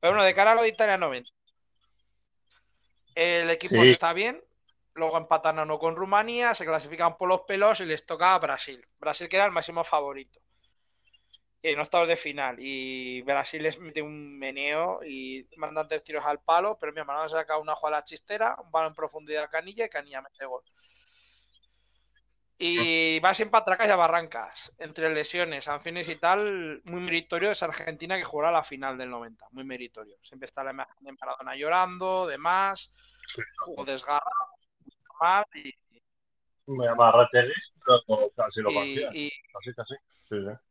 Pero 0.01 0.13
bueno, 0.13 0.25
de 0.25 0.35
cara 0.35 0.53
a 0.53 0.55
lo 0.55 0.63
de 0.63 0.69
Italia 0.69 0.99
90. 0.99 1.31
El 3.15 3.51
equipo 3.51 3.83
está 3.83 4.13
bien, 4.13 4.43
luego 4.95 5.17
empatan 5.17 5.59
a 5.59 5.63
uno 5.63 5.79
con 5.79 5.97
Rumanía, 5.97 6.55
se 6.55 6.65
clasifican 6.65 7.17
por 7.17 7.29
los 7.29 7.43
pelos 7.43 7.81
y 7.81 7.85
les 7.85 8.05
toca 8.05 8.35
a 8.35 8.39
Brasil. 8.39 8.85
Brasil 8.99 9.29
que 9.29 9.37
era 9.37 9.47
el 9.47 9.53
máximo 9.53 9.85
favorito 9.85 10.41
en 11.63 11.79
octavos 11.79 12.09
de 12.09 12.17
final 12.17 12.57
y 12.59 13.21
Brasil 13.23 13.63
les 13.63 13.79
mete 13.79 14.01
un 14.01 14.39
meneo 14.39 15.01
y 15.05 15.47
mandan 15.57 15.89
tres 15.89 16.03
tiros 16.03 16.25
al 16.25 16.41
palo, 16.41 16.79
pero 16.81 16.93
mi 16.93 17.01
hermano 17.01 17.29
saca 17.29 17.59
una 17.59 17.75
jugada 17.75 18.05
chistera, 18.05 18.57
un 18.63 18.71
balón 18.71 18.91
en 18.91 18.95
profundidad 18.95 19.45
a 19.45 19.51
Canilla 19.51 19.85
y 19.85 19.91
Canilla 19.91 20.23
mete 20.23 20.47
gol. 20.47 20.63
Y 22.63 23.19
va 23.21 23.33
siempre 23.33 23.57
a 23.57 23.61
atracas 23.61 23.89
y 23.89 23.91
a 23.91 23.97
barrancas, 23.97 24.73
entre 24.79 25.13
lesiones, 25.13 25.65
sanciones 25.65 26.09
y 26.11 26.17
tal, 26.17 26.83
muy 26.85 27.01
meritorio 27.01 27.51
es 27.51 27.63
Argentina 27.63 28.19
que 28.19 28.25
jugará 28.25 28.53
la 28.53 28.63
final 28.63 28.99
del 28.99 29.09
90, 29.09 29.47
muy 29.53 29.65
meritorio. 29.65 30.17
Siempre 30.23 30.45
está 30.45 30.63
la 30.63 30.73
imagen 30.73 31.03
de 31.03 31.13
Maradona 31.13 31.57
llorando, 31.57 32.27
demás, 32.27 32.93
jugó 33.59 33.85
desgarrado, 33.85 34.31
mal 35.21 35.45
y... 35.55 35.75
Me 36.67 36.85
llama 36.85 37.29
pero 37.33 38.31
casi 38.37 38.61
lo 38.61 38.71
y, 38.71 39.31
Casi, 39.53 39.75
casi. 39.75 39.95
Sí, 40.29 40.37
sí. 40.45 40.70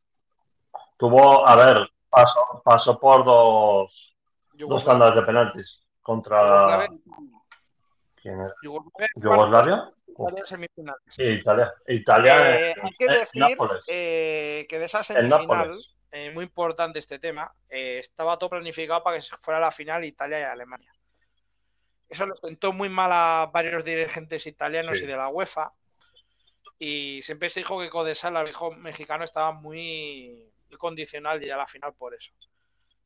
Tuvo, 0.99 1.47
a 1.47 1.55
ver, 1.55 1.89
pasó, 2.09 2.61
pasó 2.61 2.99
por 2.99 3.23
dos, 3.23 4.13
dos 4.51 4.83
tandas 4.83 5.15
de 5.15 5.21
penaltis 5.21 5.81
contra. 6.01 6.89
¿Quién 8.21 8.41
era? 8.41 8.53
¿Yugoslavia? 9.15 9.93
Sí, 11.07 11.23
Italia. 11.23 11.73
Italia 11.87 12.59
eh, 12.59 12.75
hay 12.83 12.91
que 12.99 13.07
decir 13.07 13.57
eh, 13.87 14.65
que 14.67 14.77
de 14.77 14.85
esa 14.85 15.01
semifinal, 15.01 15.79
eh, 16.11 16.31
muy 16.31 16.43
importante 16.43 16.99
este 16.99 17.17
tema, 17.17 17.49
estaba 17.69 18.37
todo 18.37 18.49
planificado 18.49 19.01
para 19.01 19.17
que 19.17 19.23
fuera 19.39 19.61
la 19.61 19.71
final 19.71 20.03
Italia 20.03 20.41
y 20.41 20.43
Alemania. 20.43 20.91
Eso 22.09 22.25
lo 22.25 22.35
sentó 22.35 22.73
muy 22.73 22.89
mal 22.89 23.11
a 23.13 23.49
varios 23.53 23.85
dirigentes 23.85 24.45
italianos 24.47 25.01
y 25.01 25.05
de 25.05 25.15
la 25.15 25.29
UEFA. 25.29 25.71
Y 26.77 27.21
siempre 27.21 27.49
se 27.49 27.61
dijo 27.61 27.79
que 27.79 27.89
Codesal, 27.89 28.35
el 28.35 28.49
hijo 28.49 28.71
mexicano, 28.71 29.23
estaba 29.23 29.53
muy 29.53 30.51
condicional 30.77 31.43
y 31.43 31.49
a 31.49 31.57
la 31.57 31.67
final 31.67 31.93
por 31.93 32.13
eso. 32.13 32.31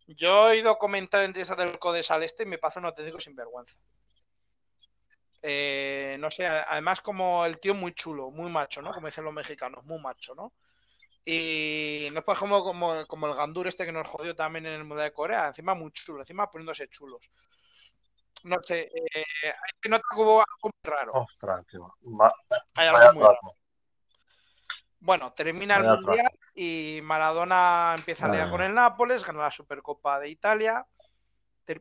Yo 0.08 0.52
he 0.52 0.58
ido 0.58 0.78
comentando 0.78 1.26
entre 1.26 1.43
esa 1.43 1.56
del 1.56 1.80
Codesal 1.80 2.23
este 2.23 2.43
y 2.43 2.47
me 2.47 2.58
pasa 2.58 2.80
un 2.80 2.88
auténtico 2.88 3.19
sinvergüenza. 3.19 3.76
Eh, 5.41 6.17
no 6.19 6.32
sé, 6.32 6.47
además 6.47 7.02
como 7.02 7.45
el 7.45 7.60
tío 7.60 7.73
muy 7.73 7.93
chulo, 7.93 8.32
muy 8.32 8.49
macho, 8.49 8.82
¿no? 8.82 8.93
Como 8.93 9.08
dicen 9.08 9.26
los 9.26 9.34
mexicanos, 9.34 9.84
muy 9.84 9.99
macho, 9.99 10.34
¿no? 10.36 10.54
Y 11.26 12.10
no 12.12 12.19
es 12.19 12.38
como, 12.38 12.63
como, 12.63 13.06
como 13.08 13.28
el 13.28 13.36
Gandur 13.36 13.67
este 13.67 13.86
que 13.86 13.91
nos 13.91 14.08
jodió 14.08 14.36
también 14.36 14.65
en 14.65 14.73
el 14.73 14.84
Mundial 14.84 15.10
de 15.10 15.13
Corea, 15.13 15.47
encima 15.47 15.73
muy 15.73 15.91
chulo, 15.91 16.19
encima 16.19 16.49
poniéndose 16.49 16.89
chulos. 16.89 17.30
No 18.43 18.58
sé, 18.62 18.89
eh, 18.93 19.26
hay 19.45 19.71
que 19.82 19.89
hubo 20.15 20.39
algo 20.39 20.45
muy 20.63 20.71
raro. 20.84 21.13
Hay 22.76 22.88
algo 22.88 23.13
muy 23.13 23.23
raro. 23.23 23.56
Bueno, 24.99 25.34
termina 25.34 25.78
el 25.78 25.84
Mundial 25.84 26.30
y 26.53 26.99
Maradona 27.03 27.95
empieza 27.97 28.27
a 28.27 28.29
liar 28.29 28.49
con 28.49 28.61
el 28.61 28.73
Nápoles, 28.73 29.25
gana 29.25 29.41
la 29.41 29.51
Supercopa 29.51 30.19
de 30.19 30.29
Italia, 30.29 30.85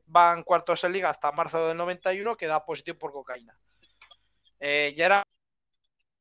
van 0.06 0.42
cuartos 0.42 0.82
de 0.82 0.88
liga 0.88 1.10
hasta 1.10 1.32
marzo 1.32 1.66
del 1.66 1.76
91, 1.76 2.36
queda 2.36 2.64
positivo 2.64 2.98
por 2.98 3.12
cocaína. 3.12 3.56
Eh, 4.58 4.94
ya 4.96 5.06
era 5.06 5.22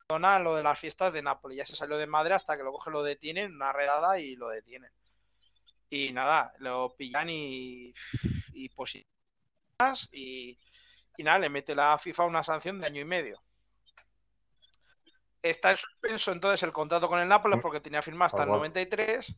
Maradona 0.10 0.40
lo 0.40 0.56
de 0.56 0.64
las 0.64 0.78
fiestas 0.78 1.14
de 1.14 1.22
Nápoles, 1.22 1.58
ya 1.58 1.66
se 1.66 1.76
salió 1.76 1.98
de 1.98 2.08
madre 2.08 2.34
hasta 2.34 2.56
que 2.56 2.64
lo 2.64 2.72
coge, 2.72 2.92
lo 2.92 3.04
detienen, 3.04 3.54
una 3.54 3.72
redada 3.72 4.20
y 4.20 4.36
lo 4.36 4.50
detienen. 4.50 4.92
Y 5.90 6.12
nada, 6.12 6.54
lo 6.60 6.96
pillan 6.96 7.30
y, 7.30 7.94
y 8.54 8.70
y, 10.12 10.60
y 11.18 11.24
nada, 11.24 11.40
le 11.40 11.50
mete 11.50 11.76
la 11.76 11.98
FIFA 11.98 12.26
una 12.26 12.44
sanción 12.44 12.80
de 12.80 12.88
año 12.88 13.02
y 13.02 13.06
medio. 13.06 13.42
Está 15.42 15.72
en 15.72 15.78
suspenso 15.78 16.32
entonces 16.32 16.62
el 16.64 16.72
contrato 16.72 17.08
con 17.08 17.20
el 17.20 17.28
Nápoles 17.28 17.60
porque 17.62 17.80
tenía 17.80 18.02
firmado 18.02 18.28
hasta 18.28 18.44
el 18.44 18.50
93 18.50 19.36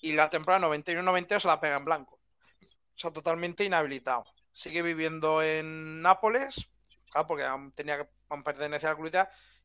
y 0.00 0.12
la 0.12 0.30
temporada 0.30 0.66
91-92 0.68 1.40
se 1.40 1.48
la 1.48 1.60
pega 1.60 1.76
en 1.76 1.84
blanco. 1.84 2.20
O 2.62 2.98
sea, 2.98 3.10
totalmente 3.10 3.64
inhabilitado. 3.64 4.24
Sigue 4.52 4.82
viviendo 4.82 5.42
en 5.42 6.00
Nápoles, 6.00 6.68
claro, 7.10 7.26
porque 7.26 7.46
tenía 7.74 7.98
que 7.98 8.08
pertenecer 8.42 8.90
al 8.90 8.96
club 8.96 9.12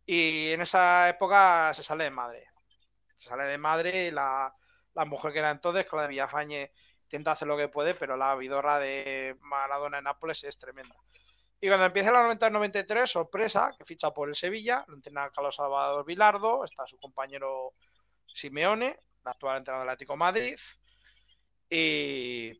y 0.05 0.51
en 0.51 0.61
esa 0.61 1.07
época 1.07 1.71
se 1.73 1.83
sale 1.83 2.05
de 2.05 2.09
madre. 2.09 2.47
Se 3.17 3.29
sale 3.29 3.43
de 3.43 3.57
madre 3.57 4.07
y 4.07 4.11
la, 4.11 4.51
la 4.95 5.05
mujer 5.05 5.31
que 5.31 5.39
era 5.39 5.51
entonces, 5.51 5.85
la 5.91 6.01
de 6.03 6.07
Villafañe, 6.07 6.71
intenta 7.03 7.31
hacer 7.31 7.47
lo 7.47 7.57
que 7.57 7.67
puede, 7.67 7.93
pero 7.93 8.17
la 8.17 8.35
vidorra 8.35 8.79
de 8.79 9.37
Maradona 9.41 9.99
en 9.99 10.05
Nápoles 10.05 10.43
es 10.43 10.57
tremenda. 10.57 10.95
Y 11.61 11.67
cuando 11.67 11.85
empieza 11.87 12.11
la 12.11 12.21
90-93, 12.21 13.05
sorpresa, 13.05 13.71
que 13.77 13.83
ficha 13.83 14.11
por 14.11 14.29
el 14.29 14.35
Sevilla, 14.35 14.85
lo 14.87 14.95
entrena 14.95 15.29
Carlos 15.29 15.55
Salvador 15.55 16.05
Vilardo, 16.05 16.63
está 16.63 16.87
su 16.87 16.97
compañero 16.97 17.73
Simeone, 18.25 18.87
el 18.87 19.27
actual 19.27 19.57
entrenador 19.57 19.85
del 19.85 19.93
Atlético 19.93 20.15
Madrid. 20.15 20.57
Y, 21.69 22.57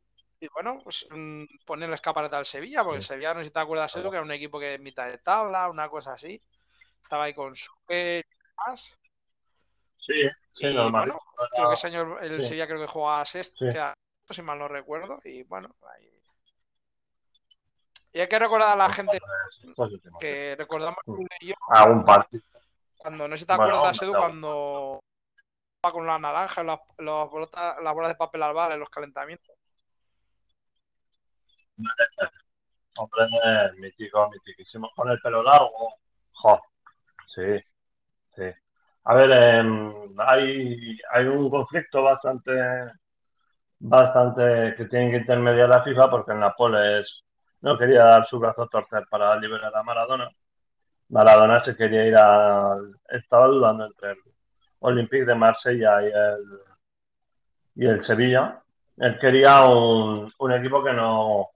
bueno, 0.54 0.80
pues 0.84 1.08
mm, 1.10 1.44
poner 1.66 1.88
el 1.88 1.94
escaparate 1.94 2.36
al 2.36 2.46
Sevilla, 2.46 2.84
porque 2.84 2.98
el 2.98 3.04
Sevilla, 3.04 3.34
no 3.34 3.40
sé 3.40 3.46
si 3.46 3.52
te 3.52 3.60
acuerdas, 3.60 3.96
eso, 3.96 4.10
que 4.10 4.18
era 4.18 4.26
un 4.26 4.32
equipo 4.32 4.60
que 4.60 4.74
en 4.74 4.84
mitad 4.84 5.08
de 5.08 5.18
tabla, 5.20 5.70
una 5.70 5.88
cosa 5.90 6.14
así. 6.14 6.42
Estaba 7.02 7.24
ahí 7.24 7.34
con 7.34 7.56
su 7.56 7.72
y 7.88 7.94
demás. 7.94 8.98
Sí, 9.98 10.30
sí, 10.56 10.74
normal. 10.74 11.10
Bueno, 11.10 11.20
creo 11.56 11.70
que 11.70 11.76
ese 11.76 11.88
año 11.88 12.20
el 12.20 12.44
Sevilla 12.44 12.68
creo 12.68 12.82
que 12.82 12.88
juega 12.88 13.22
a 13.22 13.26
sexto, 13.26 13.66
si 14.30 14.42
mal 14.42 14.60
no 14.60 14.68
recuerdo, 14.68 15.20
y 15.24 15.44
bueno, 15.44 15.76
ahí 15.96 16.19
y 18.12 18.20
hay 18.20 18.28
que 18.28 18.40
recordar 18.40 18.70
a 18.70 18.76
la 18.76 18.90
gente 18.90 19.20
que 20.20 20.56
recordamos 20.58 21.00
yo, 21.42 21.54
a 21.70 21.86
un 21.86 22.04
partido. 22.04 22.44
Cuando 22.98 23.28
no 23.28 23.38
se 23.38 23.46
te 23.46 23.54
acuerdas, 23.54 24.02
Edu, 24.02 24.12
cuando 24.12 25.00
va 25.86 25.92
con 25.92 26.06
la 26.06 26.20
naranja, 26.20 26.64
las, 26.64 26.80
las, 26.98 27.30
bolas 27.30 28.10
de 28.10 28.16
papel 28.16 28.44
albal 28.44 28.74
en 28.74 28.80
los 28.80 28.90
calentamientos. 28.90 29.56
Hombre, 32.98 33.28
mítico, 33.78 34.30
mitiquísimo. 34.30 34.92
Con 34.96 35.10
el 35.10 35.20
pelo 35.22 35.42
largo. 35.42 35.96
Jo. 36.34 36.62
Sí, 37.34 37.58
sí. 38.36 38.52
A 39.06 39.14
ver, 39.14 39.32
eh, 39.32 39.64
hay, 40.18 40.98
hay 41.12 41.26
un 41.26 41.50
conflicto 41.50 42.04
bastante 42.04 42.52
bastante 43.80 44.76
que 44.76 44.86
tiene 44.86 45.12
que 45.12 45.18
intermediar 45.18 45.70
la 45.70 45.84
FIFA 45.84 46.10
porque 46.10 46.34
en 46.34 46.42
Nápoles 46.42 47.24
no 47.62 47.78
quería 47.78 48.04
dar 48.06 48.28
su 48.28 48.40
brazo 48.40 48.64
a 48.64 48.68
torcer 48.68 49.06
para 49.10 49.36
liberar 49.36 49.76
a 49.76 49.84
Maradona. 49.84 50.30
Maradona 51.10 51.62
se 51.64 51.76
quería 51.76 52.06
ir 52.06 52.16
a... 52.18 52.78
Estaba 53.10 53.48
dudando 53.48 53.86
entre 53.86 54.12
el 54.12 54.18
Olympique 54.80 55.26
de 55.26 55.36
Marsella 55.36 56.02
y 56.04 56.06
el, 56.08 56.60
y 57.76 57.86
el 57.88 58.04
Sevilla. 58.04 58.62
Él 58.98 59.18
quería 59.20 59.64
un, 59.66 60.32
un 60.38 60.52
equipo 60.54 60.84
que 60.84 60.94
no... 60.94 61.50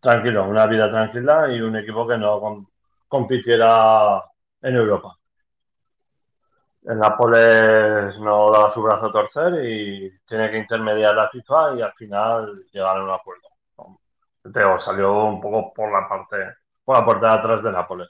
Tranquilo, 0.00 0.44
una 0.48 0.66
vida 0.66 0.90
tranquila 0.90 1.48
y 1.52 1.60
un 1.60 1.76
equipo 1.76 2.06
que 2.08 2.18
no 2.18 2.66
compitiera 3.06 4.20
en 4.60 4.74
Europa. 4.74 5.16
El 6.84 6.98
Nápoles 6.98 8.18
no 8.18 8.50
daba 8.50 8.74
su 8.74 8.82
brazo 8.82 9.06
a 9.06 9.12
torcer 9.12 9.64
y 9.64 10.10
tiene 10.26 10.50
que 10.50 10.58
intermediar 10.58 11.14
la 11.14 11.28
FIFA 11.28 11.76
y 11.76 11.82
al 11.82 11.92
final 11.92 12.64
llegar 12.72 12.96
a 12.96 13.04
un 13.04 13.10
acuerdo 13.10 13.51
Teo 14.50 14.80
salió 14.80 15.12
un 15.24 15.40
poco 15.40 15.72
por 15.72 15.92
la 15.92 16.08
parte, 16.08 16.36
por 16.84 16.98
la 16.98 17.04
puerta 17.04 17.26
de 17.28 17.38
atrás 17.38 17.62
de 17.62 17.70
Nápoles. 17.72 18.08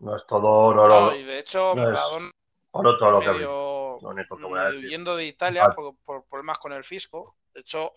No 0.00 0.16
es 0.16 0.24
todo 0.26 0.48
oro, 0.48 0.86
No, 0.88 1.14
y 1.14 1.24
de 1.24 1.40
hecho, 1.40 1.74
no 1.74 1.82
Maradona 1.82 2.30
oro 2.70 2.96
todo 2.98 3.10
lo 3.12 3.20
que 3.20 3.30
medio, 3.30 3.98
Lo 4.00 4.08
único 4.10 4.36
que 4.36 4.44
voy 4.44 4.58
a 4.58 4.62
medio 4.64 4.72
decir. 4.74 4.86
huyendo 4.86 5.16
de 5.16 5.26
Italia 5.26 5.62
Vale. 5.62 5.74
por, 5.74 5.96
por 6.04 6.24
problemas 6.28 6.58
con 6.58 6.72
el 6.72 6.84
fisco. 6.84 7.36
De 7.52 7.60
hecho, 7.62 7.94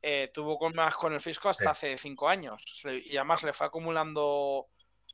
eh, 0.00 0.30
tuvo 0.32 0.58
problemas 0.58 0.96
con 0.96 1.12
el 1.12 1.20
fisco 1.20 1.50
hasta 1.50 1.64
Sí. 1.64 1.70
hace 1.70 1.98
cinco 1.98 2.28
años. 2.28 2.64
Y 2.84 3.16
además 3.16 3.42
le 3.42 3.52
fue 3.52 3.66
acumulando 3.66 4.68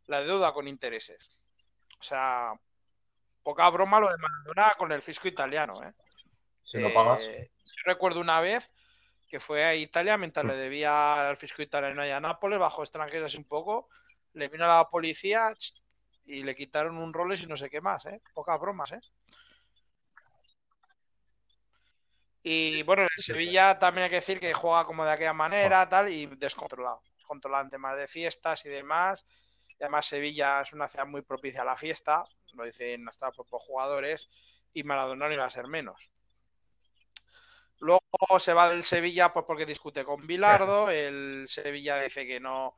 la 0.06 0.20
deuda 0.20 0.52
con 0.52 0.68
intereses. 0.68 1.28
O 1.98 2.02
sea, 2.02 2.52
poca 3.42 3.68
broma 3.70 3.98
lo 3.98 4.08
de 4.08 4.16
Maradona 4.18 4.74
con 4.78 4.92
el 4.92 5.02
fisco 5.02 5.26
italiano. 5.26 5.82
¿eh? 5.82 5.92
Si 6.62 6.78
no 6.78 6.92
pagas, 6.94 7.18
Eh, 7.20 7.50
yo 7.64 7.82
recuerdo 7.86 8.20
una 8.20 8.40
vez 8.40 8.70
que 9.28 9.40
fue 9.40 9.64
a 9.64 9.74
Italia 9.74 10.16
mientras 10.16 10.44
Mm. 10.44 10.48
le 10.48 10.56
debía 10.56 11.28
al 11.28 11.36
fisco 11.36 11.62
italiano 11.62 12.02
allá 12.02 12.16
a 12.16 12.20
Nápoles, 12.20 12.58
bajo 12.58 12.82
extranjeros 12.82 13.34
un 13.34 13.44
poco, 13.44 13.88
le 14.34 14.48
vino 14.48 14.64
a 14.64 14.78
la 14.78 14.88
policía 14.88 15.54
y 16.24 16.42
le 16.42 16.54
quitaron 16.54 16.96
un 16.98 17.12
Rolex 17.12 17.42
y 17.42 17.46
no 17.46 17.56
sé 17.56 17.70
qué 17.70 17.80
más, 17.80 18.06
¿eh? 18.06 18.20
Pocas 18.34 18.58
bromas, 18.60 18.92
¿eh? 18.92 19.00
Y 22.42 22.82
bueno, 22.84 23.02
el 23.02 23.22
Sevilla 23.22 23.78
también 23.78 24.04
hay 24.04 24.10
que 24.10 24.16
decir 24.16 24.40
que 24.40 24.54
juega 24.54 24.84
como 24.86 25.04
de 25.04 25.10
aquella 25.12 25.34
manera, 25.34 25.88
tal, 25.88 26.08
y 26.10 26.26
descontrolado. 26.26 27.02
Descontrolado 27.16 27.64
en 27.64 27.70
temas 27.70 27.96
de 27.98 28.06
fiestas 28.08 28.64
y 28.64 28.70
demás. 28.70 29.26
Y 29.78 29.82
además 29.82 30.06
Sevilla 30.06 30.62
es 30.62 30.72
una 30.72 30.88
ciudad 30.88 31.06
muy 31.06 31.22
propicia 31.22 31.62
a 31.62 31.64
la 31.64 31.76
fiesta, 31.76 32.24
lo 32.54 32.64
dicen 32.64 33.06
hasta 33.08 33.26
los 33.26 33.36
propios 33.36 33.62
jugadores, 33.62 34.28
y 34.72 34.82
Maradona 34.82 35.28
no 35.28 35.34
iba 35.34 35.44
a 35.44 35.50
ser 35.50 35.66
menos. 35.66 36.10
Luego 37.80 38.00
se 38.38 38.52
va 38.52 38.68
del 38.68 38.82
Sevilla 38.82 39.32
pues 39.32 39.44
porque 39.46 39.66
discute 39.66 40.04
con 40.04 40.26
Bilardo, 40.26 40.90
el 40.90 41.46
Sevilla 41.48 42.00
dice 42.00 42.26
que 42.26 42.40
no, 42.40 42.76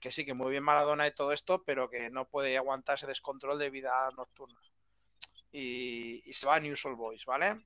que 0.00 0.10
sí, 0.10 0.24
que 0.24 0.34
muy 0.34 0.50
bien 0.50 0.62
Maradona 0.62 1.06
y 1.06 1.14
todo 1.14 1.32
esto, 1.32 1.62
pero 1.64 1.88
que 1.90 2.10
no 2.10 2.26
puede 2.28 2.56
aguantar 2.56 2.94
ese 2.96 3.06
descontrol 3.06 3.58
de 3.58 3.70
vida 3.70 4.10
nocturna. 4.16 4.60
Y, 5.52 6.22
y 6.28 6.32
se 6.32 6.46
va 6.46 6.56
a 6.56 6.60
News 6.60 6.84
All 6.86 6.94
Boys, 6.94 7.24
¿vale? 7.24 7.64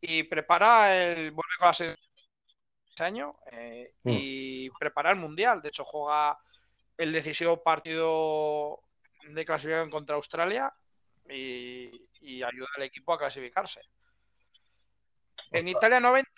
Y 0.00 0.22
prepara 0.24 0.94
el. 0.96 1.30
vuelve 1.32 1.54
con 1.58 1.66
la 1.68 1.74
selección 1.74 2.06
ese 2.94 3.04
año 3.04 3.36
eh, 3.52 3.94
Mm. 4.02 4.10
y 4.12 4.70
prepara 4.78 5.10
el 5.10 5.16
Mundial. 5.16 5.62
De 5.62 5.68
hecho, 5.68 5.84
juega 5.84 6.38
el 6.96 7.12
decisivo 7.12 7.62
partido 7.62 8.82
de 9.28 9.44
clasificación 9.44 9.90
contra 9.90 10.16
Australia 10.16 10.72
y, 11.28 12.08
y 12.20 12.42
ayuda 12.42 12.68
al 12.76 12.82
equipo 12.84 13.12
a 13.12 13.18
clasificarse. 13.18 13.80
En 15.50 15.68
Italia 15.68 16.00
90 16.00 16.30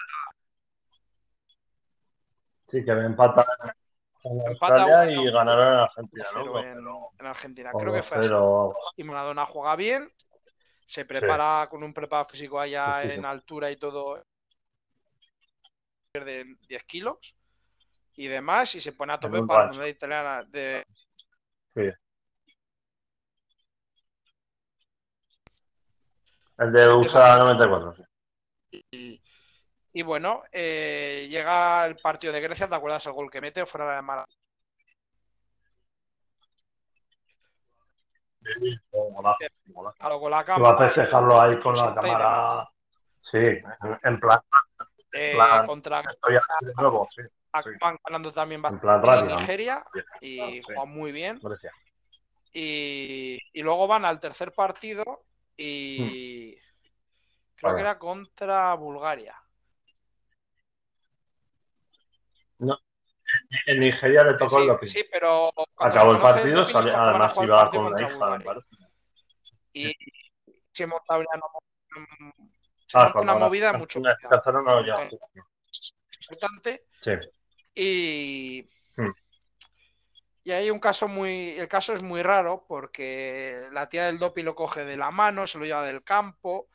sí 2.68 2.82
que 2.84 2.90
empataron 2.90 3.72
en 4.24 4.40
Empata 4.46 4.82
Australia 4.82 5.20
uno, 5.20 5.28
y 5.28 5.32
ganaron 5.32 5.72
en 5.74 5.78
Argentina, 5.80 6.24
¿no? 6.34 6.62
0 6.62 7.12
en, 7.18 7.26
Argentina. 7.26 7.70
Creo 7.72 7.92
que 7.92 8.02
fue 8.02 8.18
así. 8.18 8.28
2-0. 8.28 8.74
Y 8.96 9.04
Maradona 9.04 9.44
juega 9.44 9.76
bien, 9.76 10.10
se 10.86 11.04
prepara 11.04 11.68
con 11.68 11.82
un 11.82 11.92
preparado 11.92 12.28
físico 12.28 12.58
allá 12.58 13.02
Sí, 13.02 13.08
sí, 13.08 13.14
sí. 13.14 13.18
en 13.18 13.24
altura 13.26 13.70
y 13.70 13.76
todo, 13.76 14.24
pierde 16.12 16.56
10 16.68 16.84
kilos 16.84 17.36
y 18.14 18.28
demás, 18.28 18.74
y 18.74 18.80
se 18.80 18.92
pone 18.92 19.12
a 19.12 19.20
tope 19.20 19.42
para 19.42 19.72
la 19.72 19.88
Italiana 19.88 20.44
de, 20.44 20.84
Sí. 21.74 21.90
El 26.58 26.72
de 26.72 26.92
USA 26.92 27.38
94, 27.38 27.96
sí. 27.96 28.02
Y, 28.02 28.11
y 29.92 30.02
bueno, 30.02 30.42
eh, 30.50 31.26
llega 31.28 31.84
el 31.86 31.96
partido 31.96 32.32
de 32.32 32.40
Grecia, 32.40 32.68
¿te 32.68 32.74
acuerdas 32.74 33.04
el 33.06 33.12
gol 33.12 33.30
que 33.30 33.40
mete 33.40 33.66
fuera 33.66 33.86
de 33.86 33.92
golazo. 39.72 39.96
A 40.00 40.08
lo 40.08 40.28
la 40.28 40.44
Iba 40.58 40.70
a 40.70 40.78
festejarlo 40.78 41.40
ahí 41.40 41.60
con 41.60 41.74
la 41.76 41.94
cámara. 41.94 42.68
Sí, 43.22 43.38
en, 43.38 44.20
plan, 44.20 44.40
Eh, 45.12 45.32
plan- 45.34 45.66
contra 45.66 46.00
estoy 46.00 46.36
aquí 46.36 46.66
de 46.66 46.74
nuevo, 46.74 47.08
sí. 47.14 47.22
acaban 47.52 47.98
ganando 48.04 48.32
también 48.32 48.58
En 48.58 48.62
bastante 48.62 48.82
plan 48.82 49.00
en. 49.28 49.36
Nigeria 49.36 49.84
Sí, 49.92 50.00
y 50.20 50.62
juegan 50.62 50.88
muy 50.88 51.12
bien. 51.12 51.40
Y, 52.54 53.38
y 53.52 53.62
luego 53.62 53.86
van 53.86 54.04
al 54.04 54.20
tercer 54.20 54.52
partido 54.52 55.24
y 55.56 56.54
creo 57.56 57.70
Vale. 57.72 57.76
que 57.76 57.80
era 57.80 57.98
contra 57.98 58.74
Bulgaria. 58.74 59.41
En 63.66 63.80
Nigeria 63.80 64.24
le 64.24 64.34
tocó 64.34 64.58
el 64.58 64.64
Sí, 64.64 64.68
doping. 64.68 64.86
sí, 64.86 65.04
pero 65.10 65.52
Acabó 65.78 66.12
el 66.12 66.20
partido, 66.20 66.66
sale- 66.68 66.92
además 66.92 67.34
iba 67.40 67.70
con 67.70 67.90
la 67.92 68.00
hija, 68.00 68.10
me 68.10 68.18
Bulgaria. 68.18 68.44
parece. 68.44 68.66
Y 69.72 69.92
se 70.72 70.86
una, 71.18 71.28
se 72.86 72.98
Ah, 72.98 73.04
monta 73.04 73.20
una 73.20 73.32
cuando 73.32 73.38
movida 73.46 73.72
mucho 73.72 74.00
cazaron, 74.28 74.64
no, 74.64 74.84
ya. 74.84 75.08
importante 76.28 76.86
Sí. 77.00 77.12
y 77.74 78.68
Hmm. 78.96 79.10
y 80.44 80.50
hay 80.52 80.70
un 80.70 80.78
caso 80.78 81.08
muy 81.08 81.50
el 81.58 81.66
caso 81.68 81.92
es 81.94 82.02
muy 82.02 82.22
raro 82.22 82.64
porque 82.68 83.68
la 83.72 83.88
tía 83.88 84.06
del 84.06 84.18
doping 84.18 84.44
lo 84.44 84.54
coge 84.54 84.84
de 84.84 84.96
la 84.96 85.10
mano 85.10 85.46
se 85.46 85.58
lo 85.58 85.64
lleva 85.64 85.82
del 85.84 86.04
campo 86.04 86.68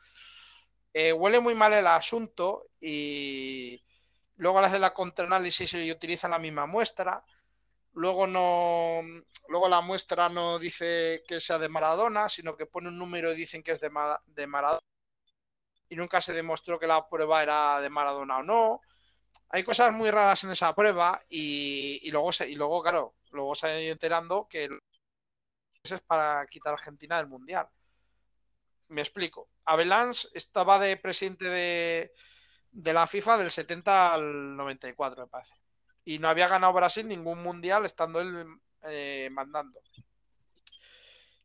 eh, 0.92 1.12
huele 1.12 1.38
muy 1.40 1.54
mal 1.54 1.72
el 1.72 1.86
asunto 1.86 2.66
y 2.80 3.80
luego 4.38 4.60
le 4.60 4.66
hace 4.66 4.78
la 4.78 4.94
contraanálisis 4.94 5.74
y 5.74 5.92
utiliza 5.92 6.28
la 6.28 6.38
misma 6.38 6.66
muestra. 6.66 7.22
Luego 7.92 8.26
no 8.26 9.00
luego 9.48 9.68
la 9.68 9.80
muestra 9.80 10.28
no 10.28 10.58
dice 10.58 11.22
que 11.26 11.40
sea 11.40 11.58
de 11.58 11.68
Maradona 11.68 12.28
sino 12.28 12.56
que 12.56 12.66
pone 12.66 12.88
un 12.88 12.98
número 12.98 13.32
y 13.32 13.36
dicen 13.36 13.62
que 13.62 13.72
es 13.72 13.80
de, 13.80 13.90
Ma- 13.90 14.20
de 14.26 14.46
Maradona. 14.46 14.82
Y 15.88 15.96
nunca 15.96 16.20
se 16.20 16.32
demostró 16.32 16.78
que 16.78 16.86
la 16.86 17.08
prueba 17.08 17.42
era 17.42 17.80
de 17.80 17.88
Maradona 17.88 18.38
o 18.38 18.42
no. 18.42 18.80
Hay 19.50 19.64
cosas 19.64 19.92
muy 19.92 20.10
raras 20.10 20.44
en 20.44 20.50
esa 20.50 20.74
prueba 20.74 21.22
y, 21.28 22.10
luego 22.10 22.32
se, 22.32 22.48
y 22.48 22.54
luego 22.54 22.82
claro 22.82 23.14
luego 23.30 23.54
se 23.54 23.66
ha 23.66 23.80
ido 23.80 23.92
enterando 23.92 24.46
que 24.48 24.68
es 25.82 26.00
para 26.02 26.46
quitar 26.46 26.72
a 26.72 26.76
Argentina 26.76 27.16
del 27.16 27.26
mundial. 27.26 27.68
Me 28.88 29.00
explico. 29.00 29.48
Avelans 29.64 30.30
estaba 30.34 30.78
de 30.78 30.96
presidente 30.96 31.46
de, 31.46 32.12
de 32.78 32.92
la 32.92 33.08
FIFA 33.08 33.38
del 33.38 33.50
70 33.50 34.14
al 34.14 34.56
94 34.56 35.24
me 35.24 35.28
parece. 35.28 35.54
Y 36.04 36.20
no 36.20 36.28
había 36.28 36.46
ganado 36.46 36.72
Brasil 36.72 37.06
ningún 37.08 37.42
mundial 37.42 37.84
estando 37.84 38.20
él 38.20 38.46
eh, 38.84 39.28
mandando. 39.32 39.80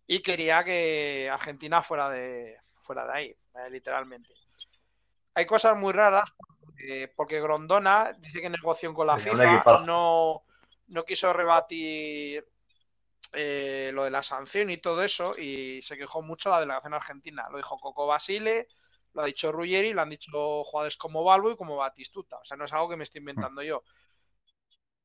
Y 0.06 0.22
quería 0.22 0.64
que 0.64 1.30
Argentina 1.32 1.82
fuera 1.82 2.10
de 2.10 2.58
fuera 2.82 3.06
de 3.08 3.14
ahí 3.14 3.26
eh, 3.56 3.70
literalmente. 3.72 4.30
Hay 5.34 5.46
cosas 5.46 5.76
muy 5.76 5.92
raras 5.92 6.32
porque 7.16 7.42
Grondona 7.42 8.12
dice 8.20 8.42
que 8.42 8.48
en 8.48 8.52
negociación 8.52 8.94
con 8.94 9.08
la 9.08 9.18
FIFA 9.18 9.80
no, 9.86 10.44
no 10.88 11.04
quiso 11.06 11.32
rebatir 11.32 12.46
eh, 13.32 13.90
lo 13.94 14.04
de 14.04 14.12
la 14.12 14.22
sanción 14.22 14.70
y 14.70 14.78
todo 14.78 15.02
eso 15.02 15.36
y 15.36 15.82
se 15.82 15.98
quejó 15.98 16.22
mucho 16.22 16.52
la 16.52 16.60
delegación 16.60 16.94
argentina. 16.94 17.48
Lo 17.50 17.58
dijo 17.58 17.80
Coco 17.80 18.06
Basile, 18.06 18.68
lo 19.14 19.22
ha 19.22 19.26
dicho 19.26 19.51
Ruggeri, 19.51 19.93
lo 19.93 20.01
han 20.01 20.09
dicho 20.09 20.64
jugadores 20.64 20.97
como 20.97 21.24
Balbo 21.24 21.51
y 21.51 21.55
como 21.55 21.78
Batistuta. 21.78 22.38
O 22.38 22.45
sea, 22.45 22.57
no 22.57 22.66
es 22.66 22.74
algo 22.74 22.89
que 22.89 22.97
me 22.97 23.03
estoy 23.03 23.20
inventando 23.20 23.61
yo. 23.61 23.84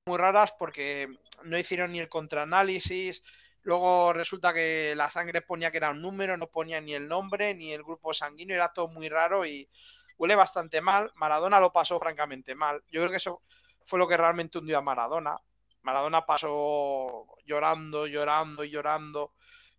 Muy 0.06 0.16
raras 0.16 0.54
porque 0.58 1.08
no 1.44 1.58
hicieron 1.58 1.92
ni 1.92 2.00
el 2.00 2.08
contraanálisis. 2.08 3.22
Luego 3.62 4.12
resulta 4.12 4.54
que 4.54 4.94
la 4.96 5.10
sangre 5.10 5.42
ponía 5.42 5.70
que 5.70 5.76
era 5.76 5.90
un 5.90 6.00
número, 6.00 6.36
no 6.36 6.46
ponía 6.46 6.80
ni 6.80 6.94
el 6.94 7.06
nombre 7.06 7.54
ni 7.54 7.72
el 7.72 7.82
grupo 7.82 8.14
sanguíneo, 8.14 8.56
era 8.56 8.72
todo 8.72 8.88
muy 8.88 9.08
raro 9.08 9.44
y 9.44 9.68
huele 10.16 10.34
bastante 10.36 10.80
mal. 10.80 11.12
Maradona 11.16 11.60
lo 11.60 11.72
pasó 11.72 11.98
francamente 11.98 12.54
mal. 12.54 12.82
Yo 12.90 13.00
creo 13.00 13.10
que 13.10 13.16
eso 13.16 13.42
fue 13.84 13.98
lo 13.98 14.08
que 14.08 14.16
realmente 14.16 14.58
hundió 14.58 14.78
a 14.78 14.82
Maradona. 14.82 15.36
Maradona 15.82 16.24
pasó 16.24 17.26
llorando, 17.44 18.06
llorando 18.06 18.64
y 18.64 18.70
llorando. 18.70 19.34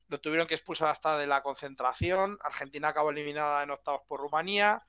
Lo 0.10 0.20
tuvieron 0.20 0.47
que 0.47 0.55
expulsar 0.55 0.89
hasta 0.89 1.18
de 1.18 1.28
la 1.28 1.41
concentración. 1.41 2.38
Argentina 2.41 2.89
acabó 2.89 3.12
eliminada 3.12 3.64
en 3.64 3.72
octavos 3.72 4.01
por 4.07 4.20
Rumanía. 4.20 4.84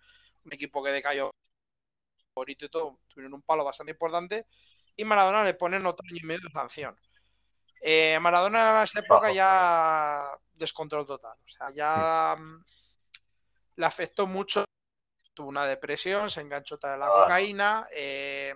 Un 0.45 0.53
equipo 0.55 0.83
que 0.83 0.91
decayó 0.91 1.31
favorito 2.35 2.65
y 2.65 2.69
todo. 2.71 3.01
Tuvieron 3.07 3.35
un 3.35 3.43
palo 3.43 3.65
bastante 3.65 3.93
importante. 3.93 4.47
Y 4.97 5.05
Maradona 5.05 5.45
le 5.45 5.55
ponen 5.55 5.85
otro 5.85 6.05
año 6.09 6.21
y 6.23 6.27
medio 6.27 6.41
de 6.43 6.53
sanción. 6.53 6.99
Eh, 7.83 8.19
Maradona 8.21 8.79
en 8.79 8.83
esa 8.83 9.01
época 9.01 9.31
ya 9.33 10.31
descontrol 10.55 11.07
total. 11.07 11.37
O 11.45 11.49
sea, 11.49 11.71
ya 11.71 12.37
mm, 12.39 12.65
le 13.77 13.87
afectó 13.87 14.27
mucho. 14.27 14.65
Tuvo 15.35 15.49
una 15.49 15.67
depresión, 15.67 16.31
se 16.31 16.41
enganchó 16.41 16.79
de 16.79 16.97
la 16.97 17.09
cocaína. 17.09 17.87
Eh, 17.93 18.55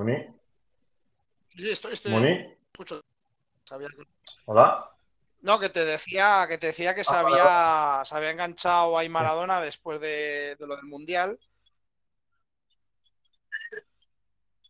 Muni, 0.00 0.16
sí, 1.50 1.68
estoy, 1.70 1.92
estoy, 1.92 2.12
Muni, 2.12 2.56
escucho. 2.72 3.02
Sabía 3.64 3.88
que- 3.88 4.04
hola. 4.46 4.90
No, 5.42 5.60
que 5.60 5.68
te 5.68 5.84
decía 5.84 6.46
que 6.48 6.56
te 6.56 6.68
decía 6.68 6.94
que 6.94 7.04
se 7.04 7.14
Ah, 7.14 7.22
vale, 7.22 7.38
había, 7.38 8.04
se 8.06 8.14
había 8.14 8.30
enganchado 8.30 8.96
ahí 8.96 9.10
Maradona 9.10 9.60
después 9.60 10.00
de, 10.00 10.56
de 10.58 10.66
lo 10.66 10.74
del 10.76 10.86
Mundial. 10.86 11.38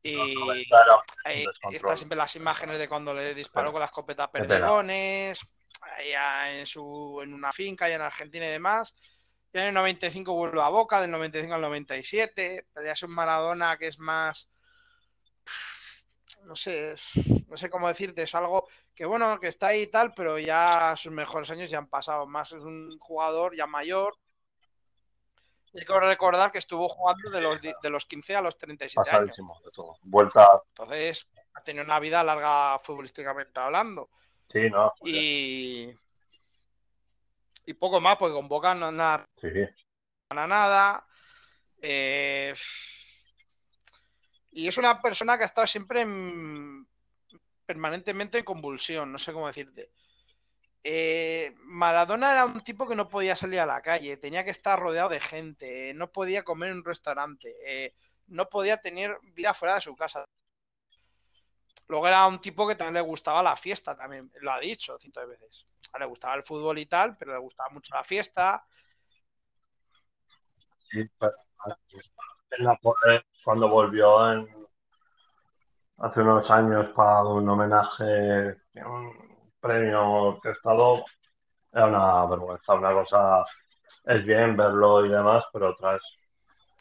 Y 0.02 0.66
Claro, 0.66 1.02
ahí 1.24 1.44
están 1.70 1.96
siempre 1.96 2.16
las 2.18 2.34
imágenes 2.34 2.78
de 2.80 2.88
cuando 2.88 3.14
le 3.14 3.32
disparó 3.32 3.70
con 3.70 3.80
la 3.80 3.86
escopeta. 3.86 4.32
Perdigones, 4.32 5.40
allá 5.80 6.58
en 6.58 6.66
su 6.66 7.20
en 7.22 7.34
una 7.34 7.52
finca 7.52 7.84
allá 7.84 7.96
en 7.96 8.02
Argentina 8.02 8.46
y 8.46 8.50
demás. 8.50 8.96
Y 9.52 9.58
en 9.58 9.64
el 9.66 9.74
95 9.74 10.32
vuelve 10.34 10.60
a 10.60 10.68
Boca, 10.70 11.00
del 11.00 11.10
95 11.12 11.54
al 11.54 11.60
97, 11.60 12.66
pero 12.72 12.86
ya 12.86 12.92
es 12.92 13.02
un 13.04 13.12
Maradona 13.12 13.76
que 13.76 13.86
es 13.88 13.98
más 14.00 14.48
no 16.44 16.56
sé, 16.56 16.94
no 17.48 17.56
sé 17.56 17.70
cómo 17.70 17.88
decirte, 17.88 18.22
es 18.22 18.34
algo 18.34 18.68
que 18.94 19.04
bueno, 19.04 19.38
que 19.38 19.48
está 19.48 19.68
ahí 19.68 19.82
y 19.82 19.86
tal, 19.90 20.12
pero 20.14 20.38
ya 20.38 20.94
sus 20.96 21.12
mejores 21.12 21.50
años 21.50 21.70
ya 21.70 21.78
han 21.78 21.88
pasado. 21.88 22.26
Más 22.26 22.52
es 22.52 22.62
un 22.62 22.98
jugador 22.98 23.56
ya 23.56 23.66
mayor. 23.66 24.16
Hay 25.72 25.84
que 25.86 26.00
recordar 26.00 26.50
que 26.50 26.58
estuvo 26.58 26.88
jugando 26.88 27.30
de 27.30 27.40
los, 27.40 27.60
de 27.60 27.90
los 27.90 28.04
15 28.04 28.34
a 28.36 28.40
los 28.42 28.58
37 28.58 29.08
años. 29.08 29.20
pasadísimo 29.20 29.60
de 29.64 29.70
todo. 29.70 29.96
Vuelta, 30.02 30.62
Entonces, 30.68 31.28
ha 31.54 31.62
tenido 31.62 31.84
una 31.84 32.00
vida 32.00 32.24
larga 32.24 32.78
futbolísticamente 32.80 33.60
hablando. 33.60 34.10
sí, 34.48 34.68
no, 34.68 34.92
Y, 35.04 35.90
y 37.66 37.74
poco 37.74 38.00
más, 38.00 38.16
porque 38.16 38.34
con 38.34 38.48
Boca 38.48 38.74
no 38.74 38.90
nada, 38.90 39.24
sí, 39.40 39.48
nada. 40.34 41.06
Eh, 41.80 42.52
y 44.52 44.68
es 44.68 44.78
una 44.78 45.00
persona 45.00 45.36
que 45.36 45.44
ha 45.44 45.46
estado 45.46 45.66
siempre 45.66 46.02
en- 46.02 46.86
permanentemente 47.66 48.38
en 48.38 48.44
convulsión, 48.44 49.12
no 49.12 49.18
sé 49.18 49.32
cómo 49.32 49.46
decirte. 49.46 49.90
Eh, 50.82 51.54
Maradona 51.64 52.32
era 52.32 52.46
un 52.46 52.62
tipo 52.64 52.88
que 52.88 52.96
no 52.96 53.08
podía 53.08 53.36
salir 53.36 53.60
a 53.60 53.66
la 53.66 53.82
calle, 53.82 54.16
tenía 54.16 54.44
que 54.44 54.50
estar 54.50 54.78
rodeado 54.80 55.10
de 55.10 55.20
gente, 55.20 55.92
no 55.94 56.10
podía 56.12 56.44
comer 56.44 56.70
en 56.70 56.78
un 56.78 56.84
restaurante, 56.84 57.54
eh, 57.66 57.94
no 58.28 58.48
podía 58.48 58.78
tener 58.80 59.18
vida 59.34 59.54
fuera 59.54 59.74
de 59.76 59.82
su 59.82 59.94
casa. 59.96 60.24
Luego 61.88 62.06
era 62.08 62.26
un 62.26 62.40
tipo 62.40 62.66
que 62.66 62.74
también 62.76 62.94
le 62.94 63.00
gustaba 63.02 63.42
la 63.42 63.56
fiesta, 63.56 63.96
también 63.96 64.30
lo 64.40 64.52
ha 64.52 64.60
dicho 64.60 64.98
cientos 64.98 65.22
de 65.24 65.28
veces. 65.36 65.66
Le 65.98 66.06
gustaba 66.06 66.34
el 66.36 66.44
fútbol 66.44 66.78
y 66.78 66.86
tal, 66.86 67.16
pero 67.16 67.32
le 67.32 67.38
gustaba 67.38 67.68
mucho 67.70 67.94
la 67.94 68.04
fiesta. 68.04 68.64
sí, 70.90 71.08
pero 71.18 71.34
en 72.58 72.64
la- 72.64 72.78
cuando 73.44 73.68
volvió 73.68 74.32
en, 74.32 74.48
hace 75.98 76.20
unos 76.20 76.50
años 76.50 76.88
para 76.94 77.24
un 77.24 77.48
homenaje, 77.48 78.56
un 78.84 79.12
premio 79.60 80.02
orquestado, 80.10 81.04
era 81.72 81.86
una 81.86 82.26
vergüenza, 82.26 82.74
una 82.74 82.92
cosa 82.92 83.44
es 84.04 84.24
bien 84.24 84.56
verlo 84.56 85.04
y 85.06 85.10
demás, 85.10 85.44
pero 85.52 85.70
otra 85.70 85.96
es 85.96 86.02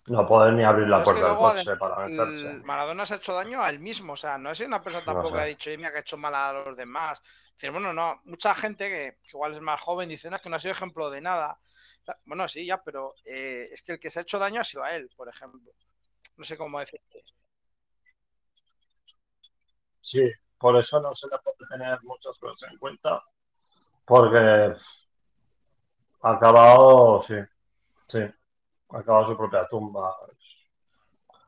no 0.07 0.27
poder 0.27 0.53
ni 0.53 0.63
abrir 0.63 0.87
la 0.87 0.99
que 0.99 1.05
puerta 1.05 1.29
del 1.29 1.37
coche 1.37 1.75
para 1.77 2.05
El 2.07 2.15
meterse. 2.15 2.65
Maradona 2.65 3.05
se 3.05 3.13
ha 3.13 3.17
hecho 3.17 3.33
daño 3.33 3.61
a 3.61 3.69
él 3.69 3.79
mismo, 3.79 4.13
o 4.13 4.17
sea, 4.17 4.37
no 4.37 4.51
es 4.51 4.59
una 4.61 4.81
persona 4.81 5.05
No 5.05 5.13
tampoco 5.13 5.35
que 5.35 5.41
ha 5.41 5.45
dicho, 5.45 5.69
"Eh, 5.69 5.77
mira, 5.77 5.91
que 5.91 5.97
ha 5.97 6.01
hecho 6.01 6.17
mal 6.17 6.33
a 6.35 6.53
los 6.53 6.77
demás. 6.77 7.21
Bueno, 7.61 7.91
no, 7.93 8.21
mucha 8.23 8.55
gente 8.55 8.87
que, 8.89 9.17
que 9.21 9.29
igual 9.33 9.53
es 9.53 9.61
más 9.61 9.81
joven 9.81 10.07
dice, 10.09 10.29
no, 10.29 10.37
es 10.37 10.41
que 10.41 10.49
no 10.49 10.55
ha 10.55 10.59
sido 10.59 10.71
ejemplo 10.71 11.09
de 11.09 11.19
nada. 11.21 11.59
Bueno, 12.25 12.47
sí, 12.47 12.65
ya, 12.65 12.81
pero 12.83 13.13
eh, 13.25 13.63
es 13.71 13.81
que 13.81 13.93
el 13.93 13.99
que 13.99 14.09
se 14.09 14.19
ha 14.19 14.21
hecho 14.23 14.39
daño 14.39 14.61
ha 14.61 14.63
sido 14.63 14.83
a 14.83 14.95
él, 14.95 15.09
por 15.15 15.27
ejemplo. 15.29 15.71
No 16.37 16.43
sé 16.43 16.57
cómo 16.57 16.79
decirte. 16.79 17.23
Sí, 20.01 20.31
por 20.57 20.77
eso 20.77 20.99
no 20.99 21.13
se 21.15 21.27
le 21.27 21.37
puede 21.39 21.57
tener 21.69 21.99
muchas 22.03 22.37
cosas 22.39 22.71
en 22.71 22.77
cuenta, 22.77 23.21
porque 24.05 24.73
ha 26.21 26.31
acabado, 26.31 27.23
sí, 27.27 27.35
sí, 28.09 28.19
ha 28.89 28.97
acabado 28.97 29.27
su 29.27 29.37
propia 29.37 29.67
tumba. 29.67 30.15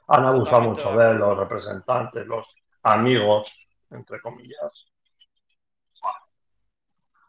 Han 0.07 0.25
abusado 0.25 0.61
mucho 0.61 0.91
de 0.97 1.11
él, 1.11 1.17
los 1.17 1.37
representantes, 1.37 2.27
los 2.27 2.45
amigos, 2.83 3.51
entre 3.89 4.21
comillas. 4.21 4.85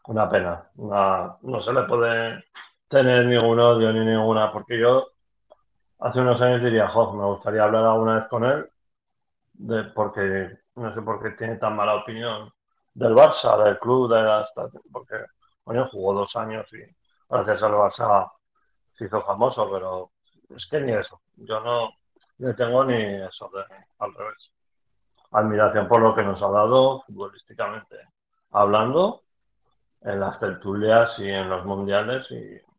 Una 0.07 0.29
pena, 0.29 0.69
una- 0.75 1.37
no 1.41 1.61
se 1.61 1.71
le 1.73 1.83
puede 1.83 2.43
tener 2.93 3.25
ningún 3.25 3.59
odio 3.59 3.91
ni 3.91 4.05
ninguna, 4.05 4.51
porque 4.51 4.77
yo 4.77 5.07
hace 5.99 6.19
unos 6.19 6.39
años 6.39 6.61
diría, 6.61 6.87
jo, 6.89 7.11
me 7.13 7.25
gustaría 7.25 7.63
hablar 7.63 7.85
alguna 7.85 8.19
vez 8.19 8.27
con 8.27 8.45
él, 8.45 8.69
de, 9.53 9.85
porque 9.85 10.59
no 10.75 10.93
sé 10.93 11.01
por 11.01 11.21
qué 11.21 11.31
tiene 11.31 11.55
tan 11.55 11.75
mala 11.75 11.95
opinión 11.95 12.51
del 12.93 13.15
Barça, 13.15 13.63
del 13.63 13.79
club, 13.79 14.13
de 14.13 14.19
hasta, 14.31 14.67
porque 14.91 15.15
coño, 15.63 15.89
jugó 15.91 16.13
dos 16.13 16.35
años 16.35 16.71
y 16.71 16.83
gracias 17.27 17.63
al 17.63 17.71
Barça 17.71 18.31
se 18.95 19.05
hizo 19.05 19.23
famoso, 19.23 19.67
pero 19.71 20.11
es 20.55 20.67
que 20.67 20.79
ni 20.79 20.91
eso, 20.93 21.19
yo 21.37 21.59
no 21.61 21.89
le 22.37 22.53
tengo 22.53 22.85
ni 22.85 23.01
eso, 23.23 23.49
de, 23.55 23.63
al 23.97 24.13
revés. 24.13 24.51
Admiración 25.31 25.87
por 25.87 25.99
lo 25.99 26.13
que 26.13 26.21
nos 26.21 26.39
ha 26.43 26.47
dado 26.47 27.01
futbolísticamente 27.07 27.95
hablando 28.51 29.23
en 30.01 30.19
las 30.19 30.39
tertulias 30.39 31.17
y 31.17 31.27
en 31.27 31.49
los 31.49 31.65
mundiales 31.65 32.29
y 32.29 32.72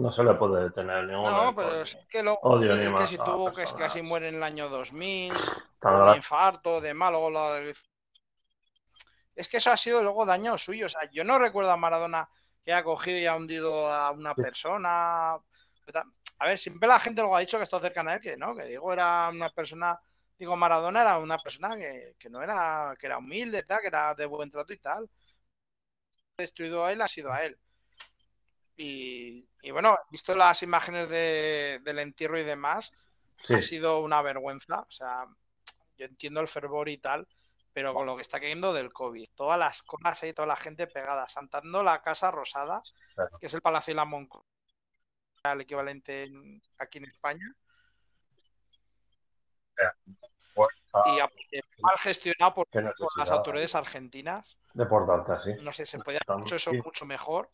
no 0.00 0.12
se 0.12 0.22
le 0.22 0.34
puede 0.34 0.70
tener 0.70 1.04
ningún 1.04 1.24
No, 1.30 1.54
pero 1.54 1.82
es 1.82 1.96
que 2.10 2.22
odio 2.42 2.74
ni 2.76 2.94
que, 2.96 3.06
si 3.06 3.16
tuvo 3.16 3.50
que 3.50 3.62
personas 3.62 3.88
casi 3.88 4.02
muere 4.02 4.28
en 4.28 4.36
el 4.36 4.42
año 4.42 4.68
2000, 4.68 5.32
tan 5.78 6.00
un 6.02 6.16
infarto, 6.16 6.80
de 6.80 6.94
malo, 6.94 7.30
la- 7.30 7.72
es 9.34 9.48
que 9.48 9.56
eso 9.58 9.70
ha 9.70 9.76
sido 9.76 10.02
luego 10.02 10.26
daño 10.26 10.58
suyo. 10.58 10.86
O 10.86 10.88
sea, 10.88 11.08
yo 11.10 11.24
no 11.24 11.38
recuerdo 11.38 11.70
a 11.70 11.76
Maradona 11.76 12.28
que 12.64 12.72
ha 12.72 12.82
cogido 12.84 13.18
y 13.18 13.26
ha 13.26 13.36
hundido 13.36 13.90
a 13.90 14.10
una 14.10 14.34
persona. 14.34 15.32
A 15.34 16.46
ver, 16.46 16.58
siempre 16.58 16.88
la 16.88 16.98
gente 16.98 17.20
luego 17.20 17.36
ha 17.36 17.40
dicho 17.40 17.56
que 17.58 17.64
está 17.64 17.80
cercana 17.80 18.12
a 18.12 18.14
él, 18.16 18.20
que 18.20 18.36
no, 18.36 18.54
que 18.54 18.64
digo, 18.64 18.92
era 18.92 19.28
una 19.30 19.50
persona, 19.50 19.98
digo, 20.38 20.56
Maradona 20.56 21.02
era 21.02 21.18
una 21.18 21.38
persona 21.38 21.76
que, 21.76 22.14
que 22.18 22.28
no 22.30 22.42
era, 22.42 22.94
que 22.98 23.06
era 23.06 23.18
humilde, 23.18 23.62
tal, 23.64 23.80
que 23.80 23.86
era 23.88 24.14
de 24.14 24.26
buen 24.26 24.50
trato 24.50 24.72
y 24.72 24.78
tal. 24.78 25.08
Destruido 26.38 26.84
a 26.84 26.92
él 26.92 27.00
ha 27.02 27.08
sido 27.08 27.32
a 27.32 27.42
él. 27.44 27.58
Y, 28.82 29.46
y 29.60 29.70
bueno, 29.72 29.94
visto 30.10 30.34
las 30.34 30.62
imágenes 30.62 31.06
de, 31.10 31.80
del 31.84 31.98
entierro 31.98 32.38
y 32.38 32.44
demás, 32.44 32.90
Sí, 33.46 33.54
ha 33.54 33.62
sido 33.62 34.00
una 34.00 34.20
vergüenza. 34.22 34.80
O 34.80 34.90
sea, 34.90 35.26
yo 35.98 36.06
entiendo 36.06 36.40
el 36.40 36.48
fervor 36.48 36.88
y 36.88 36.96
tal, 36.98 37.26
pero 37.74 37.92
con 37.94 38.06
lo 38.06 38.16
que 38.16 38.22
está 38.22 38.40
cayendo 38.40 38.72
del 38.72 38.90
COVID, 38.92 39.28
todas 39.34 39.58
las 39.58 39.82
colas 39.82 40.22
ahí, 40.22 40.32
toda 40.32 40.46
la 40.48 40.56
gente 40.56 40.86
pegada, 40.86 41.28
saltando 41.28 41.82
la 41.82 42.00
Casa 42.02 42.30
Rosada, 42.30 42.82
Claro. 43.14 43.38
que 43.38 43.46
es 43.46 43.54
el 43.54 43.60
Palacio 43.62 43.92
de 43.92 43.96
la 43.96 44.04
Moncloa, 44.06 44.44
el 45.44 45.60
equivalente 45.62 46.24
en- 46.24 46.62
aquí 46.78 46.98
en 46.98 47.04
España, 47.04 47.54
ah, 50.92 51.02
y 51.06 51.56
eh, 51.56 51.62
mal 51.80 51.96
gestionado 51.98 52.54
por, 52.54 52.66
por 52.68 53.18
las 53.18 53.30
autoridades 53.30 53.74
argentinas. 53.74 54.58
de 54.74 54.86
portarte 54.86 55.32
así. 55.32 55.64
No 55.64 55.72
sé, 55.72 55.84
se 55.86 55.98
podía 55.98 56.20
haber 56.26 56.42
hecho 56.42 56.56
eso 56.56 56.72
mucho 56.74 57.04
mejor. 57.06 57.50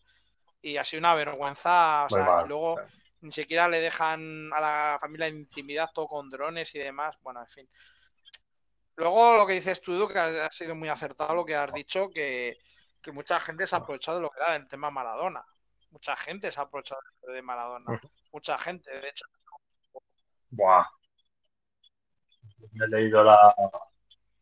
Y 0.67 0.79
ha 0.79 0.83
sido 0.83 0.99
una 0.99 1.15
vergüenza. 1.15 2.07
O 2.07 2.09
sea, 2.11 2.25
mal, 2.25 2.49
luego 2.49 2.81
ni 3.21 3.31
siquiera 3.31 3.69
le 3.69 3.81
dejan 3.81 4.53
a 4.53 4.61
la 4.61 4.99
familia 5.01 5.29
intimidad 5.29 5.91
todo 5.95 6.09
con 6.09 6.29
drones 6.29 6.75
y 6.75 6.81
demás. 6.81 7.17
Bueno, 7.23 7.41
en 7.41 7.47
fin. 7.47 7.69
Luego 8.97 9.37
lo 9.37 9.47
que 9.47 9.53
dices 9.53 9.81
tú, 9.81 10.09
que 10.09 10.19
ha 10.19 10.51
sido 10.51 10.75
muy 10.75 10.89
acertado 10.89 11.37
lo 11.37 11.45
que 11.45 11.55
has 11.55 11.73
dicho, 11.73 12.11
que, 12.11 12.59
que 13.01 13.13
mucha 13.13 13.39
gente 13.39 13.65
se 13.65 13.77
ha 13.77 13.79
aprovechado 13.79 14.17
de 14.17 14.23
lo 14.23 14.31
que 14.31 14.41
era 14.41 14.57
el 14.57 14.67
tema 14.67 14.91
Maradona. 14.91 15.45
Mucha 15.91 16.17
gente 16.17 16.51
se 16.51 16.59
ha 16.59 16.65
aprovechado 16.65 17.01
de 17.33 17.43
Maradona. 17.43 18.01
Mucha 18.33 18.59
gente, 18.59 18.91
de 18.91 19.09
hecho. 19.09 19.27
Buah. 20.51 20.85
He 22.75 22.89
leído 22.89 23.23
la, 23.23 23.55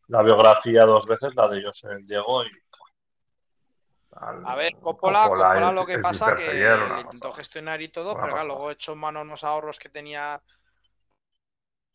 la 0.07 0.23
biografía 0.23 0.85
dos 0.85 1.05
veces, 1.05 1.35
la 1.35 1.47
de 1.49 1.63
José 1.63 1.89
Diego 2.01 2.43
y 2.43 2.49
al- 4.15 4.45
A 4.45 4.55
ver, 4.55 4.73
Coppola, 4.79 5.23
Coppola 5.23 5.71
lo 5.71 5.85
que 5.85 5.99
pasa 5.99 6.35
que 6.35 6.53
le 6.53 7.01
intentó 7.01 7.31
gestionar 7.33 7.81
y 7.81 7.89
todo, 7.89 8.13
pero 8.13 8.21
claro, 8.27 8.35
pasada. 8.35 8.47
luego 8.47 8.71
echó 8.71 8.95
mano 8.95 9.21
unos 9.21 9.43
ahorros 9.43 9.79
que 9.79 9.89
tenía 9.89 10.41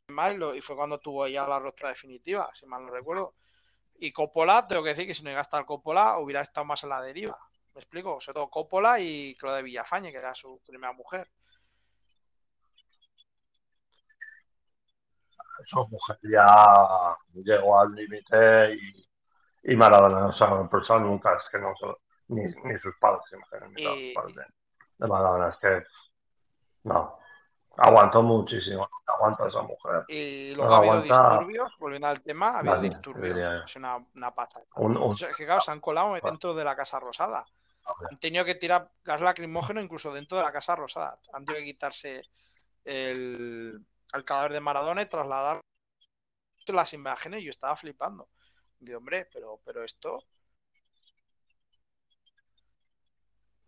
mal 0.08 0.34
y 0.34 0.36
lo- 0.38 0.62
fue 0.62 0.76
cuando 0.76 0.98
tuvo 0.98 1.26
ya 1.28 1.46
la 1.46 1.58
ruptura 1.58 1.90
definitiva, 1.90 2.50
si 2.54 2.66
mal 2.66 2.84
no 2.84 2.90
recuerdo. 2.92 3.34
Y 3.98 4.12
Coppola, 4.12 4.66
tengo 4.66 4.82
que 4.82 4.90
decir 4.90 5.06
que 5.06 5.14
si 5.14 5.22
no 5.22 5.28
llega 5.30 5.40
a 5.40 5.42
estar 5.42 5.64
Coppola, 5.64 6.18
hubiera 6.18 6.40
estado 6.40 6.64
más 6.64 6.82
en 6.82 6.90
la 6.90 7.00
deriva. 7.02 7.38
¿Me 7.74 7.80
explico? 7.80 8.20
Sobre 8.20 8.34
todo 8.34 8.50
Coppola 8.50 8.98
y 8.98 9.36
Claudia 9.36 9.62
Villafañe, 9.62 10.10
que 10.10 10.18
era 10.18 10.34
su 10.34 10.60
primera 10.66 10.92
mujer. 10.92 11.30
Su 15.64 15.86
mujer 15.88 16.18
ya 16.22 17.16
llegó 17.34 17.78
al 17.78 17.92
límite 17.94 18.74
y, 18.74 19.08
y 19.72 19.76
Maradona 19.76 20.20
no 20.20 20.32
se 20.32 20.44
ha 20.44 20.98
nunca, 20.98 21.36
es 21.36 21.44
que 21.52 21.58
no 21.58 21.74
ni, 22.30 22.42
ni 22.42 22.78
sus 22.78 22.94
padres, 22.98 23.24
imagínate, 23.32 23.68
ni 23.74 23.82
Y- 23.82 24.14
los 24.14 24.22
padres 24.24 24.36
de, 24.98 25.06
Maradona, 25.08 25.48
es 25.48 25.56
que 25.58 25.82
no, 26.84 27.18
aguantó 27.76 28.22
muchísimo, 28.22 28.88
aguanta 29.06 29.48
esa 29.48 29.62
mujer. 29.62 30.04
Y 30.08 30.54
luego 30.54 30.68
No 30.70 30.74
ha 30.74 30.78
habido 30.78 30.92
aguanta- 30.94 31.28
disturbios, 31.30 31.76
volviendo 31.78 32.06
al 32.08 32.20
tema, 32.22 32.48
ha 32.50 32.58
habido 32.60 32.74
Nadie, 32.76 32.90
disturbios. 32.90 33.34
diría. 33.34 33.62
Es 33.64 33.76
una, 33.76 33.96
una 34.14 34.34
pata. 34.34 34.60
Un- 34.76 34.96
un- 34.96 35.12
Es 35.14 35.36
que 35.36 35.44
claro, 35.46 35.60
se 35.60 35.70
han 35.70 35.80
colado 35.80 36.14
dentro 36.22 36.54
de 36.54 36.64
la 36.64 36.76
Casa 36.76 37.00
Rosada. 37.00 37.44
han 38.10 38.18
tenido 38.18 38.44
que 38.44 38.54
tirar 38.54 38.88
gas 39.02 39.20
lacrimógeno 39.20 39.80
incluso 39.80 40.12
dentro 40.12 40.36
de 40.38 40.44
la 40.44 40.52
Casa 40.52 40.76
Rosada. 40.76 41.18
Han 41.32 41.44
tenido 41.44 41.60
que 41.64 41.72
quitarse 41.72 42.22
el, 42.84 43.84
el 44.12 44.24
cadáver 44.24 44.52
de 44.52 44.60
Maradona 44.60 45.02
y 45.02 45.06
trasladar 45.06 45.60
las 46.68 46.92
imágenes. 46.92 47.42
Yo 47.42 47.50
estaba 47.50 47.74
flipando. 47.76 48.28
Digo, 48.78 48.98
hombre, 48.98 49.28
pero, 49.32 49.60
pero 49.64 49.82
esto. 49.82 50.22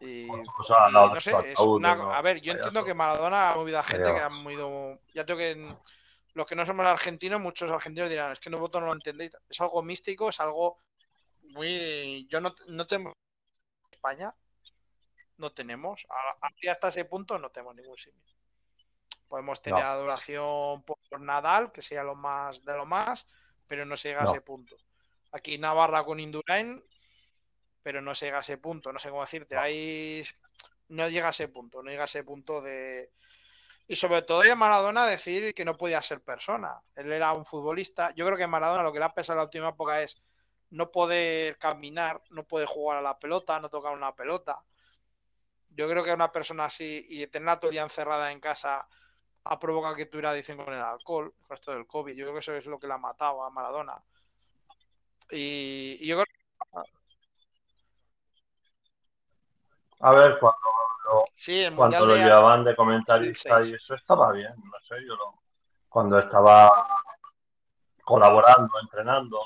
Y, 0.05 0.29
O 0.29 0.65
sea, 0.65 0.89
y 0.89 0.93
no, 0.93 1.15
no 1.15 1.21
sé, 1.21 1.31
no, 1.31 1.41
es 1.41 1.59
no, 1.59 1.65
una- 1.65 1.95
no, 1.95 2.13
a 2.13 2.21
ver, 2.23 2.41
yo 2.41 2.53
no, 2.53 2.59
entiendo 2.59 2.81
no. 2.81 2.87
que 2.87 2.93
Maradona 2.95 3.51
ha 3.51 3.55
movido 3.55 3.79
a 3.79 3.83
gente 3.85 4.13
que 4.13 4.21
han 4.21 4.35
movido. 4.35 4.99
Ya 5.15 5.25
tengo 5.25 5.39
que. 5.39 5.77
Los 6.35 6.47
que 6.47 6.57
no 6.57 6.65
somos 6.67 6.87
argentinos, 6.87 7.41
muchos 7.41 7.71
argentinos 7.71 8.09
dirán, 8.11 8.33
es 8.33 8.41
que 8.41 8.51
vosotros 8.51 8.81
no 8.81 8.87
lo 8.89 8.95
entendéis. 8.95 9.31
Es 9.49 9.61
algo 9.61 9.83
místico, 9.83 10.31
es 10.31 10.41
algo 10.41 10.79
muy. 11.51 12.27
Yo 12.29 12.41
no, 12.41 12.55
no 12.69 12.87
tengo. 12.87 13.13
España 13.91 14.35
no 15.37 15.53
tenemos. 15.53 16.07
Hasta 16.69 16.89
ese 16.89 17.05
punto 17.05 17.39
no 17.39 17.51
tenemos 17.51 17.75
ningún 17.77 17.97
simio. 17.97 18.23
Podemos 19.29 19.63
tener 19.63 19.83
No. 19.85 19.91
adoración 19.91 20.83
por 20.83 20.99
Nadal, 21.21 21.71
que 21.71 21.81
sea 21.83 22.03
lo 22.03 22.15
más 22.15 22.65
de 22.65 22.75
lo 22.77 22.87
más, 22.87 23.27
pero 23.67 23.85
no 23.87 23.97
se 23.97 24.09
llega 24.09 24.23
a 24.23 24.25
No. 24.25 24.31
ese 24.33 24.41
punto. 24.41 24.77
Aquí 25.33 25.59
Navarra 25.59 26.05
con 26.05 26.19
Indurain, 26.21 26.83
pero 27.83 28.01
no 28.01 28.15
se 28.15 28.27
llega 28.27 28.39
a 28.39 28.43
ese 28.43 28.59
punto. 28.59 28.93
No 28.93 28.99
sé 28.99 29.11
cómo 29.11 29.23
decirte. 29.23 29.57
Hay... 29.57 30.25
No 30.89 31.09
llega 31.09 31.29
a 31.29 31.31
ese 31.31 31.49
punto, 31.49 31.83
no 31.83 31.91
llega 31.91 32.03
a 32.03 32.07
ese 32.07 32.23
punto 32.23 32.61
de. 32.61 33.11
Y 33.89 33.97
sobre 33.97 34.23
todo 34.23 34.41
de 34.43 34.55
Maradona 34.55 35.07
decir 35.07 35.55
que 35.55 35.65
no 35.65 35.77
podía 35.77 36.03
ser 36.03 36.21
persona. 36.23 36.81
Él 36.95 37.11
era 37.13 37.33
un 37.33 37.45
futbolista. 37.47 38.15
Yo 38.15 38.27
creo 38.27 38.37
que 38.39 38.47
Maradona 38.47 38.83
lo 38.83 38.93
que 38.93 38.99
le 38.99 39.07
ha 39.07 39.15
pesado 39.15 39.37
en 39.37 39.39
la 39.39 39.45
última 39.45 39.69
época 39.71 40.03
es 40.03 40.21
no 40.71 40.91
poder 40.91 41.59
caminar, 41.59 42.23
no 42.31 42.45
poder 42.45 42.67
jugar 42.67 42.99
a 42.99 43.03
la 43.03 43.19
pelota, 43.19 43.59
no 43.61 43.69
tocar 43.69 43.93
una 43.95 44.15
pelota. 44.15 44.63
Yo 45.71 45.89
creo 45.89 46.05
que 46.05 46.13
una 46.13 46.31
persona 46.31 46.67
así 46.67 47.07
y 47.09 47.27
tenerla 47.27 47.59
todo 47.59 47.71
el 47.71 47.75
día 47.75 47.83
encerrada 47.83 48.31
en 48.31 48.41
casa 48.41 48.87
ha 49.45 49.59
provocado 49.59 49.95
que 49.95 50.07
tuviera 50.07 50.31
adicción 50.31 50.59
con 50.59 50.73
el 50.73 50.81
alcohol, 50.81 51.35
con 51.47 51.55
esto 51.55 51.73
del 51.73 51.87
COVID. 51.87 52.15
Yo 52.15 52.25
creo 52.25 52.35
que 52.35 52.41
eso 52.41 52.55
es 52.55 52.67
lo 52.67 52.79
que 52.79 52.87
le 52.87 52.95
ha 52.95 52.99
matado 52.99 53.43
a 53.43 53.51
Maradona. 53.51 54.03
Y, 55.31 55.97
y 56.01 56.07
yo 56.07 56.17
creo 56.17 56.27
A 60.05 60.11
ver, 60.11 60.39
cuando 60.41 60.59
lo, 61.05 61.25
sí, 61.37 61.65
cuando 61.77 62.07
lo 62.07 62.15
de 62.15 62.25
llevaban 62.25 62.65
de 62.65 62.75
comentarista 62.75 63.51
2006. 63.55 63.73
y 63.73 63.77
eso 63.77 63.95
estaba 63.95 64.33
bien, 64.33 64.53
no 64.57 64.79
sé, 64.81 64.97
yo 65.07 65.15
lo, 65.15 65.41
cuando 65.89 66.19
estaba 66.19 66.73
colaborando, 68.03 68.69
entrenando, 68.81 69.41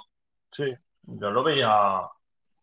sí, 0.53 0.75
yo 1.03 1.31
lo 1.31 1.43
veía 1.43 2.09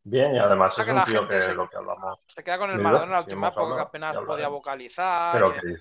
bien 0.04 0.36
y 0.36 0.40
además 0.40 0.78
es 0.78 0.88
un 0.88 1.04
tío 1.06 1.28
que 1.28 1.42
se- 1.42 1.54
lo 1.54 1.70
que 1.70 1.78
hablamos, 1.78 2.20
se 2.26 2.44
queda 2.44 2.58
con 2.58 2.72
el 2.72 2.80
Maradona 2.80 3.18
sí 3.20 3.24
última 3.26 3.48
hemos 3.48 3.52
época 3.52 3.66
que 3.68 3.72
hablado, 3.72 3.88
apenas 3.88 4.18
podía 4.26 4.48
vocalizar. 4.48 5.34
pero 5.34 5.54
que 5.54 5.78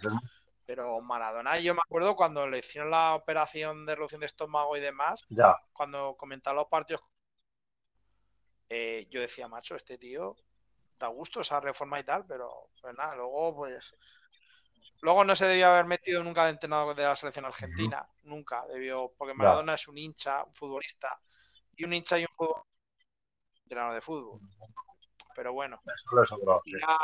Pero 0.67 1.01
Maradona, 1.01 1.59
yo 1.59 1.75
me 1.75 1.81
acuerdo 1.83 2.15
cuando 2.15 2.47
le 2.47 2.59
hicieron 2.59 2.91
la 2.91 3.15
operación 3.15 3.87
de 3.87 3.95
reducción 3.95 4.21
de 4.21 4.27
estómago 4.27 4.77
y 4.77 4.81
demás, 4.81 5.25
ya, 5.31 5.57
cuando 5.73 6.15
comentaba 6.19 6.57
los 6.57 6.67
partidos, 6.67 7.03
eh, 8.69 9.07
yo 9.11 9.21
decía, 9.21 9.49
macho, 9.49 9.77
este 9.77 9.97
tío 9.99 10.37
da 11.03 11.09
gusto 11.09 11.41
esa 11.41 11.61
reforma 11.61 11.99
y 11.99 12.05
tal, 12.05 12.25
pero 12.27 12.69
pues 12.81 12.97
nada, 12.97 13.17
luego 13.17 13.57
pues... 13.57 13.95
Luego 15.01 15.25
no 15.25 15.35
se 15.35 15.49
debió 15.49 15.67
haber 15.67 15.85
metido 15.85 16.23
nunca 16.23 16.45
de 16.45 16.51
entrenador 16.51 16.95
de 16.95 17.03
la 17.03 17.17
selección 17.17 17.45
argentina, 17.45 18.07
nunca 18.23 18.65
debió, 18.69 19.13
porque 19.19 19.35
Maradona 19.35 19.75
es 19.75 19.89
un 19.89 19.99
hincha, 19.99 20.45
un 20.45 20.55
futbolista, 20.55 21.19
y 21.77 21.85
un 21.85 21.93
hincha 21.93 22.21
y 22.21 22.23
un 22.23 22.29
fútbol, 22.37 22.63
entrenador 23.65 23.95
de 23.95 24.01
fútbol. 24.01 24.41
Pero 25.35 25.53
bueno, 25.55 25.81
eso 26.23 26.61
sí. 26.65 26.73
ya 26.81 26.97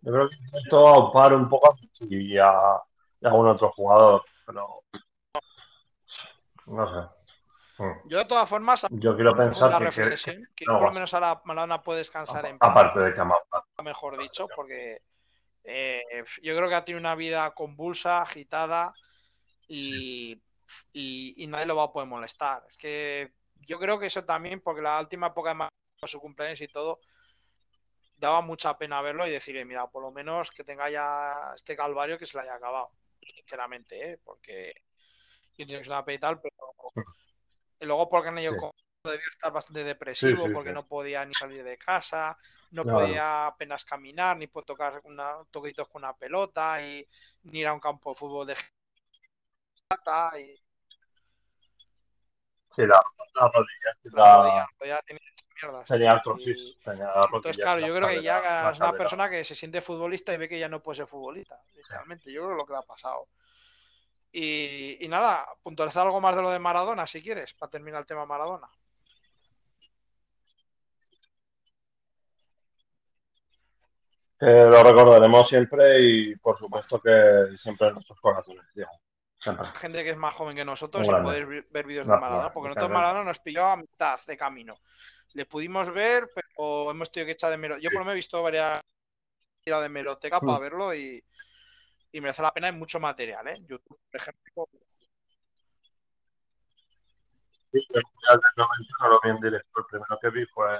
Yo 0.00 0.12
creo 0.12 0.28
que 0.28 0.36
intentó 0.36 0.88
aupar 0.88 1.32
un 1.32 1.48
poco 1.48 1.72
a 1.72 1.76
y 2.00 2.38
a, 2.38 2.50
y 3.20 3.26
a 3.26 3.28
algún 3.28 3.46
otro 3.46 3.70
jugador, 3.70 4.24
pero 4.44 4.82
no 6.66 6.86
sé. 6.86 7.25
Mm. 7.78 8.08
yo 8.08 8.18
de 8.18 8.24
todas 8.24 8.48
formas, 8.48 8.86
Yo 8.90 9.14
quiero 9.14 9.36
pensar 9.36 9.68
que, 9.70 9.78
que- 9.78 9.84
reflexión, 9.84 10.48
que 10.56 10.64
no, 10.66 10.78
por 10.78 10.88
lo 10.88 10.92
menos 10.92 11.12
ahora 11.14 11.40
Maradona 11.44 11.82
puede 11.82 11.98
descansar 11.98 12.46
en 12.46 12.58
paz. 12.58 12.70
aparte 12.70 13.00
de 13.00 13.14
que 13.14 13.20
ama- 13.20 13.36
mejor 13.82 14.16
dicho, 14.16 14.48
porque 14.48 15.02
eh, 15.64 16.02
yo 16.42 16.56
creo 16.56 16.68
que 16.68 16.74
ha 16.74 16.84
tenido 16.84 17.00
una 17.00 17.14
vida 17.14 17.52
convulsa, 17.54 18.22
agitada 18.22 18.94
y, 19.68 20.40
y, 20.92 21.34
y 21.36 21.46
nadie 21.46 21.66
lo 21.66 21.76
va 21.76 21.84
a 21.84 21.92
poder 21.92 22.08
molestar. 22.08 22.64
Es 22.68 22.76
que 22.76 23.32
yo 23.66 23.78
creo 23.78 23.98
que 23.98 24.06
eso 24.06 24.24
también, 24.24 24.60
porque 24.60 24.80
la 24.80 25.00
última 25.00 25.26
época 25.28 25.54
de 25.54 26.08
su 26.08 26.20
cumpleaños 26.20 26.60
y 26.60 26.68
todo, 26.68 27.00
daba 28.16 28.40
mucha 28.40 28.78
pena 28.78 29.02
verlo 29.02 29.26
y 29.26 29.30
decir, 29.30 29.62
mira, 29.66 29.86
por 29.88 30.02
lo 30.02 30.10
menos 30.10 30.50
que 30.50 30.64
tenga 30.64 30.88
ya 30.88 31.52
este 31.54 31.76
calvario 31.76 32.18
que 32.18 32.24
se 32.26 32.38
le 32.38 32.44
haya 32.44 32.54
acabado, 32.54 32.90
sinceramente, 33.20 34.12
¿eh? 34.12 34.18
porque 34.24 34.72
yo 35.56 35.62
entiendo 35.62 35.78
que 35.78 35.82
es 35.82 35.88
una 35.88 36.04
pena 36.04 36.16
y 36.16 36.20
tal, 36.20 36.40
pero 36.40 36.54
y 37.80 37.86
luego 37.86 38.08
porque 38.08 38.28
en 38.30 38.38
ello 38.38 38.52
Sí. 38.52 39.10
debía 39.10 39.28
estar 39.30 39.52
bastante 39.52 39.84
depresivo, 39.84 40.42
Sí, 40.42 40.48
sí, 40.48 40.52
porque 40.54 40.70
sí. 40.70 40.74
no 40.74 40.86
podía 40.86 41.24
ni 41.24 41.32
salir 41.34 41.62
de 41.62 41.78
casa, 41.78 42.36
no 42.72 42.82
Claro. 42.82 43.00
podía 43.00 43.46
apenas 43.46 43.84
caminar, 43.84 44.36
ni 44.36 44.46
poder 44.48 44.66
tocar 44.66 45.00
una, 45.04 45.36
toquitos 45.50 45.88
con 45.88 46.02
una 46.02 46.14
pelota, 46.16 46.82
y 46.82 47.06
ni 47.44 47.60
ir 47.60 47.66
a 47.68 47.72
un 47.72 47.80
campo 47.80 48.10
de 48.10 48.16
fútbol 48.16 48.46
de 48.46 48.56
y 50.38 50.60
Sí, 52.74 52.82
la, 52.82 53.00
la 53.40 53.48
rodilla, 53.48 53.96
la 54.04 54.24
la- 54.24 54.36
rodilla, 54.36 54.54
la 54.56 54.66
rodilla 54.78 55.02
tenía 55.06 55.20
mierdas. 55.62 55.88
tenía 55.88 56.22
Y- 56.36 56.74
tenía 56.84 57.10
Entonces, 57.24 57.56
claro, 57.56 57.80
yo 57.80 57.94
creo 57.94 58.08
que 58.08 58.22
ya 58.22 58.38
es 58.70 58.78
una 58.78 58.86
cadera. 58.90 58.98
persona 58.98 59.30
que 59.30 59.44
se 59.44 59.54
siente 59.54 59.80
futbolista 59.80 60.34
y 60.34 60.36
ve 60.36 60.48
que 60.48 60.58
ya 60.58 60.68
no 60.68 60.82
puede 60.82 60.96
ser 60.96 61.06
futbolista, 61.06 61.58
literalmente. 61.74 62.30
Yo 62.32 62.42
creo 62.42 62.50
que 62.50 62.56
lo 62.56 62.66
que 62.66 62.72
le 62.72 62.78
ha 62.80 62.82
pasado. 62.82 63.28
Y, 64.32 65.04
y 65.04 65.08
nada, 65.08 65.46
puntualizar 65.62 66.06
algo 66.06 66.20
más 66.20 66.36
de 66.36 66.42
lo 66.42 66.50
de 66.50 66.58
Maradona, 66.58 67.06
si 67.06 67.22
quieres, 67.22 67.54
para 67.54 67.70
terminar 67.70 68.00
el 68.00 68.06
tema 68.06 68.26
Maradona. 68.26 68.68
Que 74.38 74.46
lo 74.46 74.82
recordaremos 74.82 75.48
siempre 75.48 75.98
y 76.02 76.36
por 76.36 76.58
supuesto 76.58 77.00
que 77.00 77.56
siempre 77.58 77.88
en 77.88 77.94
nuestros 77.94 78.20
corazones. 78.20 78.64
Siempre. 79.38 79.68
gente 79.76 80.04
que 80.04 80.10
es 80.10 80.16
más 80.16 80.34
joven 80.34 80.56
que 80.56 80.64
nosotros 80.64 81.06
y 81.06 81.10
poder 81.10 81.66
ver 81.70 81.86
vídeos 81.86 82.06
de 82.06 82.16
Maradona, 82.16 82.52
porque 82.52 82.68
no, 82.68 82.74
nosotros 82.74 82.90
no. 82.90 82.94
Maradona 82.94 83.24
nos 83.24 83.38
pilló 83.38 83.64
a 83.64 83.76
mitad 83.76 84.18
de 84.26 84.36
camino. 84.36 84.78
Le 85.32 85.46
pudimos 85.46 85.92
ver, 85.92 86.30
pero 86.34 86.90
hemos 86.90 87.10
tenido 87.10 87.26
que 87.26 87.32
echar 87.32 87.50
de 87.50 87.56
mero. 87.56 87.78
Yo 87.78 87.90
por 87.90 88.00
lo 88.00 88.04
menos 88.04 88.12
he 88.14 88.16
visto 88.16 88.42
varias 88.42 88.80
tiras 89.62 89.82
de 89.82 89.88
meroteca 89.88 90.40
para 90.40 90.58
Mm. 90.58 90.60
verlo 90.60 90.94
y, 90.94 91.22
y 92.16 92.20
merece 92.22 92.40
la 92.42 92.52
pena. 92.52 92.68
Hay 92.68 92.72
mucho 92.72 92.98
material, 92.98 93.46
¿eh? 93.48 93.58
YouTube, 93.66 94.00
por 94.10 94.16
ejemplo. 94.20 94.68
Sí, 97.72 97.86
el 97.90 98.02
Mundial 98.02 98.40
del 98.40 98.52
90 98.56 98.94
no 99.00 99.08
lo 99.08 99.20
vi 99.22 99.28
en 99.30 99.40
directo, 99.40 99.80
el 99.80 99.84
primero 99.84 100.18
que 100.20 100.30
vi 100.30 100.46
fue 100.46 100.78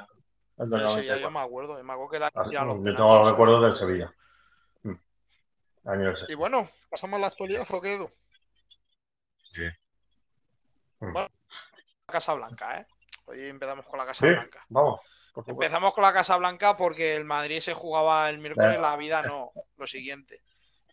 el 0.59 0.71
del 0.71 0.81
Pero 0.81 0.89
sí, 0.89 1.05
ya 1.05 1.17
yo 1.19 1.31
94. 1.31 1.31
me 1.31 1.41
acuerdo, 1.41 1.85
me 1.85 1.93
acuerdo 1.93 2.11
que 2.11 2.19
la 2.19 2.27
Así, 2.35 2.53
ya 2.53 2.65
los 2.65 2.77
yo 2.79 2.97
tengo 2.97 3.29
recuerdos 3.31 3.63
del 3.63 3.77
Sevilla. 3.77 4.15
Mm. 4.83 4.95
Año 5.91 6.11
Y 6.11 6.15
60. 6.15 6.37
bueno, 6.37 6.71
pasamos 6.89 7.21
la 7.21 7.27
actualidad 7.27 7.67
o 7.71 7.81
qué, 7.83 7.95
Edu? 7.95 8.11
Sí. 9.53 9.63
Mm. 11.01 11.13
Bueno, 11.13 11.29
La 12.07 12.13
Casa 12.13 12.33
Blanca, 12.33 12.81
¿eh? 12.81 12.87
Hoy 13.27 13.41
empezamos 13.45 13.85
con 13.85 13.99
la 13.99 14.07
Casa 14.07 14.21
Sí, 14.27 14.33
Blanca. 14.33 14.65
vamos. 14.71 15.01
Empezamos 15.47 15.93
con 15.93 16.03
la 16.03 16.15
Casa 16.15 16.39
Blanca 16.39 16.79
porque 16.79 17.15
el 17.15 17.27
Madrid 17.27 17.61
se 17.61 17.75
jugaba 17.75 18.31
el 18.31 18.39
miércoles, 18.39 18.81
la 18.81 18.97
vida 18.97 19.21
no. 19.21 19.53
Lo 19.77 19.87
siguiente. 19.87 20.41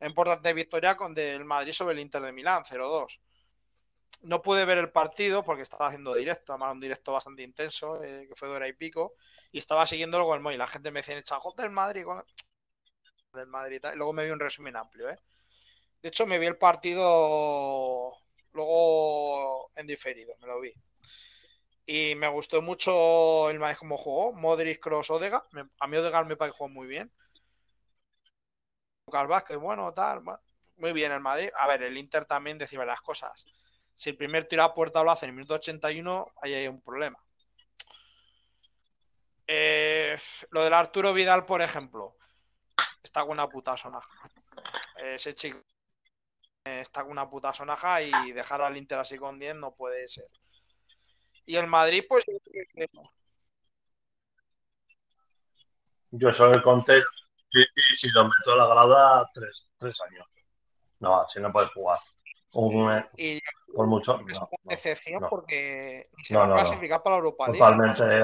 Importante 0.06 0.54
victoria 0.54 0.96
con 0.98 1.14
del 1.14 1.46
Madrid 1.46 1.72
sobre 1.74 1.94
el 1.94 2.00
Inter 2.00 2.22
de 2.22 2.34
Milán, 2.34 2.64
0-2. 2.64 3.20
No 4.22 4.42
pude 4.42 4.66
ver 4.66 4.78
el 4.78 4.92
partido 4.92 5.44
porque 5.44 5.64
estaba 5.64 5.88
haciendo 5.88 6.14
directo, 6.14 6.54
además 6.54 6.74
un 6.74 6.80
directo 6.80 7.12
bastante 7.12 7.44
intenso, 7.44 8.04
eh, 8.04 8.26
que 8.28 8.36
fue 8.36 8.48
de 8.50 8.56
hora 8.56 8.68
y 8.68 8.74
pico, 8.74 9.16
y 9.52 9.60
estaba 9.60 9.86
siguiéndolo 9.86 10.26
con 10.26 10.38
el 10.38 10.42
móvil. 10.42 10.58
La 10.58 10.68
gente 10.68 10.92
me 10.92 11.02
decía, 11.02 11.22
chajot 11.24 11.58
del 11.58 11.72
Madrid, 11.72 12.06
del 13.34 13.48
Madrid 13.48 13.78
y 13.78 13.80
tal. 13.80 13.98
Luego 13.98 14.14
me 14.14 14.26
vi 14.26 14.32
un 14.32 14.40
resumen 14.40 14.76
amplio, 14.76 15.10
¿eh? 15.10 15.18
De 16.02 16.10
hecho, 16.10 16.26
me 16.26 16.38
vi 16.40 16.48
el 16.48 16.58
partido 16.58 18.14
luego 18.52 19.72
en 19.76 19.88
diferido, 19.88 20.36
me 20.42 20.48
lo 20.48 20.60
vi. 20.60 20.74
Y 21.86 22.16
me 22.16 22.28
gustó 22.30 22.62
mucho 22.62 23.50
el 23.50 23.60
Madrid 23.60 23.78
como 23.78 23.98
jugó. 23.98 24.34
Modric, 24.34 24.82
Kroos, 24.82 25.10
Odega. 25.10 25.46
A 25.80 25.88
mí 25.88 25.98
Odegaard 25.98 26.28
me 26.28 26.38
parece 26.38 26.58
jugó 26.58 26.70
muy 26.70 26.88
bien. 26.88 27.12
Lucas 29.06 29.28
Vázquez, 29.28 29.58
bueno, 29.58 29.94
tal. 29.94 30.22
Muy 30.78 30.94
bien 30.94 31.12
el 31.12 31.20
Madrid. 31.20 31.50
A 31.58 31.68
ver, 31.68 31.84
el 31.84 31.98
Inter 31.98 32.26
también 32.26 32.58
decime 32.58 32.86
las 32.86 33.02
cosas. 33.02 33.46
Si 33.96 34.10
el 34.10 34.18
primer 34.18 34.48
tiro 34.48 34.64
a 34.64 34.74
puerta 34.74 35.04
lo 35.04 35.12
hace 35.12 35.26
en 35.26 35.32
el 35.32 35.36
minuto 35.36 35.56
81, 35.56 36.28
ahí 36.42 36.54
hay 36.54 36.68
un 36.68 36.82
problema. 36.82 37.18
Eh, 39.46 40.18
lo 40.52 40.64
del 40.64 40.74
Arturo 40.74 41.14
Vidal, 41.14 41.46
por 41.46 41.62
ejemplo, 41.62 42.16
está 43.04 43.22
con 43.22 43.32
una 43.32 43.48
puta 43.48 43.78
sonaja. 43.78 44.10
Ese 44.98 45.36
chico 45.36 45.60
eh, 46.66 46.80
está 46.80 47.04
con 47.04 47.12
una 47.12 47.30
puta 47.30 47.54
sonaja 47.54 48.02
y 48.02 48.32
dejar 48.32 48.62
al 48.62 48.78
Inter 48.78 49.00
así 49.00 49.18
con 49.18 49.38
10 49.38 49.56
no 49.56 49.76
puede 49.76 50.08
ser. 50.08 50.26
Y 51.46 51.58
el 51.58 51.68
Madrid, 51.68 52.06
pues. 52.08 52.24
Yo 56.12 56.32
solo 56.32 56.64
conté 56.64 57.00
y, 57.00 57.04
y 57.54 57.98
si 57.98 58.10
lo 58.10 58.24
meto 58.26 58.54
a 58.54 58.56
la 58.56 58.68
grada, 58.68 59.30
tres, 59.34 59.68
tres 59.78 59.96
años. 60.10 60.28
No, 61.00 61.22
así 61.22 61.40
no 61.40 61.52
puedes 61.52 61.72
jugar. 61.72 62.00
Un, 62.54 63.04
Y 63.18 63.40
por 63.74 63.88
mucho. 63.88 64.20
es 64.28 64.40
No, 64.40 64.48
una 64.52 64.60
no, 64.64 64.72
excepción 64.72 65.22
no. 65.22 65.30
porque 65.30 66.10
se 66.24 66.34
No, 66.34 66.42
va 66.42 66.46
a 66.46 66.54
clasificar 66.54 67.02
para 67.02 67.16
la 67.16 67.20
Europa 67.20 67.48
League. 67.48 67.60
Totalmente 67.60 68.24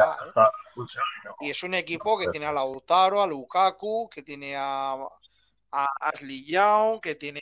y 1.42 1.50
es 1.50 1.64
un 1.64 1.74
equipo 1.74 2.18
que 2.18 2.28
tiene 2.28 2.46
a 2.46 2.52
Lautaro, 2.52 3.22
a 3.22 3.28
Lukaku, 3.28 4.10
que 4.10 4.24
tiene 4.24 4.56
a, 4.56 4.94
a 5.72 5.88
Ashley 6.00 6.46
Young, 6.46 7.02
que 7.02 7.16
tiene... 7.16 7.42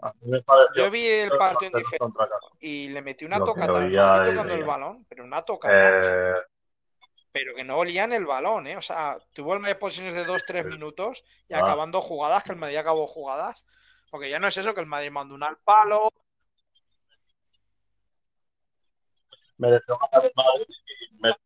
A 0.00 0.12
mí 0.20 0.30
me 0.32 0.42
pareció 0.42 0.84
Yo 0.84 0.90
vi 0.90 1.06
el 1.06 1.30
partido 1.30 1.78
en 1.78 1.82
diferente 1.82 2.18
y 2.60 2.88
le 2.88 3.02
metí 3.02 3.24
una 3.24 3.38
tocata 3.38 3.86
y 3.86 3.94
tocando 3.94 4.54
el 4.54 4.64
balón, 4.64 5.06
pero 5.08 5.24
una 5.24 5.42
tocata, 5.42 5.74
Eh, 5.74 6.34
pero 7.34 7.52
que 7.52 7.64
no 7.64 7.78
olían 7.78 8.12
el 8.12 8.26
balón, 8.26 8.68
¿eh? 8.68 8.76
O 8.76 8.80
sea, 8.80 9.18
tuvo 9.32 9.54
el 9.54 9.58
Madrid 9.58 9.76
posiciones 9.76 10.14
de 10.14 10.24
2-3 10.24 10.62
Sí. 10.62 10.68
minutos 10.68 11.24
y 11.48 11.54
Ah. 11.54 11.58
acabando 11.58 12.00
jugadas, 12.00 12.44
que 12.44 12.52
el 12.52 12.58
Madrid 12.58 12.76
acabó 12.76 13.08
jugadas. 13.08 13.64
Porque 14.08 14.30
ya 14.30 14.38
no 14.38 14.46
es 14.46 14.56
eso, 14.56 14.72
que 14.72 14.80
el 14.80 14.86
Madrid 14.86 15.10
mandó 15.10 15.34
una 15.34 15.48
al 15.48 15.58
palo, 15.58 16.12
mereció 19.58 19.98
ganar 19.98 20.30
Madrid 20.36 20.64
y, 20.68 21.14
me- 21.20 21.36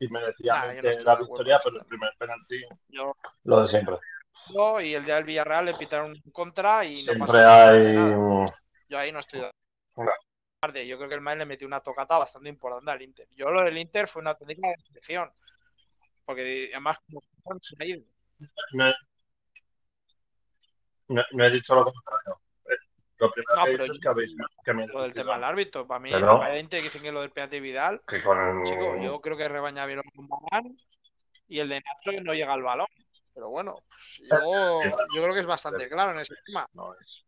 y 0.00 0.08
merecía 0.08 0.52
Nah, 0.54 0.60
yo 0.60 0.66
no 0.68 0.72
mente 0.72 0.88
estoy 0.88 1.04
la 1.04 1.12
acuerdo 1.12 1.32
victoria, 1.34 1.60
pero 1.62 1.76
el 1.80 1.84
primer 1.84 2.10
penalti, 2.18 2.64
yo 2.88 3.12
lo 3.44 3.62
de 3.62 3.68
siempre. 3.68 3.96
y 4.80 4.94
el 4.94 5.04
día 5.04 5.16
del 5.16 5.24
Villarreal 5.24 5.66
le 5.66 5.74
pitaron 5.74 6.12
un 6.12 6.32
contra 6.32 6.82
y 6.86 7.04
no 7.04 7.12
pasó 7.18 7.32
Siempre 7.32 7.44
absolutamente 7.44 7.88
hay. 7.88 7.94
nada. 7.94 8.16
un- 8.18 8.52
Yo 8.88 8.98
ahí 8.98 9.12
no 9.12 9.18
estoy 9.18 9.40
de 9.40 9.50
Venga. 9.96 10.12
Acuerdo. 10.60 10.82
Yo 10.82 10.96
creo 10.96 11.08
que 11.08 11.14
el 11.14 11.20
Madrid 11.20 11.40
le 11.40 11.46
metió 11.46 11.66
una 11.66 11.80
tocata 11.80 12.18
bastante 12.18 12.48
importante 12.48 12.90
al 12.90 13.02
Inter. 13.02 13.28
Yo 13.34 13.50
lo 13.50 13.62
del 13.62 13.78
Inter 13.78 14.08
fue 14.08 14.20
una 14.20 14.30
auténtica 14.30 14.68
decepción. 14.78 15.30
Porque 16.24 16.70
además, 16.72 16.98
como 17.06 17.20
se 17.62 17.76
ha 17.78 17.84
ido. 17.84 18.02
Me, 18.72 18.92
me- 21.08 21.24
me 21.32 21.46
he 21.46 21.50
dicho 21.50 21.74
lo 21.74 21.84
contrario. 21.84 22.40
Eh, 22.68 22.74
Lo 23.18 23.30
primero 23.30 23.56
No, 23.56 23.64
que 23.64 23.68
he 23.70 23.72
pero 23.72 23.84
dicho 23.84 23.94
es 23.94 24.00
que 24.00 24.08
habéis 24.08 24.34
Lo 24.92 25.02
del 25.02 25.14
tema 25.14 25.34
del 25.34 25.44
árbitro, 25.44 25.86
para 25.86 26.00
mí, 26.00 26.10
Inter 26.58 26.82
que 26.90 27.00
que 27.00 27.12
lo 27.12 27.20
del 27.20 27.30
penalti 27.30 27.60
Vidal, 27.60 28.02
que 28.06 28.22
con 28.22 28.64
chico, 28.64 28.96
yo 29.00 29.20
creo 29.20 29.36
que 29.36 29.48
rebaña 29.48 29.86
bien 29.86 30.02
con 30.14 30.28
Barán 30.28 30.76
y 31.48 31.60
el 31.60 31.68
de 31.68 31.80
Nacho 31.80 32.20
no 32.22 32.34
llega 32.34 32.52
al 32.52 32.62
balón. 32.62 32.88
Pero 33.32 33.50
bueno, 33.50 33.76
pues 33.88 34.22
yo, 34.28 34.82
yo 35.14 35.22
creo 35.22 35.34
que 35.34 35.40
es 35.40 35.46
bastante 35.46 35.88
claro 35.88 36.12
en 36.12 36.18
ese 36.20 36.34
tema. 36.44 36.66
no 36.72 36.94
es. 36.98 37.25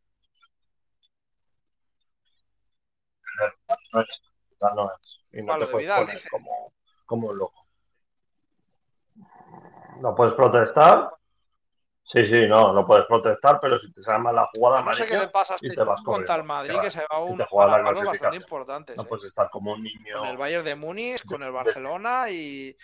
No 3.93 4.01
es. 4.01 4.09
No 4.61 4.91
es. 4.93 5.21
Y 5.33 5.43
no 5.43 5.47
¿Cuál, 5.47 5.61
te 5.61 5.67
puedes 5.67 5.87
Vidal, 5.87 6.01
poner 6.01 6.15
dice? 6.15 6.29
como, 6.31 6.73
como 7.07 7.29
un 7.29 7.39
loco. 7.39 7.67
No 10.01 10.15
puedes 10.15 10.35
protestar. 10.35 11.11
Sí, 12.03 12.27
sí, 12.27 12.47
no, 12.47 12.73
no 12.73 12.87
puedes 12.87 13.05
protestar, 13.07 13.61
pero 13.61 13.79
si 13.79 13.93
te 13.93 14.03
sale 14.03 14.19
mal 14.21 14.35
la 14.35 14.49
jugada 14.55 14.83
No 14.83 14.95
sé 14.95 15.07
qué 15.07 15.19
le 15.19 15.29
pasa 15.29 15.55
a 15.55 15.57
y 15.61 15.67
este 15.67 15.77
te 15.77 15.85
vas 15.85 16.01
contra 16.03 16.37
el. 16.37 16.45
Madrid, 16.45 16.81
que 16.81 16.91
se 16.91 17.05
va 17.13 17.23
un 17.23 17.37
juegas 17.37 17.79
la 17.79 17.85
palos 17.85 18.05
bastante 18.05 18.37
importantes. 18.39 18.97
no 18.97 19.03
¿eh? 19.03 19.07
puedes 19.07 19.27
estar 19.27 19.51
como 19.51 19.73
un 19.73 19.83
niño. 19.83 20.21
Con 20.21 20.29
el 20.29 20.39
Bayern 20.39 20.65
de 20.65 20.75
Múnich, 20.75 21.23
con 21.27 21.43
el 21.43 21.53
Barcelona 21.53 22.31
y, 22.31 22.75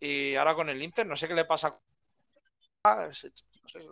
y 0.00 0.34
ahora 0.34 0.56
con 0.56 0.68
el 0.68 0.82
Inter. 0.82 1.06
No 1.06 1.16
sé 1.16 1.28
qué 1.28 1.34
le 1.34 1.44
pasa. 1.44 1.78
No 2.84 3.12
sé, 3.12 3.30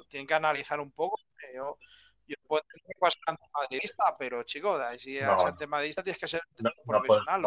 tienen 0.08 0.26
que 0.26 0.34
analizar 0.34 0.80
un 0.80 0.90
poco. 0.90 1.20
Yo, 1.54 1.78
yo 2.26 2.36
puedo 2.46 2.62
tener 2.62 2.96
bastante 3.00 3.44
madridista, 3.52 4.16
pero 4.18 4.42
chico, 4.44 4.78
de 4.78 4.84
ahí 4.84 4.98
si 4.98 5.18
No. 5.20 5.32
a 5.32 5.38
ser 5.56 5.68
madridista 5.68 6.02
tienes 6.02 6.20
que 6.20 6.28
ser 6.28 6.42
No, 6.58 6.70
no 6.70 6.84
profesional. 6.86 7.42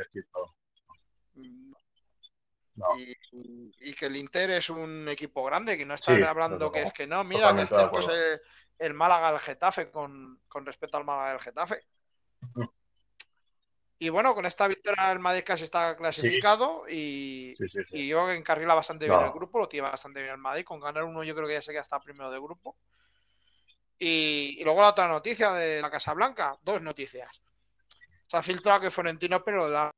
escrito. 0.00 0.56
No. 2.74 2.86
Y, 2.98 3.16
y 3.80 3.94
que 3.94 4.06
el 4.06 4.16
Inter 4.16 4.50
es 4.50 4.68
un 4.68 5.08
equipo 5.08 5.42
grande, 5.44 5.78
que 5.78 5.86
no 5.86 5.94
estás 5.94 6.16
Sí, 6.16 6.22
hablando 6.22 6.70
que 6.70 6.82
es 6.82 6.92
que 6.92 7.06
no, 7.06 7.24
mira, 7.24 7.54
que 7.54 7.62
esto 7.62 7.98
es 7.98 8.08
el, 8.08 8.40
el 8.78 8.94
Málaga 8.94 9.32
del 9.32 9.40
Getafe 9.40 9.90
con, 9.90 10.42
con 10.46 10.66
respecto 10.66 10.98
al 10.98 11.04
Málaga 11.04 11.30
del 11.30 11.40
Getafe. 11.40 11.86
Ujú. 12.42 12.70
Y 13.98 14.10
bueno, 14.10 14.34
con 14.34 14.44
esta 14.44 14.68
victoria 14.68 15.10
el 15.10 15.20
Madrid 15.20 15.42
casi 15.44 15.64
está 15.64 15.96
clasificado 15.96 16.86
y, 16.86 17.54
Sí, 17.56 17.66
sí, 17.68 17.78
sí. 17.84 17.96
y 17.96 18.08
yo 18.08 18.30
encarrila 18.30 18.74
bastante 18.74 19.06
bien 19.06 19.18
No. 19.18 19.26
el 19.26 19.32
grupo, 19.32 19.58
lo 19.58 19.68
tiene 19.68 19.88
bastante 19.88 20.20
bien 20.20 20.32
el 20.34 20.38
Madrid. 20.38 20.66
Con 20.66 20.80
ganar 20.80 21.04
uno, 21.04 21.24
yo 21.24 21.34
creo 21.34 21.48
que 21.48 21.54
ya 21.54 21.62
se 21.62 21.72
queda 21.72 21.80
hasta 21.80 21.98
primero 22.00 22.30
de 22.30 22.38
grupo. 22.38 22.76
Y, 23.98 24.56
y 24.60 24.64
luego 24.64 24.82
la 24.82 24.90
otra 24.90 25.08
noticia 25.08 25.52
de 25.52 25.80
la 25.80 25.90
Casa 25.90 26.12
Blanca, 26.12 26.56
dos 26.62 26.82
noticias. 26.82 27.40
Se 28.26 28.36
ha 28.36 28.42
filtrado 28.42 28.80
que 28.80 28.90
Florentino 28.90 29.42
la- 29.68 29.90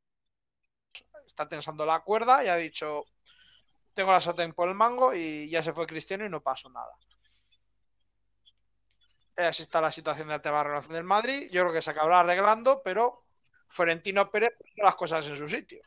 está 1.27 1.49
tensando 1.49 1.85
la 1.85 2.01
cuerda 2.01 2.45
y 2.45 2.49
ha 2.49 2.57
dicho: 2.57 3.05
Tengo 3.95 4.13
la 4.13 4.21
sartén 4.21 4.53
por 4.53 4.69
el 4.69 4.75
mango 4.75 5.15
y 5.15 5.49
ya 5.51 5.63
se 5.63 5.73
fue 5.73 5.87
Cristiano 5.87 6.25
y 6.25 6.29
no 6.29 6.41
pasó 6.41 6.69
nada. 6.71 6.93
Así 9.37 9.63
está 9.63 9.81
la 9.81 9.93
situación 9.93 10.29
del 10.29 10.41
tema 10.41 10.59
de 10.59 10.65
relación 10.65 10.95
del 10.95 11.05
Madrid. 11.05 11.49
Yo 11.53 11.63
creo 11.63 11.73
que 11.73 11.83
se 11.83 11.91
acabará 11.91 12.21
arreglando, 12.21 12.83
pero 12.83 13.23
Florentino 13.69 14.31
Pérez 14.31 14.51
pone 14.59 14.73
las 14.77 14.97
cosas 14.97 15.27
en 15.29 15.37
su 15.37 15.49
sitio. 15.49 15.81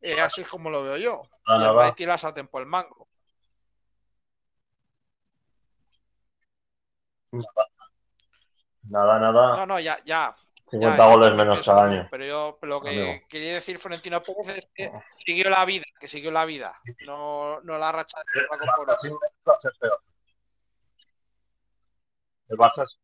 Eh, 0.00 0.20
así 0.20 0.42
es 0.42 0.48
como 0.48 0.70
lo 0.70 0.84
veo 0.84 0.96
yo. 0.96 1.22
Ah, 1.46 1.54
Y 1.54 1.56
el 1.56 1.60
nada. 1.62 1.72
Madrid 1.74 1.94
tira 1.96 2.12
la 2.12 2.18
sartén 2.18 2.46
por 2.46 2.62
el 2.62 2.68
mango. 2.68 3.07
Nada, 8.82 9.18
nada. 9.18 9.56
No, 9.56 9.66
no, 9.66 9.80
ya, 9.80 9.98
ya. 10.04 10.34
50 10.70 10.96
ya, 10.98 11.06
goles 11.06 11.30
menos 11.34 11.66
lo 11.66 11.72
mismo, 11.74 11.80
año. 11.80 12.08
Pero 12.10 12.24
yo 12.26 12.58
lo 12.62 12.80
que 12.80 12.88
Amigo. 12.90 13.26
quería 13.28 13.54
decir 13.54 13.78
Florentino 13.78 14.22
Pérez 14.22 14.58
es 14.58 14.68
que 14.74 14.92
siguió 15.18 15.48
la 15.48 15.64
vida, 15.64 15.84
que 15.98 16.08
siguió 16.08 16.30
la 16.30 16.44
vida. 16.44 16.78
No, 17.06 17.60
no 17.62 17.78
la 17.78 17.90
racha 17.90 18.18
de 18.34 18.40
El 18.40 18.46
Paco 18.48 18.66
por 18.76 18.86
Barça 18.88 18.98
sin 19.00 19.12
Messi 19.12 19.36
va 19.48 19.54
a 19.54 19.60
ser 19.60 19.72
peor. 19.80 20.02
El 22.48 22.56
Barça 22.58 22.86
sin 22.86 22.98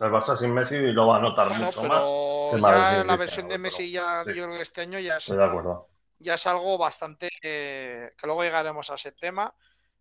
el 0.00 0.10
Barça 0.10 0.36
sin 0.36 0.52
Messi 0.52 0.76
lo 0.92 1.06
va 1.06 1.16
a 1.18 1.20
notar 1.20 1.48
Bueno, 1.48 1.66
mucho 1.66 1.82
más. 1.84 2.00
pero 2.50 2.76
ya 2.78 3.04
la 3.04 3.16
versión 3.16 3.48
de 3.48 3.58
Messi 3.58 3.92
ya, 3.92 4.24
sí. 4.24 4.34
yo 4.34 4.44
creo 4.44 4.56
que 4.56 4.62
este 4.62 4.80
año 4.80 4.98
ya 4.98 5.16
es, 5.18 5.24
Estoy 5.24 5.36
de 5.38 5.44
acuerdo. 5.44 5.88
ya 6.18 6.34
es 6.34 6.46
algo 6.48 6.76
bastante 6.76 7.28
eh, 7.40 8.10
que 8.18 8.26
luego 8.26 8.42
llegaremos 8.42 8.90
a 8.90 8.94
ese 8.94 9.12
tema 9.12 9.54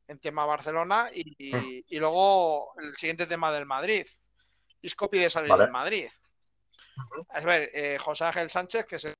en 0.07 0.19
tema 0.19 0.45
Barcelona 0.45 1.09
y, 1.13 1.53
Mm. 1.53 1.83
y- 1.87 1.99
luego 1.99 2.73
el 2.79 2.95
siguiente 2.95 3.27
tema 3.27 3.51
del 3.51 3.65
Madrid 3.65 4.05
Isco 4.81 5.09
pide 5.09 5.29
salir 5.29 5.49
Vale. 5.49 5.63
del 5.63 5.71
Madrid 5.71 6.09
a 7.29 7.39
ver 7.41 7.69
eh, 7.73 7.97
José 7.99 8.25
Ángel 8.25 8.49
Sánchez 8.49 8.85
que 8.85 8.99
se 8.99 9.13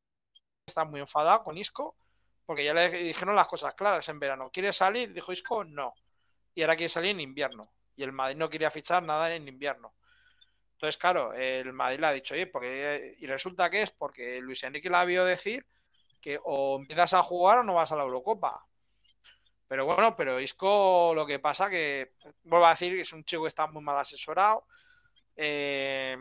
está 0.67 0.83
muy 0.85 0.99
enfadado 0.99 1.43
con 1.43 1.57
Isco 1.57 1.95
porque 2.45 2.63
ya 2.63 2.73
le 2.73 2.89
dijeron 2.89 3.35
las 3.35 3.47
cosas 3.47 3.73
claras 3.75 4.07
en 4.09 4.19
verano 4.19 4.49
¿quiere 4.51 4.73
salir? 4.73 5.13
dijo 5.13 5.31
Isco 5.31 5.63
no 5.63 5.93
y 6.53 6.61
ahora 6.61 6.75
quiere 6.75 6.89
salir 6.89 7.11
en 7.11 7.21
invierno 7.21 7.71
y 7.95 8.03
el 8.03 8.11
Madrid 8.11 8.37
no 8.37 8.49
quería 8.49 8.71
fichar 8.71 9.03
nada 9.03 9.33
en 9.33 9.47
invierno 9.47 9.93
entonces, 10.73 10.97
claro, 10.97 11.31
el 11.33 11.73
Madrid 11.73 11.99
le 11.99 12.07
ha 12.07 12.11
dicho, 12.11 12.33
oye, 12.33 12.47
porque, 12.47 13.13
y 13.19 13.27
resulta 13.27 13.69
que 13.69 13.83
es 13.83 13.91
porque 13.91 14.41
Luis 14.41 14.63
Enrique 14.63 14.89
le 14.89 14.97
ha 14.97 15.05
vio 15.05 15.23
decir 15.23 15.63
que 16.19 16.39
o 16.43 16.77
empiezas 16.79 17.13
a 17.13 17.21
jugar 17.21 17.59
o 17.59 17.63
no 17.63 17.75
vas 17.75 17.91
a 17.91 17.95
la 17.95 18.01
Eurocopa. 18.01 18.65
Pero 19.71 19.85
bueno, 19.85 20.17
pero 20.17 20.37
Isco 20.37 21.13
lo 21.15 21.25
que 21.25 21.39
pasa 21.39 21.69
que, 21.69 22.15
vuelvo 22.43 22.65
a 22.65 22.71
decir, 22.71 22.99
es 22.99 23.13
un 23.13 23.23
chico 23.23 23.43
que 23.43 23.47
está 23.47 23.67
muy 23.67 23.81
mal 23.81 23.97
asesorado, 23.97 24.65
eh, 25.33 26.17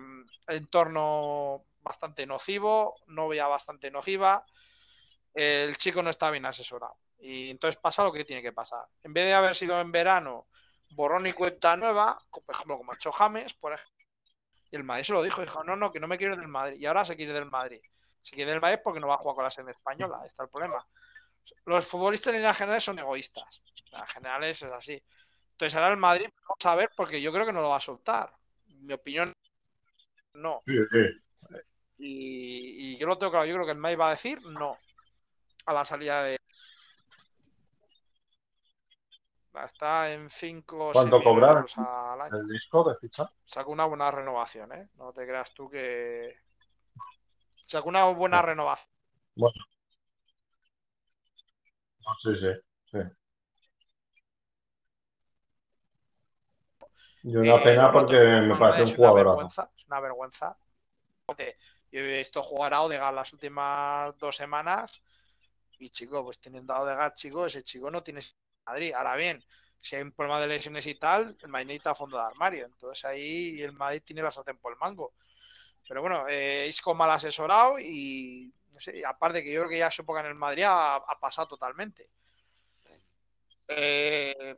entorno 0.46 1.64
bastante 1.80 2.24
nocivo, 2.26 2.94
novia 3.08 3.48
bastante 3.48 3.90
nociva, 3.90 4.46
el 5.34 5.76
chico 5.78 6.00
no 6.00 6.10
está 6.10 6.30
bien 6.30 6.46
asesorado. 6.46 6.94
Y 7.18 7.50
entonces 7.50 7.80
pasa 7.80 8.04
lo 8.04 8.12
que 8.12 8.24
tiene 8.24 8.40
que 8.40 8.52
pasar. 8.52 8.86
En 9.02 9.12
vez 9.12 9.24
de 9.24 9.34
haber 9.34 9.56
sido 9.56 9.80
en 9.80 9.90
verano 9.90 10.46
borrón 10.90 11.26
y 11.26 11.32
cuenta 11.32 11.76
nueva, 11.76 12.22
por 12.30 12.54
ejemplo, 12.54 12.78
como 12.78 12.92
ha 12.92 12.94
hecho 12.94 13.10
James, 13.10 13.52
por 13.54 13.72
ejemplo, 13.72 14.06
y 14.70 14.76
el 14.76 14.84
Madrid 14.84 15.06
se 15.06 15.12
lo 15.12 15.24
dijo, 15.24 15.40
dijo, 15.40 15.64
no, 15.64 15.74
no, 15.74 15.90
que 15.90 15.98
no 15.98 16.06
me 16.06 16.18
quiero 16.18 16.36
del 16.36 16.46
Madrid. 16.46 16.78
Y 16.78 16.86
ahora 16.86 17.04
se 17.04 17.16
quiere 17.16 17.32
del 17.32 17.46
Madrid. 17.46 17.80
Se 18.22 18.36
quiere 18.36 18.52
del 18.52 18.60
Madrid 18.60 18.78
porque 18.84 19.00
no 19.00 19.08
va 19.08 19.14
a 19.14 19.18
jugar 19.18 19.34
con 19.34 19.42
la 19.42 19.50
selección 19.50 19.76
española. 19.76 20.22
Está 20.24 20.44
el 20.44 20.50
problema. 20.50 20.86
Los 21.66 21.86
futbolistas 21.86 22.32
en 22.32 22.40
líneas 22.40 22.56
generales 22.56 22.84
son 22.84 22.98
egoístas. 22.98 23.44
En 23.76 23.84
líneas 23.92 24.12
generales 24.12 24.62
es 24.62 24.72
así. 24.72 25.02
Entonces 25.52 25.74
ahora 25.76 25.90
el 25.90 25.96
Madrid, 25.96 26.28
vamos 26.48 26.64
a 26.66 26.74
ver, 26.74 26.90
porque 26.96 27.20
yo 27.20 27.32
creo 27.32 27.44
que 27.46 27.52
no 27.52 27.60
lo 27.60 27.68
va 27.70 27.76
a 27.76 27.80
soltar. 27.80 28.32
Mi 28.66 28.94
opinión, 28.94 29.32
no. 30.34 30.62
Sí, 30.66 30.74
sí. 30.90 31.56
Y, 31.98 32.92
y 32.94 32.96
yo 32.96 33.06
lo 33.06 33.18
tengo 33.18 33.30
claro, 33.32 33.44
yo 33.46 33.54
creo 33.54 33.66
que 33.66 33.72
el 33.72 33.78
Madrid 33.78 33.98
va 34.00 34.06
a 34.08 34.12
decir 34.12 34.40
no 34.42 34.78
a 35.66 35.72
la 35.74 35.84
salida 35.84 36.22
de... 36.22 36.38
Está 39.64 40.12
en 40.12 40.30
5 40.30 40.90
¿Cuánto 40.92 41.20
cobrar? 41.20 41.66
al 41.76 42.20
año. 42.22 42.36
El 42.38 42.48
disco 42.48 42.88
de 42.88 42.96
ficha. 42.96 43.30
Sacó 43.44 43.72
una 43.72 43.84
buena 43.84 44.10
renovación, 44.10 44.72
¿eh? 44.72 44.88
No 44.94 45.12
te 45.12 45.26
creas 45.26 45.52
tú 45.52 45.68
que. 45.68 46.34
Sacó 47.66 47.88
una 47.88 48.04
buena 48.06 48.40
Sí. 48.40 48.46
renovación. 48.46 48.88
No, 49.36 49.48
sí, 52.18 52.30
sí, 52.40 52.52
sí. 52.92 52.98
Y 57.22 57.36
una 57.36 57.56
Eh, 57.56 57.62
pena 57.62 57.92
porque 57.92 58.16
me 58.16 58.56
parece 58.56 58.82
es 58.82 58.94
un 58.94 59.00
una 59.00 59.12
vergüenza, 59.12 59.70
es 59.76 59.86
una 59.86 60.00
vergüenza. 60.00 60.56
Porque 61.26 61.56
Yo 61.92 62.00
he 62.00 62.18
visto 62.18 62.42
jugar 62.42 62.74
a 62.74 62.82
Odegaard 62.82 63.14
las 63.16 63.32
últimas 63.32 64.16
dos 64.18 64.36
semanas 64.36 65.02
y 65.78 65.90
chico, 65.90 66.24
pues 66.24 66.40
teniendo 66.40 66.74
a 66.74 66.82
Odegaard, 66.82 67.14
chico, 67.14 67.46
ese 67.46 67.64
chico 67.64 67.90
no 67.90 68.02
tiene 68.02 68.20
Madrid. 68.66 68.92
Ahora 68.94 69.16
bien, 69.16 69.44
si 69.80 69.96
hay 69.96 70.02
un 70.02 70.12
problema 70.12 70.40
de 70.40 70.48
lesiones 70.48 70.86
y 70.86 70.96
tal, 70.96 71.36
el 71.40 71.48
Madrid 71.48 71.68
necesita 71.68 71.94
fondo 71.96 72.18
de 72.18 72.24
armario. 72.24 72.66
Entonces 72.66 73.04
ahí 73.06 73.62
el 73.62 73.72
Madrid 73.72 74.02
tiene 74.04 74.22
la 74.22 74.30
sartén 74.30 74.58
por 74.58 74.72
el 74.72 74.78
mango. 74.78 75.14
Pero 75.88 76.02
bueno, 76.02 76.26
eh, 76.28 76.66
Isco 76.68 76.94
mal 76.94 77.10
asesorado 77.10 77.78
y 77.80 78.52
no 78.72 78.80
sé, 78.80 79.02
aparte 79.04 79.42
que 79.42 79.52
yo 79.52 79.60
creo 79.60 79.70
que 79.70 79.78
ya 79.78 79.90
su 79.90 80.02
época 80.02 80.20
en 80.20 80.26
el 80.26 80.34
Madrid 80.34 80.64
ha, 80.66 81.18
pasado 81.20 81.48
totalmente. 81.48 82.10
Eh, 83.68 84.56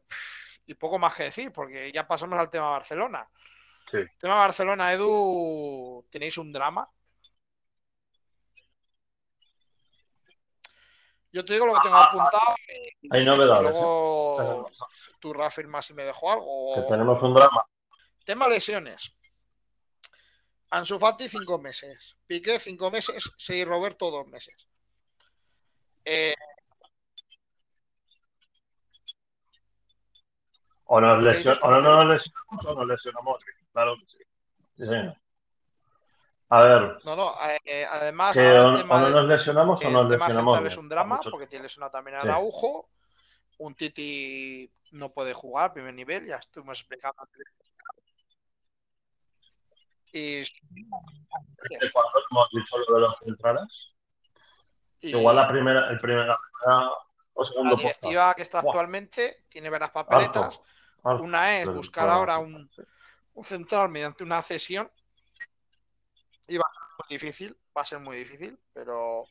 y 0.66 0.74
poco 0.74 0.98
más 0.98 1.14
que 1.14 1.24
decir, 1.24 1.52
porque 1.52 1.90
ya 1.92 2.06
pasamos 2.06 2.38
al 2.38 2.50
tema 2.50 2.70
Barcelona. 2.70 3.28
Sí. 3.90 3.98
El 3.98 4.18
tema 4.18 4.36
Barcelona, 4.36 4.92
Edu, 4.92 6.06
tenéis 6.10 6.38
un 6.38 6.52
drama. 6.52 6.88
Yo 11.32 11.44
te 11.44 11.54
digo 11.54 11.66
lo 11.66 11.74
que 11.74 11.80
tengo 11.82 11.96
apuntado. 11.96 12.54
Hay 13.10 13.24
novedades. 13.24 13.62
Luego 13.62 14.68
¿eh? 14.68 14.72
tú 15.18 15.32
reafirmas 15.32 15.86
si 15.86 15.94
me 15.94 16.04
dejo 16.04 16.30
algo. 16.30 16.74
Que 16.74 16.82
tenemos 16.82 17.22
un 17.22 17.34
drama. 17.34 17.64
Tema 18.24 18.48
lesiones. 18.48 19.14
Ansu 20.72 20.98
Fati, 20.98 21.28
cinco 21.28 21.58
meses. 21.58 22.16
Piqué, 22.26 22.58
cinco 22.58 22.90
meses. 22.90 23.30
Sí, 23.36 23.62
Roberto, 23.62 24.10
dos 24.10 24.26
meses. 24.26 24.66
Eh... 26.02 26.34
O 30.84 30.98
nos, 31.00 31.18
lesion... 31.22 31.56
o 31.60 31.70
no 31.70 31.80
nos 31.80 32.06
lesionamos 32.06 32.66
o 32.66 32.74
nos 32.74 32.86
lesionamos. 32.86 33.44
Claro 33.72 33.96
que 33.98 34.06
sí. 34.06 34.18
Sí, 34.76 34.84
señor. 34.86 35.16
A 36.48 36.64
ver. 36.64 36.98
No, 37.04 37.16
no, 37.16 37.34
eh, 37.64 37.86
además. 37.90 38.34
Que 38.34 38.50
o, 38.50 38.68
o, 38.68 38.98
no 38.98 39.10
nos 39.10 39.28
lesionamos 39.28 39.84
o 39.84 39.90
nos 39.90 40.10
lesionamos. 40.10 40.64
es 40.64 40.76
un 40.78 40.88
drama 40.88 41.20
porque 41.30 41.46
tiene 41.46 41.64
lesionado 41.64 41.92
también 41.92 42.16
a 42.16 42.20
Araujo. 42.22 42.88
Sí. 42.88 43.56
Un 43.58 43.74
Titi 43.74 44.72
no 44.92 45.12
puede 45.12 45.34
jugar 45.34 45.66
a 45.66 45.74
primer 45.74 45.92
nivel, 45.92 46.26
ya 46.26 46.36
estuvimos 46.36 46.80
explicando 46.80 47.20
antes. 47.22 47.46
Y. 50.12 50.44
Cuando 51.92 52.22
hemos 52.30 52.48
dicho 52.52 52.78
lo 52.78 52.94
de 52.94 53.00
los 53.00 53.18
centrales. 53.18 53.94
Y... 55.00 55.10
Igual 55.10 55.36
la 55.36 55.48
primera, 55.48 55.90
el 55.90 55.98
primera, 55.98 56.38
o 57.34 57.44
segundo 57.44 57.76
la 57.76 57.76
directiva 57.76 58.26
posta. 58.26 58.34
que 58.34 58.42
está 58.42 58.58
actualmente 58.58 59.44
tiene 59.48 59.70
veras 59.70 59.90
papeletas. 59.90 60.60
Una 61.02 61.60
es 61.60 61.66
buscar 61.66 62.08
ahora 62.08 62.38
un, 62.38 62.70
un 63.34 63.44
central 63.44 63.88
mediante 63.88 64.22
una 64.22 64.42
cesión 64.42 64.90
y 66.46 66.56
va 66.56 66.66
a 66.66 66.72
ser 66.72 66.82
muy 66.98 67.08
difícil, 67.08 67.56
va 67.76 67.82
a 67.82 67.84
ser 67.84 67.98
muy 67.98 68.16
difícil, 68.16 68.58
pero 68.72 69.26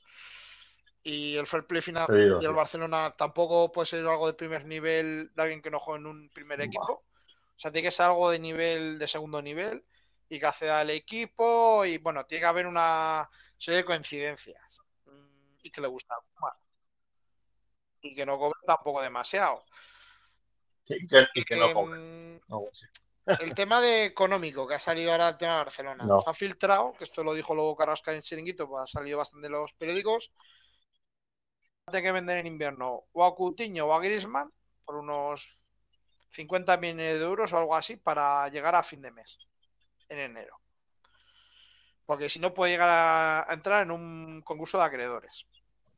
y 1.04 1.36
el 1.36 1.48
fair 1.48 1.66
play 1.66 1.82
financiero 1.82 2.42
y 2.42 2.46
el 2.46 2.54
Barcelona 2.54 3.16
tampoco 3.18 3.72
puede 3.72 3.88
ser 3.88 4.06
algo 4.06 4.28
de 4.28 4.34
primer 4.34 4.66
nivel 4.66 5.32
de 5.34 5.42
alguien 5.42 5.62
que 5.62 5.72
no 5.72 5.80
juegue 5.80 6.02
en 6.02 6.08
un 6.08 6.30
primer 6.30 6.62
equipo. 6.62 6.94
O 6.94 7.60
sea, 7.62 7.72
tiene 7.72 7.88
que 7.88 7.92
ser 7.92 8.08
algo 8.08 8.30
de 8.30 8.40
nivel 8.40 9.00
de 9.00 9.08
segundo 9.08 9.42
nivel 9.42 9.84
y 10.32 10.40
que 10.40 10.46
acceda 10.46 10.80
al 10.80 10.90
equipo 10.90 11.84
y 11.84 11.98
bueno, 11.98 12.26
tiene 12.26 12.44
que 12.44 12.48
haber 12.48 12.66
una 12.66 13.30
serie 13.58 13.80
de 13.80 13.86
coincidencias 13.86 14.80
mm, 15.04 15.58
y 15.64 15.70
que 15.70 15.82
le 15.82 15.88
gusta 15.88 16.16
y 18.02 18.16
que 18.16 18.26
no 18.26 18.40
cobre 18.40 18.60
tampoco 18.66 19.02
demasiado. 19.02 19.64
Sí, 20.88 20.96
que, 21.08 21.28
y 21.36 21.44
que 21.44 21.56
no 21.58 21.74
cobre. 21.74 22.42
No, 22.48 22.64
sí. 22.72 22.86
El 23.26 23.54
tema 23.54 23.82
de 23.82 24.06
económico 24.06 24.66
que 24.66 24.76
ha 24.76 24.80
salido 24.80 25.12
ahora 25.12 25.30
el 25.30 25.38
tema 25.38 25.52
de 25.52 25.58
Barcelona. 25.60 26.06
No. 26.06 26.22
Se 26.22 26.30
ha 26.30 26.34
filtrado, 26.34 26.94
que 26.94 27.04
esto 27.04 27.24
lo 27.24 27.34
dijo 27.34 27.54
luego 27.54 27.76
Carrasca 27.76 28.14
en 28.14 28.22
Chiringuito, 28.22 28.68
pues 28.68 28.84
ha 28.84 28.88
salido 28.88 29.20
bastante 29.20 29.48
en 29.48 29.54
los 29.54 29.74
periódicos. 29.74 30.32
Tiene 31.86 32.02
que 32.02 32.12
vender 32.12 32.38
en 32.38 32.48
invierno 32.48 33.04
o 33.12 33.26
a 33.26 33.36
Coutinho 33.36 33.86
o 33.86 33.94
a 33.94 34.00
Griezmann 34.00 34.52
por 34.86 34.96
unos 34.96 35.56
50 36.30 36.78
millones 36.78 37.20
de 37.20 37.26
euros 37.26 37.52
o 37.52 37.58
algo 37.58 37.76
así 37.76 37.98
para 37.98 38.48
llegar 38.48 38.76
a 38.76 38.82
fin 38.82 39.02
de 39.02 39.12
mes, 39.12 39.38
en 40.12 40.20
enero. 40.20 40.58
Porque 42.06 42.30
si 42.30 42.40
no 42.40 42.54
puede 42.54 42.72
llegar 42.74 42.90
a 42.92 43.54
entrar 43.54 43.84
en 43.84 43.92
un 43.92 44.42
concurso 44.42 44.78
de 44.78 44.84
acreedores. 44.84 45.46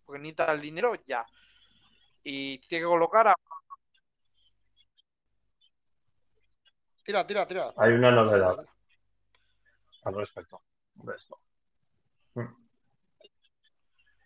Porque 0.05 0.19
necesita 0.19 0.51
el 0.53 0.61
dinero 0.61 0.93
ya. 1.05 1.25
Y 2.23 2.59
tiene 2.59 2.83
que 2.83 2.89
colocar 2.89 3.27
a 3.29 3.35
Tira, 7.03 7.27
tira, 7.27 7.45
tira. 7.45 7.73
Hay 7.77 7.91
una 7.91 8.11
novedad 8.11 8.65
al 10.03 10.15
respecto 10.15 10.61
de 10.95 11.15
esto. 11.15 11.39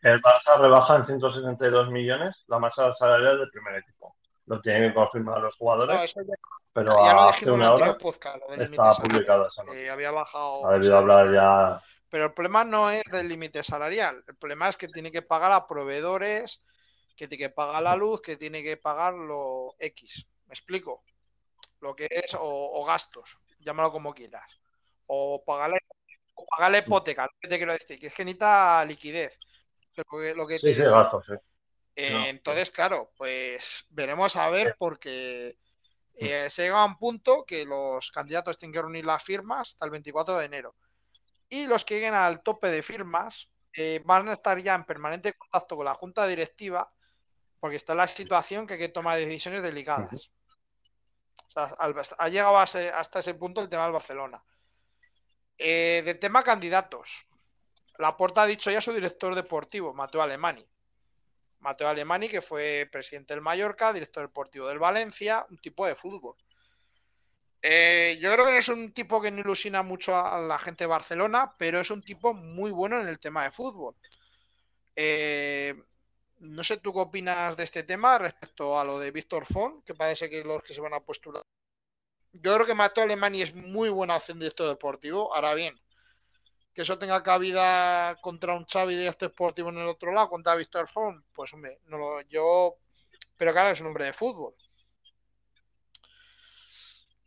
El 0.03 0.21
Barça 0.21 0.59
rebaja 0.59 0.97
en 0.97 1.07
162 1.07 1.89
millones 1.89 2.35
la 2.47 2.59
masa 2.59 2.93
salarial 2.93 3.39
del 3.39 3.49
primer 3.49 3.77
equipo. 3.77 4.15
Lo 4.47 4.61
tienen 4.61 4.89
que 4.89 4.95
confirmar 4.95 5.41
los 5.41 5.55
jugadores. 5.57 5.95
No, 5.95 6.01
eso 6.01 6.21
ya, 6.21 6.33
pero 6.73 7.05
ya 7.05 7.13
lo 7.13 7.21
hace 7.21 7.51
una 7.51 7.73
hora 7.73 7.97
podcast, 7.97 8.37
lo 8.37 8.53
está 8.53 8.95
publicada 8.95 9.47
esa. 9.47 9.63
Eh, 9.73 9.89
había 9.89 10.11
bajado. 10.11 10.65
Ha 10.67 10.73
debido 10.73 10.97
hablar 10.97 11.33
ya. 11.33 11.83
Pero 12.09 12.25
el 12.25 12.33
problema 12.33 12.63
no 12.63 12.89
es 12.89 13.03
del 13.11 13.27
límite 13.27 13.61
salarial. 13.61 14.23
El 14.25 14.35
problema 14.37 14.69
es 14.69 14.77
que 14.77 14.87
tiene 14.87 15.11
que 15.11 15.21
pagar 15.21 15.51
a 15.51 15.67
proveedores, 15.67 16.61
que 17.15 17.27
tiene 17.27 17.45
que 17.45 17.49
pagar 17.49 17.83
la 17.83 17.97
luz, 17.97 18.21
que 18.21 18.37
tiene 18.37 18.63
que 18.63 18.77
pagar 18.77 19.13
lo 19.13 19.75
X. 19.79 20.25
¿Me 20.45 20.53
explico? 20.53 21.03
Lo 21.81 21.93
que 21.93 22.07
es, 22.09 22.33
o, 22.33 22.39
o 22.41 22.85
gastos, 22.85 23.37
llámalo 23.59 23.91
como 23.91 24.13
quieras. 24.13 24.57
O 25.07 25.43
pagarle, 25.45 25.79
o 26.35 26.45
pagarle 26.45 26.79
hipoteca, 26.79 27.23
lo 27.23 27.31
que 27.41 27.49
te 27.49 27.57
quiero 27.57 27.73
decir, 27.73 27.99
que 27.99 28.07
es 28.07 28.13
que 28.13 28.23
necesita 28.23 28.85
liquidez. 28.85 29.37
Lo 29.95 30.19
que, 30.19 30.35
lo 30.35 30.47
que 30.47 30.59
Sí, 30.59 30.67
te 30.67 30.75
sí, 30.75 30.81
gastos, 30.83 31.25
sí. 31.25 31.33
Eh, 31.99 32.11
No. 32.11 32.25
entonces, 32.27 32.69
claro, 32.69 33.11
pues 33.17 33.85
veremos 33.89 34.35
a 34.35 34.47
ver 34.49 34.75
porque 34.77 35.57
eh, 36.13 36.47
se 36.47 36.63
llega 36.63 36.83
a 36.83 36.85
un 36.85 36.95
punto 36.95 37.43
que 37.43 37.65
los 37.65 38.11
candidatos 38.11 38.55
tienen 38.55 38.73
que 38.73 38.81
reunir 38.81 39.03
las 39.03 39.23
firmas 39.23 39.69
hasta 39.69 39.85
el 39.85 39.91
24 39.91 40.37
de 40.37 40.45
enero. 40.45 40.75
Y 41.49 41.65
los 41.65 41.83
que 41.83 41.95
lleguen 41.95 42.13
al 42.13 42.43
tope 42.43 42.67
de 42.67 42.83
firmas 42.83 43.49
eh, 43.73 43.99
van 44.05 44.29
a 44.29 44.33
estar 44.33 44.59
ya 44.59 44.75
en 44.75 44.85
permanente 44.85 45.33
contacto 45.33 45.75
con 45.75 45.85
la 45.85 45.95
junta 45.95 46.27
directiva 46.27 46.87
porque 47.59 47.77
está 47.77 47.93
en 47.93 47.97
la 47.97 48.07
situación 48.07 48.67
que 48.67 48.73
hay 48.75 48.79
que 48.79 48.89
tomar 48.89 49.17
decisiones 49.17 49.63
delicadas. 49.63 50.29
O 51.47 51.51
sea, 51.51 51.75
ha 52.19 52.29
llegado 52.29 52.59
hasta 52.59 53.19
ese 53.19 53.33
punto 53.33 53.61
el 53.61 53.69
tema 53.69 53.85
del 53.85 53.93
Barcelona. 53.93 54.43
Eh, 55.57 56.03
de 56.05 56.13
tema 56.13 56.43
candidatos. 56.43 57.25
Laporta 57.97 58.43
ha 58.43 58.45
dicho 58.45 58.69
ya 58.69 58.81
su 58.81 58.93
director 58.93 59.33
deportivo, 59.33 59.95
Mateo 59.95 60.21
Alemani. 60.21 60.63
Mateo 61.59 61.87
Alemani, 61.87 62.29
que 62.29 62.41
fue 62.41 62.87
presidente 62.91 63.33
del 63.33 63.41
Mallorca, 63.41 63.93
director 63.93 64.23
deportivo 64.23 64.67
del 64.67 64.79
Valencia, 64.79 65.45
un 65.49 65.57
tipo 65.57 65.85
de 65.85 65.95
fútbol. 65.95 66.35
Eh, 67.61 68.17
yo 68.21 68.31
creo 68.31 68.45
que 68.45 68.57
es 68.57 68.67
un 68.69 68.93
tipo 68.93 69.21
que 69.21 69.31
no 69.31 69.41
ilusiona 69.41 69.83
mucho 69.83 70.15
a 70.15 70.39
la 70.39 70.59
gente 70.59 70.83
de 70.83 70.89
Barcelona, 70.89 71.53
pero 71.57 71.79
es 71.79 71.89
un 71.89 72.01
tipo 72.03 72.33
muy 72.33 72.71
bueno 72.71 73.01
en 73.01 73.07
el 73.07 73.19
tema 73.19 73.43
de 73.43 73.51
fútbol. 73.51 73.95
Eh, 74.95 75.75
no 76.39 76.63
sé 76.63 76.77
tú 76.77 76.93
qué 76.93 76.99
opinas 76.99 77.57
de 77.57 77.63
este 77.63 77.83
tema 77.83 78.17
respecto 78.17 78.79
a 78.79 78.83
lo 78.83 78.99
de 78.99 79.11
Víctor 79.11 79.45
Font, 79.45 79.83
que 79.83 79.95
parece 79.95 80.29
que 80.29 80.43
los 80.43 80.63
que 80.63 80.73
se 80.73 80.81
van 80.81 80.93
a 80.93 80.99
postular. 80.99 81.43
Yo 82.33 82.53
creo 82.53 82.65
que 82.65 82.75
Mateo 82.75 83.03
Alemani 83.03 83.41
es 83.41 83.53
muy 83.55 83.89
buena 83.89 84.17
opción 84.17 84.37
de 84.39 84.45
director 84.45 84.69
deportivo. 84.69 85.33
Ahora 85.33 85.53
bien, 85.55 85.79
que 86.77 86.83
eso 86.83 86.99
tenga 86.99 87.23
cabida 87.23 88.15
contra 88.21 88.53
un 88.53 88.63
Xavi 88.63 88.95
director 88.95 89.29
deportivo 89.29 89.69
en 89.69 89.79
el 89.79 89.87
otro 89.87 90.11
lado, 90.11 90.29
contra 90.29 90.53
Víctor 90.53 90.87
Font, 90.87 91.25
pues 91.33 91.51
hombre, 91.55 91.79
no 91.87 91.97
lo, 91.97 92.21
yo. 92.29 92.75
Pero 93.35 93.51
claro, 93.51 93.69
es 93.71 93.81
un 93.81 93.87
hombre 93.87 94.05
de 94.05 94.13
fútbol. 94.13 94.53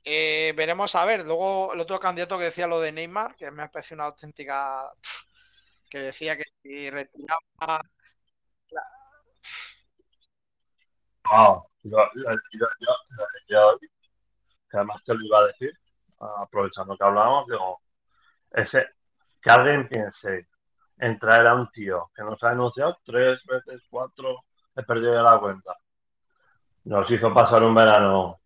Eh, 0.04 0.54
veremos 0.56 0.94
a 0.94 1.04
ver. 1.04 1.24
Luego, 1.24 1.74
el 1.74 1.80
otro 1.80 1.98
candidato 1.98 2.38
que 2.38 2.44
decía 2.44 2.68
lo 2.68 2.78
de 2.80 2.92
Neymar, 2.92 3.34
que 3.34 3.50
me 3.50 3.64
ha 3.64 3.68
parecido 3.72 3.96
una 3.96 4.04
auténtica. 4.04 4.92
que 5.90 5.98
decía 5.98 6.36
que 6.36 6.44
si 6.62 6.88
retiraba. 6.88 7.82
Yo, 11.24 11.68
yo, 11.82 11.98
yo, 12.52 12.66
yo- 13.48 13.78
que 14.70 14.76
además 14.76 15.02
te 15.04 15.12
lo 15.12 15.26
iba 15.26 15.40
a 15.40 15.46
decir, 15.48 15.72
aprovechando 16.20 16.96
que 16.96 17.02
hablábamos, 17.04 17.48
digo, 17.48 17.80
ese, 18.52 18.86
que 19.40 19.50
alguien 19.50 19.88
piense 19.88 20.48
en 20.98 21.18
traer 21.18 21.46
a 21.46 21.54
un 21.54 21.70
tío 21.70 22.10
que 22.14 22.22
nos 22.22 22.42
ha 22.44 22.50
denunciado 22.50 22.98
tres 23.04 23.44
veces, 23.44 23.82
cuatro, 23.88 24.44
he 24.76 24.82
perdido 24.82 25.14
ya 25.14 25.22
la 25.22 25.38
cuenta. 25.38 25.76
Nos 26.84 27.10
hizo 27.10 27.32
pasar 27.32 27.62
un 27.62 27.74
verano 27.74 28.40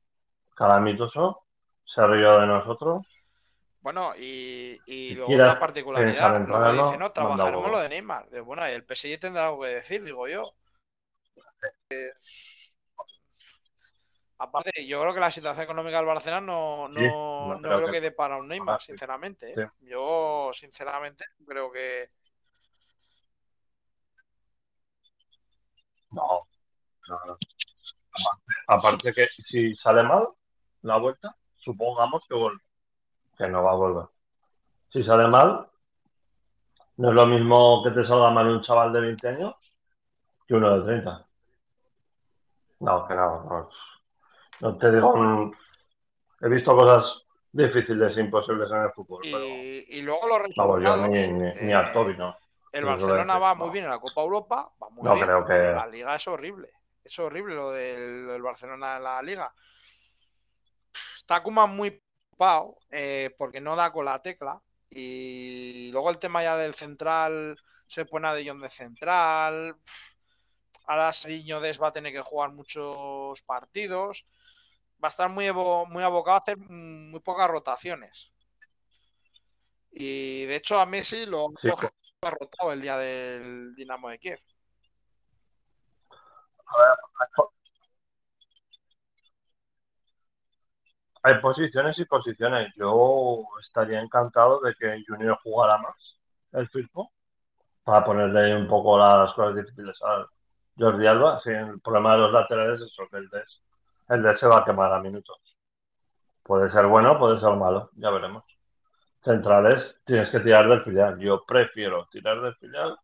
calamitoso, 0.55 1.45
se 1.85 2.07
rió 2.07 2.39
de 2.41 2.47
nosotros. 2.47 3.07
Bueno, 3.81 4.15
y, 4.17 4.81
y 4.87 5.09
Si 5.09 5.15
luego 5.17 5.33
una 5.33 5.59
particularidad, 5.59 6.47
lo 6.47 6.63
que 6.63 6.83
dice, 6.83 6.97
no, 6.97 7.11
trabajaremos 7.13 7.71
lo 7.71 7.79
de 7.81 7.89
Neymar. 7.91 8.27
Bueno, 8.43 8.65
el 8.65 8.83
PSG 8.83 9.21
tendrá 9.21 9.49
algo 9.49 9.61
que 9.63 9.69
decir, 9.69 10.03
digo 10.03 10.27
yo. 10.27 10.55
Eh, 11.91 12.13
Aparte, 14.39 14.87
yo 14.87 15.01
creo 15.01 15.15
que 15.15 15.21
la 15.21 15.31
situación 15.31 15.65
económica 15.65 15.99
del 15.99 16.07
Barcelona 16.07 16.41
no, 16.41 16.89
no, 16.89 17.01
Sí, 17.01 17.07
no 17.07 17.55
no 17.55 17.61
creo, 17.61 17.77
creo 17.77 17.87
que... 17.87 17.93
que- 17.93 18.01
dé 18.01 18.11
para 18.13 18.37
un 18.37 18.49
Neymar, 18.49 18.81
sí. 18.81 18.87
sinceramente. 18.87 19.53
¿eh? 19.53 19.55
Sí. 19.81 19.87
Yo, 19.91 20.51
sinceramente, 20.53 21.25
creo 21.47 21.71
que. 21.71 22.11
No, 26.11 26.47
no, 27.09 27.39
aparte 28.69 29.13
que 29.13 29.27
si 29.27 29.75
sale 29.75 30.03
mal 30.05 30.29
la 30.83 30.97
vuelta, 30.99 31.35
supongamos 31.57 32.25
que 32.29 32.35
vuelve, 32.35 32.63
que 33.37 33.49
no 33.49 33.63
va 33.65 33.73
a 33.73 33.75
volver. 33.75 34.05
Si 34.91 35.03
sale 35.03 35.27
mal, 35.27 35.69
no 36.99 37.09
es 37.09 37.15
lo 37.15 37.27
mismo 37.27 37.83
que 37.83 37.91
te 37.91 38.07
salga 38.07 38.31
mal 38.31 38.47
un 38.47 38.63
chaval 38.63 38.93
de 38.93 39.01
20 39.01 39.29
años 39.29 39.55
que 40.47 40.55
uno 40.55 40.79
de 40.79 40.85
30. 40.87 41.27
No, 42.81 43.09
que 43.09 43.15
no, 43.15 43.45
no, 43.45 43.71
no 44.65 44.79
te 44.79 44.91
digo, 44.91 45.15
mm, 45.17 45.53
he 46.41 46.49
visto 46.49 46.75
cosas 46.75 47.23
difíciles 47.53 48.17
e 48.17 48.21
imposibles 48.21 48.71
en 48.71 48.83
el 48.83 48.91
fútbol, 48.93 49.21
pero 49.23 49.39
Y, 49.39 49.99
y 49.99 50.03
luego 50.03 50.27
los 50.27 50.39
vamos, 50.57 50.83
yo 50.83 50.97
resultados. 50.97 51.09
ni, 51.11 51.29
ni, 51.33 51.73
eh, 51.73 51.91
Toby, 51.93 52.17
no. 52.17 52.37
el 52.73 52.85
Barcelona 52.85 53.39
va 53.39 53.55
muy 53.55 53.71
bien 53.71 53.85
en 53.85 53.91
la 53.91 54.01
Copa 54.01 54.23
Europa, 54.23 54.73
va 54.83 54.89
muy 54.89 55.05
No 55.05 55.15
bien. 55.15 55.27
creo 55.27 55.45
que- 55.45 55.53
pero 55.53 55.75
La 55.77 55.87
Liga 55.87 56.15
es 56.17 56.27
horrible. 56.27 56.71
Es 57.05 57.19
horrible 57.19 57.55
lo 57.55 57.71
del, 57.71 58.27
del 58.27 58.43
Barcelona 58.43 58.97
en 58.97 59.03
la 59.05 59.23
Liga. 59.23 59.55
Está 61.19 61.43
Koeman 61.43 61.75
muy 61.77 61.91
preocupado 61.91 62.79
eh, 62.91 63.35
porque 63.37 63.61
no 63.61 63.77
da 63.77 63.93
con 63.93 64.07
la 64.07 64.21
tecla. 64.23 64.61
Y 64.91 65.91
luego 65.93 66.09
el 66.11 66.19
tema 66.19 66.43
ya 66.43 66.57
del 66.57 66.75
central, 66.75 67.57
se 67.87 68.07
pone 68.07 68.29
a 68.29 68.35
De 68.35 68.49
Jong 68.49 68.61
de 68.63 68.71
central. 68.71 69.77
Ahora 70.87 71.13
Seriño 71.13 71.61
Des 71.61 71.81
va 71.81 71.89
a 71.89 71.93
tener 71.93 72.13
que 72.13 72.21
jugar 72.23 72.53
muchos 72.53 73.43
partidos. 73.43 74.27
Va 75.03 75.09
a 75.09 75.11
estar 75.11 75.29
muy, 75.29 75.51
muy 75.53 76.03
abocado 76.03 76.37
a 76.37 76.41
hacer 76.41 76.59
mm, 76.59 77.11
muy 77.11 77.21
pocas 77.21 77.49
rotaciones. 77.49 78.33
Y 79.91 80.45
de 80.47 80.57
hecho 80.57 80.79
a 80.79 80.87
Messi 80.87 81.25
lo 81.27 81.51
Sí, 81.61 81.69
lo 81.69 81.77
ha 82.23 82.31
rotado 82.31 82.73
el 82.73 82.81
día 82.81 82.97
del 82.97 83.75
Dinamo 83.75 84.09
de 84.09 84.19
Kiev. 84.19 84.41
Hay 91.23 91.41
posiciones 91.41 91.99
y 91.99 92.05
posiciones. 92.05 92.73
Yo 92.77 93.45
estaría 93.63 94.01
encantado 94.01 94.61
de 94.61 94.75
que 94.75 95.03
Junior 95.07 95.39
jugara 95.43 95.79
más 95.79 96.19
el 96.53 96.69
Firpo 96.69 97.13
para 97.83 98.05
ponerle 98.05 98.57
un 98.57 98.69
poco 98.69 98.99
las 98.99 99.33
cosas 99.33 99.57
difíciles 99.57 99.97
a 100.03 100.27
Jordi 100.79 101.07
Alba. 101.07 101.41
Sí, 101.41 101.51
el 101.51 101.81
problema 101.81 102.13
de 102.13 102.19
los 102.19 102.33
laterales 102.33 102.81
es 102.81 102.93
eso, 102.93 103.09
que 103.11 103.19
el 103.19 103.29
DES, 103.29 103.63
el 104.09 104.23
DES 104.23 104.39
se 104.41 104.47
va 104.47 104.59
a 104.59 104.65
quemar 104.65 104.93
a 104.93 105.01
minutos. 105.01 105.39
Puede 106.43 106.71
ser 106.71 106.87
bueno, 106.87 107.19
puede 107.19 107.41
ser 107.41 107.57
malo, 107.57 107.91
ya 107.95 108.11
veremos. 108.11 108.45
Centrales, 109.23 109.97
tienes 110.05 110.29
que 110.31 110.41
tirar 110.41 110.69
del 110.69 110.85
filial. 110.85 111.19
Yo 111.19 111.45
prefiero 111.47 112.07
tirar 112.11 112.41
del 112.41 112.55
filial, 112.57 112.99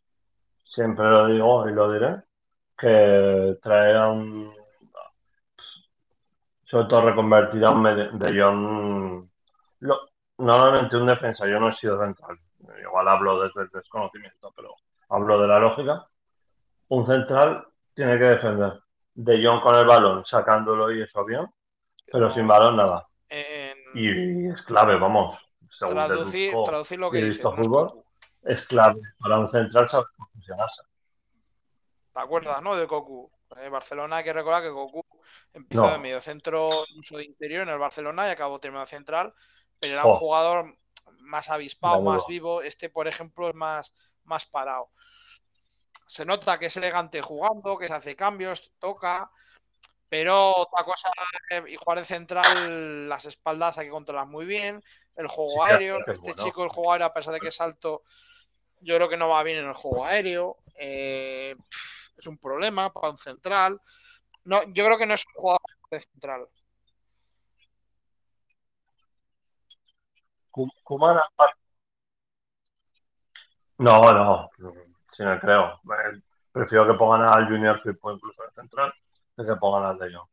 siempre 0.65 1.09
lo 1.09 1.27
digo 1.27 1.69
y 1.69 1.73
lo 1.73 1.93
diré, 1.93 2.23
que 2.77 3.59
traer 3.63 3.97
a 3.97 4.09
un 4.09 4.53
sobre 6.71 6.87
todo 6.87 7.03
reconvertir 7.03 7.65
a 7.65 7.71
un 7.71 7.83
de 7.83 8.41
John. 8.41 9.29
Normalmente 10.39 10.97
un 10.97 11.07
defensa, 11.07 11.47
yo 11.47 11.59
no 11.59 11.71
he 11.71 11.75
sido 11.75 12.01
central. 12.01 12.39
Igual 12.81 13.09
hablo 13.09 13.43
desde 13.43 13.63
el 13.63 13.69
desconocimiento, 13.71 14.53
pero 14.55 14.75
hablo 15.09 15.41
de 15.41 15.49
la 15.49 15.59
lógica. 15.59 16.07
Un 16.89 17.07
central 17.07 17.67
tiene 17.95 18.19
que 18.19 18.25
defender. 18.25 18.81
De 19.15 19.41
John 19.45 19.61
con 19.61 19.75
el 19.77 19.85
balón, 19.87 20.25
sacándolo 20.25 20.93
y 20.93 21.03
eso 21.03 21.25
bien, 21.25 21.47
pero 22.11 22.33
sin 22.33 22.47
balón 22.47 22.77
nada. 22.77 23.07
en- 23.29 23.79
Y 23.95 24.49
es 24.53 24.63
clave, 24.63 24.99
vamos. 24.99 25.39
Según 25.79 25.95
traducir, 25.95 26.51
deduzco 26.51 26.69
traducir 26.69 26.99
lo 26.99 27.11
que 27.11 27.33
fútbol, 27.33 28.03
es 28.43 28.65
clave 28.67 29.01
para 29.21 29.39
un 29.39 29.51
central 29.51 29.89
saber 29.89 30.07
posicionarse. 30.17 30.83
¿Te 32.13 32.21
acuerdas, 32.21 32.61
no? 32.63 32.77
De 32.77 32.87
Cocu. 32.87 33.31
En 33.57 33.71
Barcelona 33.73 34.17
hay 34.17 34.25
que 34.25 34.33
recordar 34.33 34.63
que 34.63 34.71
Cocu 34.71 35.05
empezó 35.53 35.83
No. 35.87 35.93
de 35.93 35.99
medio 35.99 36.21
centro, 36.21 36.85
uso 36.99 37.17
de 37.19 37.25
interior 37.25 37.63
en 37.63 37.69
el 37.71 37.79
Barcelona 37.79 38.29
y 38.29 38.31
acabó 38.31 38.59
terminando 38.59 38.87
central, 38.87 39.33
pero 39.79 39.93
era 39.95 40.05
un 40.05 40.13
Oh. 40.13 40.17
jugador 40.17 40.77
más 41.21 41.49
avispado, 41.51 42.01
más 42.03 42.25
vivo. 42.29 42.63
Este, 42.63 42.89
por 42.91 43.07
ejemplo, 43.09 43.49
es 43.49 43.55
más, 43.55 43.93
más 44.25 44.47
parado. 44.47 44.91
Se 46.11 46.25
nota 46.25 46.59
que 46.59 46.67
es 46.67 46.77
elegante 46.77 47.23
jugando, 47.23 47.79
que 47.79 47.87
se 47.87 47.95
hace 47.95 48.17
cambios, 48.17 48.73
toca, 48.81 49.31
pero 50.09 50.57
otra 50.57 50.85
cosa, 50.85 51.09
y 51.69 51.77
jugar 51.77 52.01
de 52.01 52.05
central, 52.05 53.09
las 53.09 53.27
espaldas 53.27 53.79
hay 53.79 53.87
que 53.87 53.93
controlar 53.93 54.27
muy 54.27 54.45
bien, 54.45 54.83
el 55.15 55.29
juego 55.29 55.65
Sí, 55.65 55.71
aéreo, 55.71 56.01
es 56.01 56.09
este 56.09 56.33
bueno. 56.33 56.43
chico, 56.43 56.65
el 56.65 56.71
juego 56.71 56.91
aéreo, 56.93 57.07
a 57.07 57.15
pesar 57.15 57.33
de 57.33 57.39
que 57.39 57.47
es 57.47 57.61
alto, 57.61 58.03
yo 58.81 58.97
creo 58.97 59.09
que 59.09 59.17
no 59.17 59.29
va 59.29 59.45
bien 59.45 59.59
en 59.59 59.69
el 59.69 59.73
juego 59.75 60.05
aéreo, 60.05 60.57
eh, 60.75 61.55
es 62.17 62.27
un 62.27 62.39
problema 62.39 62.93
para 62.93 63.11
un 63.11 63.17
central. 63.19 63.81
No, 64.43 64.65
yo 64.65 64.85
creo 64.87 64.99
que 64.99 65.07
no 65.07 65.15
es 65.15 65.25
un 65.29 65.41
jugador 65.41 65.61
de 65.93 66.01
central. 66.01 66.49
Ku- 70.51 70.69
Koeman, 70.83 71.19
aparte- 71.19 71.55
No, 73.79 74.13
no, 74.13 74.51
creo. 75.41 75.81
Prefiero 76.53 76.87
que 76.87 76.95
pongan 76.95 77.29
al 77.29 77.47
Junior 77.47 77.81
Firpo 77.83 78.13
incluso 78.13 78.43
de 78.43 78.51
central 78.53 78.93
que 79.37 79.45
que 79.45 79.57
pongan 79.57 79.91
al 79.91 79.99
de 79.99 80.15
Jong. 80.15 80.29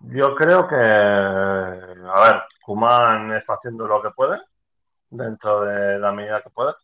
Yo 0.00 0.34
creo 0.34 0.66
que, 0.66 0.76
a 0.76 2.20
ver, 2.22 2.42
Kuman 2.62 3.32
está 3.32 3.54
haciendo 3.54 3.86
lo 3.86 4.00
que 4.00 4.10
puede 4.10 4.40
dentro 5.10 5.62
de 5.62 5.98
la 5.98 6.12
medida 6.12 6.42
que 6.42 6.50
puede. 6.50 6.74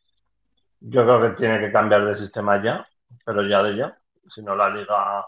Yo 0.81 1.03
creo 1.05 1.23
que 1.23 1.31
tiene 1.31 1.59
que 1.61 1.73
cambiar 1.73 2.05
de 2.05 2.17
sistema 2.17 2.63
ya, 2.63 2.87
pero 3.25 3.43
ya 3.43 3.63
de 3.63 3.77
ya. 3.77 3.99
Si 4.29 4.43
no, 4.43 4.55
la 4.55 4.69
liga, 4.69 5.25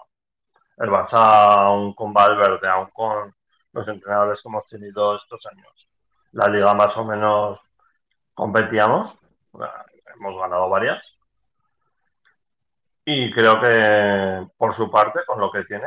el 0.77 0.91
Barça, 0.91 1.61
aún 1.67 1.95
con 1.95 2.13
Valverde, 2.13 2.69
aún 2.69 2.91
con 2.93 3.35
los 3.73 3.89
entrenadores 3.89 4.43
que 4.43 4.49
hemos 4.49 4.67
tenido 4.67 5.17
estos 5.17 5.47
años, 5.47 5.89
la 6.33 6.49
liga 6.49 6.75
más 6.75 6.97
o 6.97 7.05
menos 7.05 7.61
competíamos, 8.35 9.17
hemos 10.19 10.39
ganado 10.39 10.69
varias. 10.69 11.03
Y 13.05 13.31
creo 13.33 13.61
que 13.61 14.47
por 14.57 14.75
su 14.77 14.91
parte, 14.91 15.21
con 15.27 15.41
lo 15.41 15.51
que 15.51 15.65
tiene, 15.65 15.87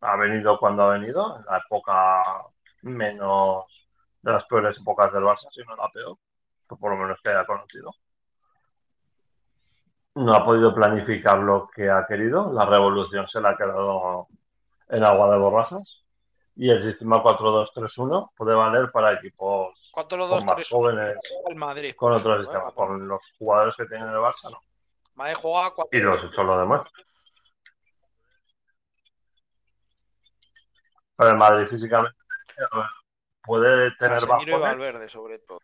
ha 0.00 0.16
venido 0.16 0.58
cuando 0.58 0.84
ha 0.84 0.92
venido, 0.98 1.38
en 1.38 1.44
la 1.46 1.58
época 1.58 2.22
menos 2.82 3.64
de 4.22 4.32
las 4.32 4.44
peores 4.44 4.78
épocas 4.78 5.12
del 5.12 5.24
Barça, 5.24 5.48
si 5.50 5.62
no 5.62 5.74
la 5.76 5.88
peor, 5.90 6.16
por 6.66 6.90
lo 6.90 6.96
menos 6.96 7.18
que 7.22 7.30
haya 7.30 7.44
conocido. 7.44 7.92
No 10.14 10.34
ha 10.34 10.44
podido 10.44 10.74
planificar 10.74 11.38
lo 11.38 11.68
que 11.74 11.90
ha 11.90 12.06
querido, 12.06 12.52
la 12.52 12.66
revolución 12.66 13.26
se 13.28 13.40
le 13.40 13.48
ha 13.48 13.56
quedado 13.56 14.28
en 14.88 15.04
agua 15.04 15.30
de 15.30 15.38
borrajas 15.38 16.04
y 16.54 16.70
el 16.70 16.82
sistema 16.84 17.22
4-2-3-1 17.22 18.30
puede 18.36 18.54
valer 18.54 18.90
para 18.92 19.14
equipos 19.14 19.81
¿Cuánto 19.92 20.16
los 20.16 20.30
dos, 20.30 20.44
tres, 20.54 20.68
jóvenes, 20.70 21.16
el 21.48 21.54
Madrid? 21.56 21.94
con 21.94 22.14
otros 22.14 22.40
sistemas, 22.46 22.70
¿eh? 22.70 22.74
con 22.74 23.06
los 23.06 23.32
jugadores 23.38 23.74
que 23.76 23.84
tiene 23.86 24.04
el 24.06 24.16
Barça, 24.16 24.50
no. 24.50 24.58
Madrid 25.14 25.34
juega 25.36 25.70
cuatro- 25.74 25.88
Y 25.98 26.00
los 26.00 26.18
hechos 26.24 26.46
lo 26.46 26.58
demuestran. 26.58 27.04
Pero 31.16 31.30
el 31.30 31.36
Madrid 31.36 31.66
físicamente 31.68 32.16
puede 33.42 33.90
tener 33.96 34.26
bajones, 34.26 34.58
Valverde, 34.60 35.08
sobre 35.08 35.38
todo. 35.40 35.60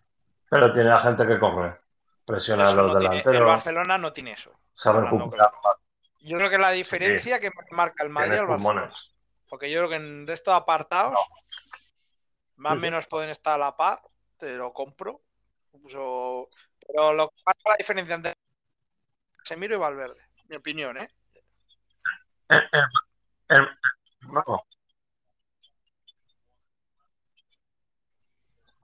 pero 0.50 0.72
tiene 0.74 0.90
a 0.90 0.98
gente 1.00 1.26
que 1.26 1.38
corre. 1.38 1.80
Presiona 2.26 2.68
a 2.68 2.74
los 2.74 2.92
no 2.92 2.98
tiene- 2.98 3.16
el 3.16 3.20
delanteros, 3.22 3.48
Barcelona 3.48 3.98
no 3.98 4.12
tiene 4.12 4.32
eso. 4.32 4.52
Yo 6.20 6.36
creo 6.36 6.50
que 6.50 6.58
la 6.58 6.70
diferencia 6.72 7.40
que 7.40 7.50
marca 7.70 8.04
el 8.04 8.10
Madrid 8.10 8.38
al 8.38 8.46
Barcelona. 8.46 8.80
pulmones. 8.82 8.98
Porque 9.48 9.70
yo 9.70 9.78
creo 9.80 9.88
que 9.88 9.94
en 9.96 10.26
resto 10.26 10.50
de 10.50 10.58
apartados, 10.58 11.18
más 12.56 12.72
o 12.72 12.76
sí. 12.76 12.80
menos 12.82 13.06
pueden 13.06 13.30
estar 13.30 13.54
a 13.54 13.58
la 13.58 13.76
par, 13.76 14.02
te 14.38 14.56
lo 14.56 14.72
compro. 14.72 15.20
Incluso- 15.72 16.48
Pero 16.86 17.12
lo 17.12 17.28
que 17.28 17.42
marca 17.44 17.70
la 17.70 17.76
diferencia 17.76 18.14
entre 18.14 18.34
Casemiro 19.36 19.74
y 19.74 19.78
Valverde, 19.78 20.22
mi 20.48 20.56
opinión, 20.56 20.96
¿eh? 20.98 21.08
El- 22.48 22.68
el- 22.72 23.58
el- 23.58 23.68
no. 24.32 24.64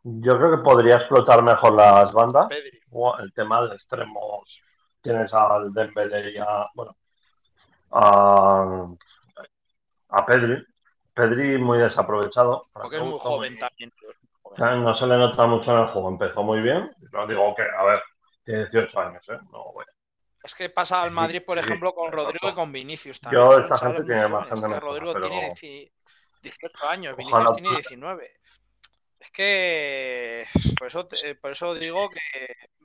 Yo 0.03 0.37
creo 0.37 0.51
que 0.51 0.63
podría 0.63 0.97
explotar 0.97 1.43
mejor 1.43 1.73
las 1.75 2.13
bandas. 2.13 2.49
Pedri. 2.49 2.79
El 3.21 3.33
tema 3.33 3.67
de 3.67 3.75
extremos. 3.75 4.63
Tienes 5.01 5.33
al 5.33 5.73
Dembélé 5.73 6.33
y 6.33 6.39
a, 6.39 6.67
bueno, 6.75 6.97
a, 7.91 8.87
a 10.11 10.27
Pedri. 10.27 10.63
Pedri 11.15 11.59
muy 11.59 11.79
desaprovechado. 11.79 12.67
Porque 12.73 12.97
es 12.97 13.03
muy 13.03 13.19
joven 13.19 13.59
también. 13.59 13.93
No 14.59 14.95
se 14.95 15.07
le 15.07 15.17
nota 15.17 15.47
mucho 15.47 15.73
en 15.73 15.83
el 15.83 15.87
juego. 15.89 16.09
Empezó 16.09 16.43
muy 16.43 16.61
bien. 16.61 16.91
No 17.13 17.27
digo 17.27 17.55
que, 17.55 17.63
a 17.63 17.83
ver, 17.85 18.03
tiene 18.43 18.61
18 18.67 19.01
años, 19.01 19.23
¿eh? 19.29 19.39
No, 19.53 19.73
bueno. 19.73 19.91
Es 20.43 20.55
que 20.55 20.69
pasa 20.69 21.03
al 21.03 21.11
Madrid, 21.11 21.43
por 21.45 21.59
ejemplo, 21.59 21.93
con. 21.95 22.13
Rodrigo 22.13 22.51
y 22.51 22.55
con 22.55 22.71
Vinicius 22.71 23.21
también. 23.21 23.43
Yo, 23.43 23.59
esta 23.59 23.79
gente 23.79 24.05
tiene 24.05 24.27
bastante 24.27 24.69
mejor, 24.69 24.83
Rodrigo 24.83 25.13
pero 25.15 25.29
tiene 25.29 25.49
dieci- 25.55 25.91
18 26.43 26.89
años, 26.89 27.15
Ojalá 27.19 27.51
Vinicius 27.51 27.55
tiene 27.55 27.69
pueda- 27.69 27.79
19. 27.79 28.31
Es 29.21 29.31
que 29.31 30.47
por 30.79 30.89
eso, 30.89 31.09
por 31.41 31.51
eso 31.51 31.75
digo 31.75 32.11
que 32.11 32.21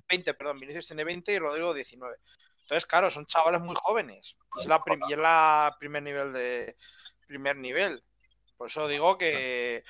20, 0.07 0.33
perdón, 0.35 0.57
Vinicius 0.57 0.87
tiene 0.87 1.03
20 1.03 1.33
y 1.33 1.39
Rodrigo 1.39 1.73
19. 1.73 2.15
Entonces, 2.61 2.85
claro, 2.85 3.09
son 3.09 3.25
chavales 3.25 3.59
muy 3.59 3.75
jóvenes. 3.77 4.37
Y 4.55 4.61
es 4.61 4.67
la, 4.67 4.81
prim- 4.81 5.01
y 5.09 5.13
es 5.13 5.19
la 5.19 5.75
primer 5.79 6.01
nivel 6.03 6.31
de 6.31 6.77
primer 7.27 7.57
nivel. 7.57 8.01
Por 8.55 8.67
eso 8.67 8.87
digo 8.87 9.17
que, 9.17 9.83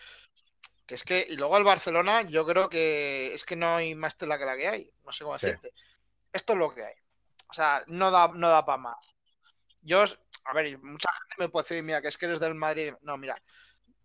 que 0.90 0.96
es 0.96 1.04
que 1.04 1.24
y 1.30 1.36
luego 1.36 1.56
el 1.56 1.64
Barcelona, 1.64 2.24
yo 2.24 2.44
creo 2.48 2.68
que 2.68 3.32
es 3.36 3.46
que 3.46 3.56
no 3.56 3.76
hay 3.76 3.94
más 3.94 4.18
tela 4.18 4.40
que 4.40 4.46
la 4.46 4.58
que 4.58 4.68
hay. 4.68 4.92
No 5.06 5.12
sé 5.12 5.24
cómo 5.24 5.38
Sí. 5.38 5.46
decirte. 5.46 5.72
Esto 6.34 6.54
es 6.54 6.60
lo 6.60 6.74
que 6.74 6.84
hay. 6.84 6.96
O 7.48 7.54
sea, 7.54 7.84
no 7.86 8.10
da, 8.10 8.30
no 8.34 8.50
da 8.50 8.66
para 8.66 8.80
más. 8.80 9.16
Yo, 9.82 10.04
a 10.46 10.54
ver, 10.54 10.80
mucha 10.80 11.12
gente 11.12 11.36
me 11.38 11.50
puede 11.50 11.64
decir, 11.66 11.84
mira, 11.84 12.02
que 12.02 12.08
es 12.08 12.18
que 12.18 12.26
eres 12.26 12.40
del 12.40 12.56
Madrid. 12.56 12.92
No, 13.02 13.20
mira, 13.20 13.40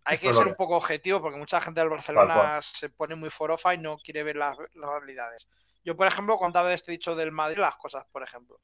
hay 0.03 0.19
que 0.19 0.31
ser 0.31 0.45
un 0.45 0.53
poco 0.53 0.75
objetivo 0.77 1.19
porque 1.21 1.39
mucha 1.39 1.59
gente 1.59 1.79
del 1.79 1.89
Barcelona 1.89 2.61
se 2.61 2.89
pone 2.89 3.15
muy 3.15 3.31
forofa 3.31 3.73
y 3.73 3.79
no 3.79 3.97
quiere 3.97 4.21
ver 4.21 4.35
las, 4.35 4.55
las 4.75 4.89
realidades. 4.91 5.47
Yo, 5.83 5.95
por 5.97 6.05
ejemplo, 6.05 6.37
contaba 6.37 6.69
de 6.69 6.75
este 6.75 6.91
dicho 6.91 7.15
del 7.15 7.31
Madrid 7.31 7.57
las 7.57 7.77
cosas, 7.77 8.05
por 8.11 8.21
ejemplo. 8.21 8.59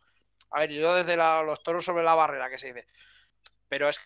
A 0.52 0.60
ver, 0.60 0.70
yo 0.72 0.94
desde 0.94 1.18
la- 1.18 1.42
los 1.42 1.64
toros 1.64 1.84
sobre 1.84 2.04
la 2.04 2.14
barrera, 2.14 2.52
que 2.52 2.60
se 2.60 2.68
dice. 2.72 2.88
Pero 3.68 3.90
es 3.90 4.00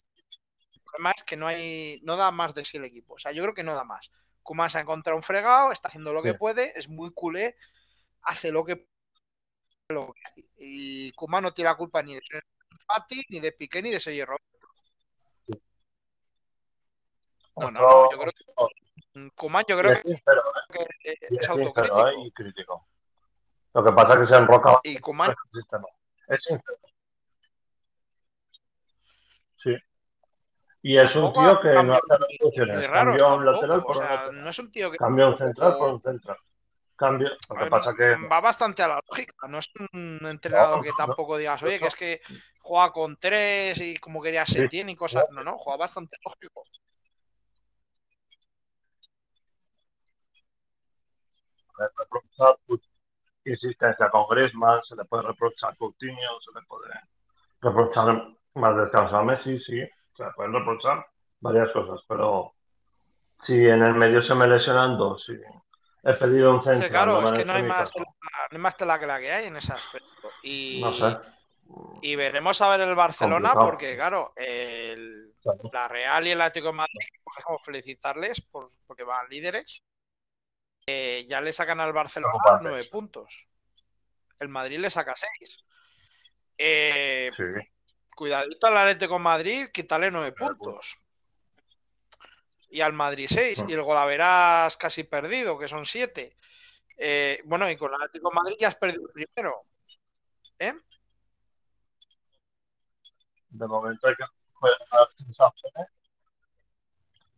problema 0.95 1.11
es 1.15 1.23
que 1.23 1.35
no 1.37 1.47
hay, 1.47 1.99
no 2.03 2.15
da 2.15 2.31
más 2.31 2.53
de 2.53 2.63
sí 2.65 2.77
el 2.77 2.85
equipo. 2.85 3.15
O 3.15 3.19
sea, 3.19 3.31
yo 3.31 3.43
creo 3.43 3.53
que 3.53 3.63
no 3.63 3.75
da 3.75 3.83
más. 3.83 4.11
Kuman 4.43 4.69
se 4.69 4.77
ha 4.77 4.81
encontrado 4.81 5.17
un 5.17 5.23
fregado, 5.23 5.71
está 5.71 5.87
haciendo 5.87 6.13
lo 6.13 6.21
que 6.21 6.31
Sí. 6.31 6.37
puede, 6.37 6.77
es 6.77 6.87
muy 6.87 7.11
culé, 7.11 7.55
hace 8.21 8.51
lo 8.51 8.63
que, 8.63 8.87
lo 9.89 10.13
que 10.13 10.21
hay. 10.25 10.49
Y 10.57 11.11
Kuman 11.13 11.43
no 11.43 11.53
tiene 11.53 11.71
la 11.71 11.77
culpa 11.77 12.01
ni 12.01 12.15
de 12.15 12.21
Fati, 12.85 13.25
ni 13.29 13.39
de 13.39 13.51
Piqué, 13.51 13.81
ni 13.81 13.91
de 13.91 13.99
Sergio 13.99 14.25
Roberto. 14.25 14.45
No, 17.57 17.71
no, 17.71 17.79
no, 17.79 18.11
yo 18.11 18.19
creo 18.19 18.33
que 18.33 19.31
Kuman 19.35 19.63
yo 19.67 19.77
creo 19.79 19.93
¿eh? 19.93 20.01
que 20.03 20.11
eh, 20.11 21.17
es 21.21 21.49
es. 21.49 21.49
¿eh? 21.49 22.13
Y 22.25 22.31
crítico. 22.31 22.85
Lo 23.73 23.83
que 23.83 23.91
pasa 23.93 24.13
es 24.13 24.19
que 24.19 24.25
se 24.25 24.35
ha 24.35 24.39
enrocado 24.39 24.81
Y 24.83 24.97
Kuman, 24.99 25.31
el 25.31 25.61
sistema. 25.61 25.87
Es 26.27 26.43
sincero. 26.43 26.77
Sí. 29.63 29.75
Y 30.87 30.99
es 30.99 31.15
un 31.15 31.33
tío 31.33 31.59
que 31.61 31.73
no 31.83 31.93
hace 31.95 32.01
revoluciones. 32.29 32.87
Cambió 32.91 33.35
un 33.37 33.43
lateral 33.43 33.81
por 33.83 33.97
un 33.97 34.03
lateral. 34.03 34.43
no 34.43 34.49
es 34.51 34.59
un 34.59 34.71
tío 34.71 34.91
que 34.91 34.97
Cambia 34.97 35.27
un 35.29 35.35
central 35.35 35.77
por 35.79 35.93
un 35.95 36.01
central. 36.03 36.37
Cambio. 36.95 37.29
Lo 37.29 37.55
A 37.55 37.57
que 37.57 37.63
ver, 37.63 37.69
pasa 37.71 37.95
que 37.95 38.27
va 38.27 38.39
bastante 38.39 38.83
a 38.83 38.89
la 38.89 39.01
lógica. 39.09 39.47
No 39.47 39.57
es 39.57 39.71
un 39.93 40.19
entrenador 40.27 40.77
No, 40.77 40.83
que 40.83 40.91
no. 40.91 40.95
tampoco 40.95 41.37
digas, 41.37 41.63
oye, 41.63 41.79
que 41.79 41.87
es 41.87 41.95
que 41.95 42.21
juega 42.59 42.91
con 42.91 43.17
tres 43.17 43.81
y 43.81 43.97
como 43.97 44.21
quería 44.21 44.45
Sí. 44.45 44.59
Setién 44.59 44.87
y 44.89 44.95
cosas. 44.95 45.25
No, 45.31 45.43
no, 45.43 45.57
juega 45.57 45.77
bastante 45.77 46.17
lógico. 46.23 46.63
se 53.43 53.49
insistencia 53.49 54.07
con 54.11 54.27
Griezmann, 54.29 54.83
se 54.83 54.95
le 54.95 55.05
puede 55.05 55.23
reprochar 55.23 55.71
a 55.73 55.75
Coutinho, 55.75 56.39
se 56.41 56.59
le 56.59 56.63
puede 56.67 56.91
reprochar 57.59 58.23
más 58.53 58.77
descanso 58.77 59.17
a 59.17 59.23
Messi, 59.23 59.59
sí, 59.59 59.81
se 60.15 60.23
le 60.23 60.31
pueden 60.31 60.53
reprochar 60.53 61.05
varias 61.39 61.71
cosas, 61.71 62.01
pero 62.07 62.53
si 63.41 63.53
en 63.53 63.83
el 63.83 63.93
medio 63.93 64.21
se 64.23 64.33
me 64.35 64.47
lesionan 64.47 64.97
dos, 64.97 65.25
sí. 65.25 65.33
He 66.03 66.13
pedido 66.13 66.53
un 66.53 66.61
central, 66.61 66.89
claro, 66.91 67.21
no 67.21 67.31
es 67.31 67.37
que 67.39 67.45
no 67.45 67.53
hay, 67.53 67.63
más 67.63 67.91
tela, 67.91 68.05
no 68.05 68.47
hay 68.51 68.57
más 68.59 68.77
tela 68.77 68.99
que 68.99 69.07
la 69.07 69.19
que 69.19 69.31
hay 69.31 69.47
en 69.47 69.55
ese 69.57 69.73
aspecto. 69.73 70.29
Y, 70.43 70.79
No 70.83 70.91
sé. 70.93 71.17
y 72.03 72.15
veremos 72.15 72.61
a 72.61 72.69
ver 72.69 72.81
el 72.87 72.93
Barcelona 72.95 73.49
Complicado. 73.53 73.71
porque, 73.71 73.95
claro, 73.95 74.33
el, 74.35 75.33
Claro. 75.41 75.59
la 75.73 75.87
Real 75.87 76.27
y 76.27 76.31
el 76.31 76.41
Atlético 76.41 76.67
de 76.67 76.73
Madrid, 76.73 77.07
podemos 77.23 77.63
felicitarles 77.65 78.41
por, 78.41 78.69
porque 78.87 79.03
van 79.03 79.27
líderes. 79.29 79.83
eh, 80.87 81.25
ya 81.27 81.41
le 81.41 81.51
sacan 81.53 81.79
al 81.79 81.93
Barcelona 81.93 82.33
nueve 82.61 82.85
puntos. 82.91 83.47
El 84.39 84.49
Madrid 84.49 84.77
le 84.79 84.89
saca 84.91 85.15
seis. 85.15 85.57
Eh, 86.57 87.31
Sí, 87.35 87.43
cuidadito 88.15 88.67
al 88.67 88.77
Atlético 88.77 89.15
de 89.15 89.19
Madrid, 89.19 89.67
quítale 89.71 90.09
nueve 90.09 90.33
Nueve 90.39 90.55
puntos. 90.57 90.97
Y 92.69 92.81
al 92.81 92.93
Madrid 92.93 93.27
seis. 93.29 93.63
Y 93.67 93.73
el 93.73 93.83
Golaveras 93.83 94.75
casi 94.77 95.03
perdido, 95.03 95.57
que 95.59 95.67
son 95.67 95.85
siete. 95.85 96.35
Eh, 96.97 97.41
bueno, 97.45 97.69
y 97.69 97.75
con 97.75 97.93
el 97.93 98.01
Atlético 98.01 98.29
de 98.29 98.35
Madrid 98.35 98.55
ya 98.59 98.69
has 98.69 98.75
perdido 98.75 99.03
el 99.05 99.11
primero. 99.13 99.63
¿Eh? 100.57 100.73
de 103.57 103.67
momento 103.67 104.07
hay 104.07 104.15
que 104.15 104.23
recuperar 104.23 105.07
sensaciones. 105.17 105.87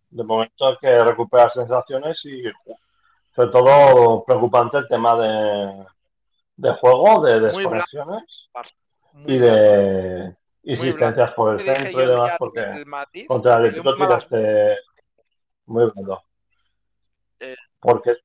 De 0.09 0.23
momento 0.23 0.67
hay 0.67 0.77
que 0.77 1.03
recuperar 1.03 1.53
sensaciones 1.53 2.25
y 2.25 2.43
sobre 3.35 3.51
todo 3.51 4.23
preocupante 4.23 4.77
el 4.77 4.87
tema 4.87 5.15
de, 5.15 5.85
de 6.55 6.73
juego, 6.73 7.21
de 7.23 7.51
Muy 7.51 7.65
blanco. 7.65 8.23
Muy 10.63 10.73
y 10.73 10.75
blanco. 10.75 10.83
de 10.83 10.87
insistencias 10.89 11.33
por 11.33 11.53
el 11.53 11.59
centro 11.59 12.01
y 12.01 12.07
demás, 12.07 12.31
ya 12.31 12.37
porque 12.37 12.59
el 12.59 13.27
contra 13.27 13.57
el 13.57 13.65
Atlético 13.65 13.95
tiraste 13.95 14.77
muy 15.65 15.91
bueno. 15.93 16.23
Eh, 17.39 17.55
Porque 17.79 18.17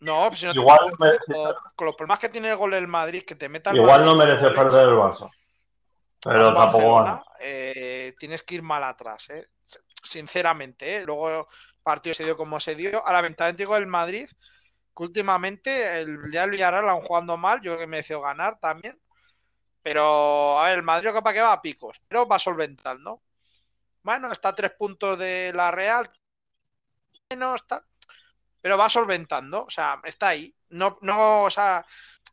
No, 0.00 0.28
pues 0.28 0.40
si 0.40 0.46
no 0.46 0.52
te- 0.52 0.58
igual, 0.58 0.92
merece- 0.98 1.54
con, 1.74 1.86
los 1.86 1.94
problemas 1.94 2.18
que 2.18 2.28
tiene 2.28 2.50
el 2.50 2.56
gol 2.56 2.74
el 2.74 2.88
Madrid, 2.88 3.24
que 3.24 3.34
te 3.34 3.48
meta 3.48 3.70
el 3.70 3.76
igual 3.76 4.04
Madrid 4.04 4.06
no 4.06 4.16
goles, 4.16 4.54
perder 4.54 4.88
el 4.88 4.94
Barça, 4.94 5.30
pero 6.22 6.54
tampoco 6.54 7.24
eh, 7.40 8.14
tienes 8.18 8.42
que 8.42 8.56
ir 8.56 8.62
mal 8.62 8.82
atrás, 8.82 9.30
¿eh? 9.30 9.46
sinceramente. 10.02 10.96
¿eh? 10.96 11.04
Luego 11.04 11.40
el 11.40 11.44
partido 11.82 12.14
se 12.14 12.24
dio 12.24 12.36
como 12.36 12.58
se 12.60 12.74
dio. 12.74 13.06
A 13.06 13.12
la 13.12 13.22
ventaja 13.22 13.52
del 13.52 13.86
Madrid, 13.86 14.28
que 14.96 15.02
últimamente 15.02 16.00
el 16.00 16.30
día 16.30 16.42
del 16.42 16.50
Villarreal 16.50 16.88
han 16.88 17.00
jugando 17.00 17.36
mal, 17.36 17.60
yo 17.60 17.72
creo 17.72 17.78
que 17.78 17.86
mereció 17.86 18.20
ganar 18.20 18.58
también. 18.58 18.98
Pero, 19.86 20.58
a 20.58 20.64
ver, 20.66 20.78
el 20.78 20.82
Madrid 20.82 21.12
capaz 21.12 21.32
que 21.32 21.40
va 21.40 21.52
a 21.52 21.62
picos, 21.62 22.00
pero 22.08 22.26
va 22.26 22.40
solventando. 22.40 23.22
Bueno, 24.02 24.32
está 24.32 24.48
a 24.48 24.54
tres 24.56 24.72
puntos 24.72 25.16
de 25.16 25.52
la 25.54 25.70
Real, 25.70 26.10
menos, 27.30 27.60
está, 27.60 27.86
pero 28.60 28.76
va 28.76 28.88
solventando, 28.88 29.64
o 29.64 29.70
sea, 29.70 30.00
está 30.02 30.26
ahí. 30.30 30.52
No, 30.70 30.98
no, 31.02 31.44
o 31.44 31.50
sea, 31.50 31.86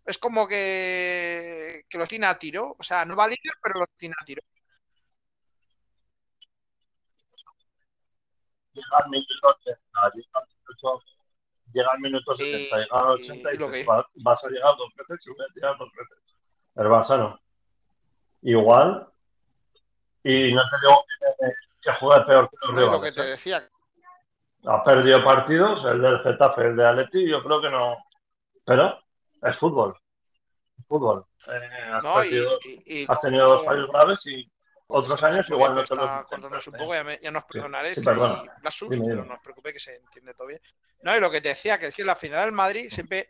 es 0.03 0.17
como 0.17 0.47
que, 0.47 1.85
que 1.87 1.97
lo 1.99 2.07
tiene 2.07 2.25
a 2.25 2.39
tiro, 2.39 2.75
o 2.79 2.81
sea, 2.81 3.05
no 3.05 3.15
va 3.15 3.27
líder, 3.27 3.53
pero 3.61 3.81
lo 3.81 3.85
tiene 3.97 4.15
a 4.19 4.25
tiro. 4.25 4.41
Llega 8.73 8.97
al 8.97 9.09
minuto 9.11 9.47
80, 9.47 9.79
llega 10.15 10.39
al 10.39 10.47
minuto, 10.47 11.03
llega 11.71 11.91
al 11.91 11.99
minuto 11.99 12.35
70, 12.35 12.57
Y- 12.77 12.81
llega 12.81 12.97
al 12.97 13.07
80 13.09 13.51
y, 13.51 13.55
y 13.55 13.57
que- 13.59 13.83
"Va- 13.85 14.09
vas 14.15 14.43
a 14.43 14.47
llegar 14.49 14.75
dos 14.75 14.91
veces 14.95 15.27
y 15.27 15.29
voy 15.29 15.45
a 15.47 15.53
tirar 15.53 15.77
dos 15.77 15.91
veces. 15.91 16.17
El 16.77 16.87
Barça 16.87 17.15
no. 17.19 17.42
Igual, 18.43 19.07
y 20.23 20.53
no 20.53 20.61
te 20.69 20.75
digo 20.81 21.05
que, 21.39 21.53
que 21.81 21.91
peor 21.99 22.25
que 22.25 22.33
los 22.33 22.49
¿no? 22.75 22.81
Y 22.81 22.85
lo 22.85 22.91
rivales. 22.91 23.01
que 23.01 23.11
te 23.21 23.27
¿eh? 23.27 23.31
decía, 23.31 23.69
Ha 24.65 24.83
perdido 24.83 25.23
partidos, 25.23 25.83
el 25.85 26.01
del 26.01 26.19
Getafe, 26.19 26.61
el 26.67 26.75
de 26.75 26.87
Atleti, 26.87 27.29
yo 27.29 27.41
creo 27.43 27.61
que 27.61 27.69
no. 27.69 27.97
Pero 28.65 28.99
es 29.41 29.57
fútbol. 29.57 29.97
Es 30.79 30.85
fútbol. 30.87 31.25
Eh, 31.47 31.69
has, 31.93 32.03
¿no? 32.03 32.15
Perdido- 32.15 32.59
y- 32.65 33.01
y- 33.01 33.05
has 33.07 33.21
tenido 33.21 33.47
dos 33.47 33.65
fallos 33.65 33.89
graves 33.89 34.25
y 34.25 34.49
otros 34.87 35.23
años 35.23 35.49
igual 35.49 35.75
no 35.75 35.83
te 35.83 35.95
los 35.95 36.25
cortándose 36.25 36.69
un 36.69 36.73
pero, 36.73 36.83
poco, 36.83 36.93
ya, 36.95 37.03
me- 37.03 37.19
ya 37.21 37.31
nos 37.31 37.43
perdonaréis 37.45 37.95
sí, 37.95 38.01
que 38.01 38.05
perdona. 38.05 38.41
hay 38.41 38.49
lapsus, 38.61 38.89
Dime, 38.89 39.05
pero 39.05 39.15
dime. 39.15 39.27
no 39.27 39.33
os 39.35 39.41
preocupéis 39.41 39.73
que 39.73 39.79
se 39.79 39.95
entiende 39.95 40.33
todo 40.33 40.47
bien. 40.47 40.61
No, 41.01 41.15
y 41.15 41.19
lo 41.19 41.31
que 41.31 41.41
te 41.41 41.49
decía, 41.49 41.79
que 41.79 41.87
es 41.87 41.95
que 41.95 42.03
la 42.03 42.15
final 42.15 42.43
del 42.45 42.51
Madrid 42.53 42.89
siempre 42.89 43.29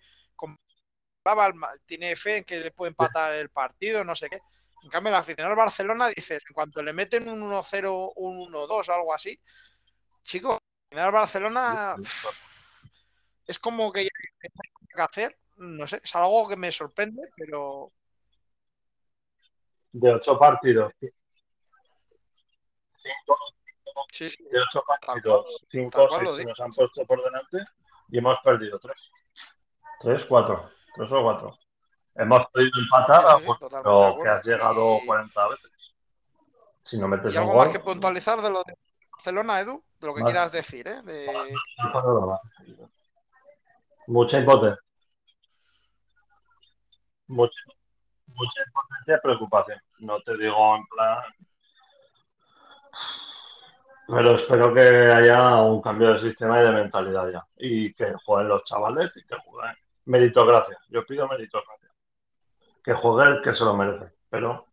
tiene 1.86 2.16
fe 2.16 2.38
en 2.38 2.44
que 2.44 2.60
le 2.60 2.72
puede 2.72 2.90
empatar 2.90 3.34
el 3.36 3.50
partido, 3.50 4.04
no 4.04 4.14
sé 4.16 4.30
qué. 4.30 4.42
En 4.84 4.90
cambio, 4.90 5.12
la 5.14 5.24
final 5.24 5.48
del 5.48 5.56
Barcelona 5.56 6.10
dices, 6.10 6.44
en 6.48 6.54
cuanto 6.54 6.84
le 6.84 6.92
meten 6.94 7.30
un 7.30 7.42
1-0, 7.42 8.14
un 8.18 8.52
1-2 8.52 8.90
o 8.90 8.94
algo 8.94 9.14
así, 9.14 9.40
chicos, 10.24 10.58
la 10.90 10.90
final 10.90 11.06
del 11.06 11.14
Barcelona 11.14 11.96
es 13.48 13.60
como 13.60 13.92
que 13.92 14.04
ya 14.04 14.10
hay 14.42 14.50
que 14.96 15.02
hacer, 15.02 15.38
no 15.58 15.88
sé, 15.88 16.02
es 16.04 16.16
algo 16.16 16.48
que 16.48 16.58
me 16.58 16.72
sorprende, 16.72 17.22
pero 17.36 17.92
De 19.92 20.12
ocho 20.14 20.38
partidos, 20.38 20.92
cinco, 22.98 23.38
sí, 24.12 24.30
sí, 24.30 24.44
de 24.50 24.60
ocho 24.60 24.84
cual, 24.86 25.00
partidos, 25.06 25.66
cinco 25.70 26.08
cual 26.08 26.20
seis 26.20 26.24
lo 26.24 26.34
se 26.34 26.40
digo. 26.40 26.50
nos 26.50 26.60
han 26.60 26.72
puesto 26.74 27.06
por 27.06 27.24
delante 27.24 27.58
y 28.10 28.18
hemos 28.18 28.38
perdido 28.44 28.80
tres. 28.80 29.12
Tres, 30.02 30.26
cuatro. 30.28 30.70
Tres 30.96 31.12
o 31.12 31.24
cuatro. 31.24 31.58
Hemos 32.16 32.46
podido 32.48 32.80
empatar, 32.80 33.40
Sí, 33.40 33.48
pero 33.60 34.18
que 34.22 34.30
has 34.30 34.46
llegado 34.46 35.00
Y- 35.02 35.06
40 35.06 35.48
veces. 35.48 35.72
Si 36.84 36.98
no 36.98 37.08
metes 37.08 37.34
¿Y 37.34 37.38
un 37.38 37.44
algo 37.44 37.54
gol, 37.54 37.66
más 37.66 37.76
que 37.76 37.80
puntualizar 37.84 38.42
de 38.42 38.50
lo 38.50 38.64
de 38.64 38.76
Barcelona, 39.12 39.62
Edu? 39.62 39.84
De 40.00 40.08
lo 40.08 40.14
que 40.14 40.24
quieras 40.24 40.52
decir, 40.52 40.88
¿eh? 40.88 41.02
De... 41.02 41.28
Mucha 44.08 44.40
impotencia. 44.40 44.84
Mucha, 47.28 47.62
mucha 48.28 48.64
importancia 48.68 49.16
y 49.16 49.22
preocupación. 49.22 49.80
No 50.00 50.20
te 50.22 50.38
digo 50.38 50.76
en 50.76 50.86
plan. 50.88 51.20
Pero 54.08 54.36
espero 54.36 54.74
que 54.74 54.82
haya 54.82 55.56
un 55.62 55.82
cambio 55.82 56.14
de 56.14 56.22
sistema 56.22 56.60
y 56.62 56.66
de 56.66 56.72
mentalidad 56.72 57.32
ya. 57.32 57.48
Y 57.56 57.94
que 57.94 58.14
jueguen 58.26 58.50
los 58.50 58.64
chavales 58.66 59.16
y 59.16 59.26
que 59.26 59.36
jueguen. 59.46 59.76
Meritocracia. 60.06 60.78
Yo 60.90 61.06
pido 61.06 61.28
meritocracia. 61.30 61.90
Que 62.84 62.92
el 62.92 63.42
que 63.44 63.54
se 63.54 63.64
lo 63.64 63.76
merece. 63.76 64.14
Pero. 64.30 64.68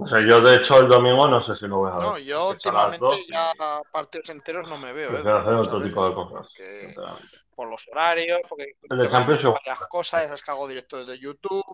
O 0.00 0.06
sea, 0.06 0.20
yo 0.20 0.40
de 0.40 0.56
hecho 0.56 0.78
el 0.78 0.88
domingo 0.88 1.26
no 1.26 1.44
sé 1.44 1.56
si 1.56 1.66
lo 1.66 1.78
voy 1.78 1.90
a 1.90 1.94
ver. 1.94 2.02
No, 2.02 2.18
yo 2.18 2.50
últimamente 2.50 3.24
ya 3.28 3.52
partidos 3.90 4.28
enteros 4.28 4.68
no 4.68 4.78
me 4.78 4.92
veo. 4.92 5.10
¿eh? 5.10 5.18
hacer 5.18 5.54
otro 5.54 5.82
tipo 5.82 6.08
de 6.08 6.14
cosas. 6.14 6.46
porque- 6.56 6.94
por 7.58 7.68
los 7.68 7.88
horarios, 7.88 8.40
porque 8.48 8.74
El 8.88 9.08
varias 9.08 9.80
cosas, 9.88 10.22
esas 10.22 10.44
que 10.44 10.50
hago 10.52 10.68
directos 10.68 11.08
de 11.08 11.18
YouTube, 11.18 11.64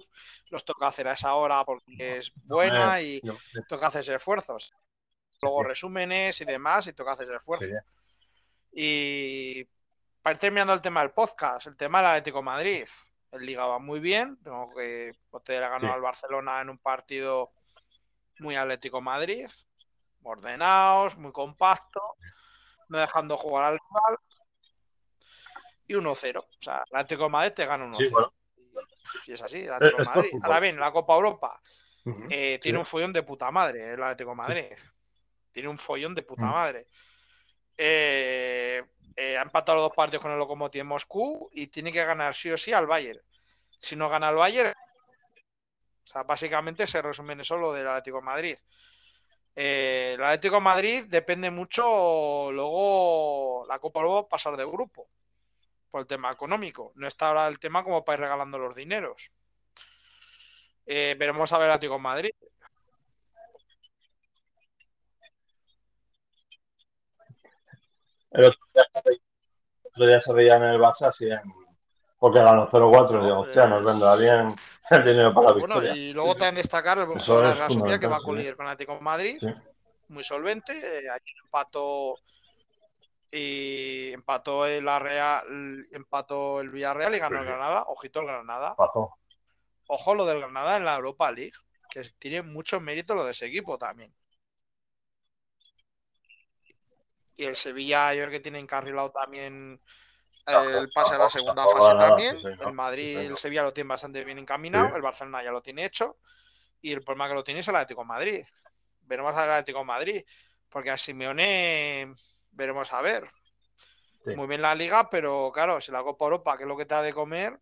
los 0.48 0.64
toca 0.64 0.86
hacer 0.86 1.06
a 1.08 1.12
esa 1.12 1.34
hora 1.34 1.62
porque 1.62 1.82
es 2.16 2.32
buena 2.44 3.02
y 3.02 3.20
toca 3.68 3.88
hacer 3.88 4.08
esfuerzos. 4.14 4.72
Luego 5.42 5.62
resúmenes 5.62 6.40
y 6.40 6.46
demás 6.46 6.86
y 6.86 6.94
toca 6.94 7.12
hacer 7.12 7.30
esfuerzos. 7.30 7.68
Sí. 7.68 7.74
Y 8.72 9.64
para 10.22 10.32
ir 10.32 10.38
terminando 10.40 10.72
el 10.72 10.80
tema 10.80 11.00
del 11.02 11.10
podcast, 11.10 11.66
el 11.66 11.76
tema 11.76 11.98
del 11.98 12.06
Atlético 12.12 12.38
de 12.38 12.44
Madrid. 12.44 12.86
El 13.34 13.46
Liga 13.46 13.66
va 13.66 13.78
muy 13.78 14.00
bien, 14.00 14.36
tengo 14.42 14.72
que 14.74 15.12
le 15.48 15.58
ganó 15.60 15.80
Sí. 15.80 15.86
al 15.92 16.00
Barcelona 16.00 16.60
en 16.60 16.70
un 16.70 16.78
partido 16.78 17.52
muy 18.38 18.54
Atlético 18.56 19.00
Madrid, 19.00 19.48
ordenados, 20.22 21.16
muy 21.16 21.32
compacto, 21.32 22.00
no 22.88 22.98
dejando 22.98 23.36
jugar 23.36 23.64
al 23.72 23.78
rival. 23.78 24.18
Y 25.86 25.94
1-0. 25.94 26.40
O 26.40 26.62
sea, 26.62 26.84
el 26.90 26.96
Atlético 26.96 27.28
Madrid 27.28 27.52
te 27.52 27.66
gana 27.66 27.84
1-0. 27.84 27.98
Sí, 27.98 28.08
bueno. 28.10 28.32
Y 29.26 29.32
es 29.32 29.42
así, 29.42 29.62
el 29.64 29.72
Atlético 29.72 30.02
es 30.02 30.06
Madrid. 30.08 30.30
Ahora 30.42 30.60
bien, 30.60 30.78
la 30.80 30.92
Copa 30.92 31.14
Europa 31.14 31.60
eh, 32.30 32.58
tiene 32.62 32.76
Sí. 32.76 32.80
un 32.80 32.86
follón 32.86 33.12
de 33.12 33.22
puta 33.22 33.50
madre, 33.50 33.92
el 33.94 34.02
Atlético 34.02 34.34
Madrid. 34.34 34.66
Tiene 35.52 35.68
un 35.68 35.78
follón 35.78 36.14
de 36.14 36.22
puta 36.22 36.46
madre. 36.46 36.88
Eh, 37.76 38.82
eh, 39.16 39.36
ha 39.38 39.42
empatado 39.42 39.76
los 39.76 39.88
dos 39.88 39.96
partidos 39.96 40.22
con 40.22 40.32
el 40.32 40.38
Lokomotiv 40.38 40.84
Moscú 40.84 41.48
y 41.52 41.68
tiene 41.68 41.92
que 41.92 42.04
ganar 42.04 42.34
sí 42.34 42.50
o 42.50 42.56
sí 42.56 42.72
al 42.72 42.86
Bayern. 42.86 43.20
Si 43.78 43.96
no 43.96 44.08
gana 44.08 44.30
el 44.30 44.36
Bayern, 44.36 44.74
o 46.04 46.06
sea, 46.06 46.22
básicamente 46.22 46.86
se 46.86 47.02
resume 47.02 47.34
en 47.34 47.40
eso 47.40 47.56
lo 47.56 47.72
del 47.72 47.88
Atlético 47.88 48.20
Madrid. 48.22 48.56
Eh, 49.56 50.14
el 50.14 50.24
Atlético 50.24 50.60
Madrid 50.60 51.04
depende 51.08 51.50
mucho 51.50 52.50
luego 52.52 53.64
la 53.68 53.78
Copa 53.78 54.02
luego 54.02 54.28
pasar 54.28 54.56
de 54.56 54.64
grupo 54.64 55.08
por 55.90 56.00
el 56.00 56.06
tema 56.06 56.32
económico. 56.32 56.92
No 56.96 57.06
está 57.06 57.28
ahora 57.28 57.46
el 57.48 57.58
tema 57.58 57.84
como 57.84 58.04
para 58.04 58.16
ir 58.16 58.20
regalando 58.22 58.58
los 58.58 58.74
dineros. 58.74 59.30
Eh, 60.86 61.14
veremos 61.18 61.52
a 61.52 61.58
ver 61.58 61.68
el 61.68 61.72
Atlético 61.74 61.98
Madrid. 61.98 62.32
Otro 68.74 68.90
día, 68.92 69.00
se 69.02 69.02
veía- 69.10 69.20
el 69.84 69.88
otro 69.90 70.06
día 70.06 70.20
se 70.20 70.32
veía 70.32 70.56
en 70.56 70.62
el 70.64 70.80
Barça 70.80 71.08
así 71.08 71.26
en- 71.30 71.40
porque 72.18 72.38
ganó 72.40 72.68
0-4 72.70 73.20
y 73.20 73.24
digo, 73.24 73.40
hostia, 73.40 73.66
nos 73.66 73.84
vendrá 73.84 74.16
bien 74.16 74.54
el 74.90 75.04
dinero 75.04 75.34
para 75.34 75.48
la 75.48 75.52
Bueno, 75.54 75.66
victoria. 75.80 75.96
y 75.96 76.12
luego 76.12 76.32
también 76.34 76.54
destacar 76.56 76.98
el 76.98 77.06
Real 77.06 77.20
Sociedad 77.70 78.00
que 78.00 78.06
va 78.06 78.18
sí. 78.18 78.32
líder 78.32 78.56
con 78.56 78.66
Atlético 78.66 79.00
Madrid, 79.00 79.36
Sí. 79.40 79.48
muy 80.08 80.24
solvente. 80.24 80.72
ayer 80.72 81.34
empató 81.44 82.16
y 83.30 84.12
empató 84.12 84.64
el 84.66 84.84
Real, 85.00 85.86
empató 85.90 86.60
el 86.60 86.70
Villarreal 86.70 87.14
y 87.14 87.18
ganó 87.18 87.40
el. 87.40 87.44
Granada. 87.46 87.84
Ojito 87.88 88.20
el 88.20 88.26
Granada. 88.26 88.76
Ojo 89.88 90.14
lo 90.14 90.24
del 90.24 90.38
Granada 90.40 90.76
en 90.76 90.84
la 90.84 90.94
Europa 90.96 91.30
League, 91.32 91.52
que 91.90 92.04
tiene 92.18 92.42
mucho 92.42 92.80
mérito 92.80 93.14
lo 93.14 93.24
de 93.24 93.32
ese 93.32 93.46
equipo 93.46 93.76
también. 93.76 94.14
Y 97.36 97.44
el 97.44 97.56
Sevilla, 97.56 98.14
yo 98.14 98.22
creo 98.22 98.30
que 98.30 98.40
tiene 98.40 98.58
encarrilado 98.58 99.10
también 99.10 99.80
el 100.46 100.90
pase 100.94 101.14
a 101.14 101.18
la 101.18 101.30
segunda 101.30 101.64
fase 101.64 101.98
también. 101.98 102.38
El 102.60 102.72
Madrid 102.72 103.18
el 103.18 103.36
Sevilla 103.36 103.62
lo 103.62 103.72
tienen 103.72 103.88
bastante 103.88 104.24
bien 104.24 104.38
encaminado. 104.38 104.94
El 104.94 105.02
Barcelona 105.02 105.42
ya 105.42 105.50
lo 105.50 105.62
tiene 105.62 105.84
hecho. 105.84 106.18
Y 106.80 106.92
el 106.92 107.02
problema 107.02 107.28
que 107.28 107.34
lo 107.34 107.44
tiene 107.44 107.60
es 107.60 107.68
el 107.68 107.76
Atlético 107.76 108.02
de 108.02 108.08
Madrid. 108.08 108.44
Veremos 109.00 109.34
a 109.34 109.40
ver 109.40 109.48
el 109.48 109.54
Atlético 109.54 109.78
de 109.80 109.84
Madrid. 109.84 110.24
Porque 110.68 110.90
a 110.90 110.96
Simeone 110.96 112.14
veremos 112.50 112.92
a 112.92 113.00
ver. 113.00 113.28
Muy 114.26 114.46
bien 114.46 114.62
la 114.62 114.74
liga, 114.74 115.10
pero 115.10 115.50
claro, 115.52 115.80
si 115.80 115.92
la 115.92 116.02
Copa 116.02 116.24
Europa, 116.24 116.56
que 116.56 116.62
es 116.62 116.68
lo 116.68 116.76
que 116.76 116.86
te 116.86 116.94
ha 116.94 117.02
de 117.02 117.12
comer, 117.12 117.58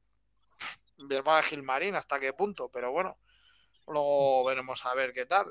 veremos 0.98 1.34
a 1.34 1.42
Gilmarín 1.42 1.96
hasta 1.96 2.20
qué 2.20 2.32
punto. 2.32 2.68
Pero 2.68 2.92
bueno, 2.92 3.18
luego 3.86 4.44
veremos 4.44 4.84
a 4.86 4.94
ver 4.94 5.12
qué 5.12 5.26
tal. 5.26 5.46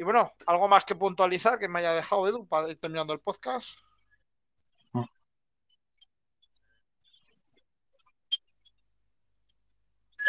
Y 0.00 0.02
bueno, 0.02 0.32
algo 0.46 0.66
más 0.66 0.86
que 0.86 0.94
puntualizar 0.94 1.58
que 1.58 1.68
me 1.68 1.80
haya 1.80 1.92
dejado 1.92 2.26
Edu 2.26 2.48
para 2.48 2.70
ir 2.70 2.80
terminando 2.80 3.12
el 3.12 3.20
podcast. 3.20 3.68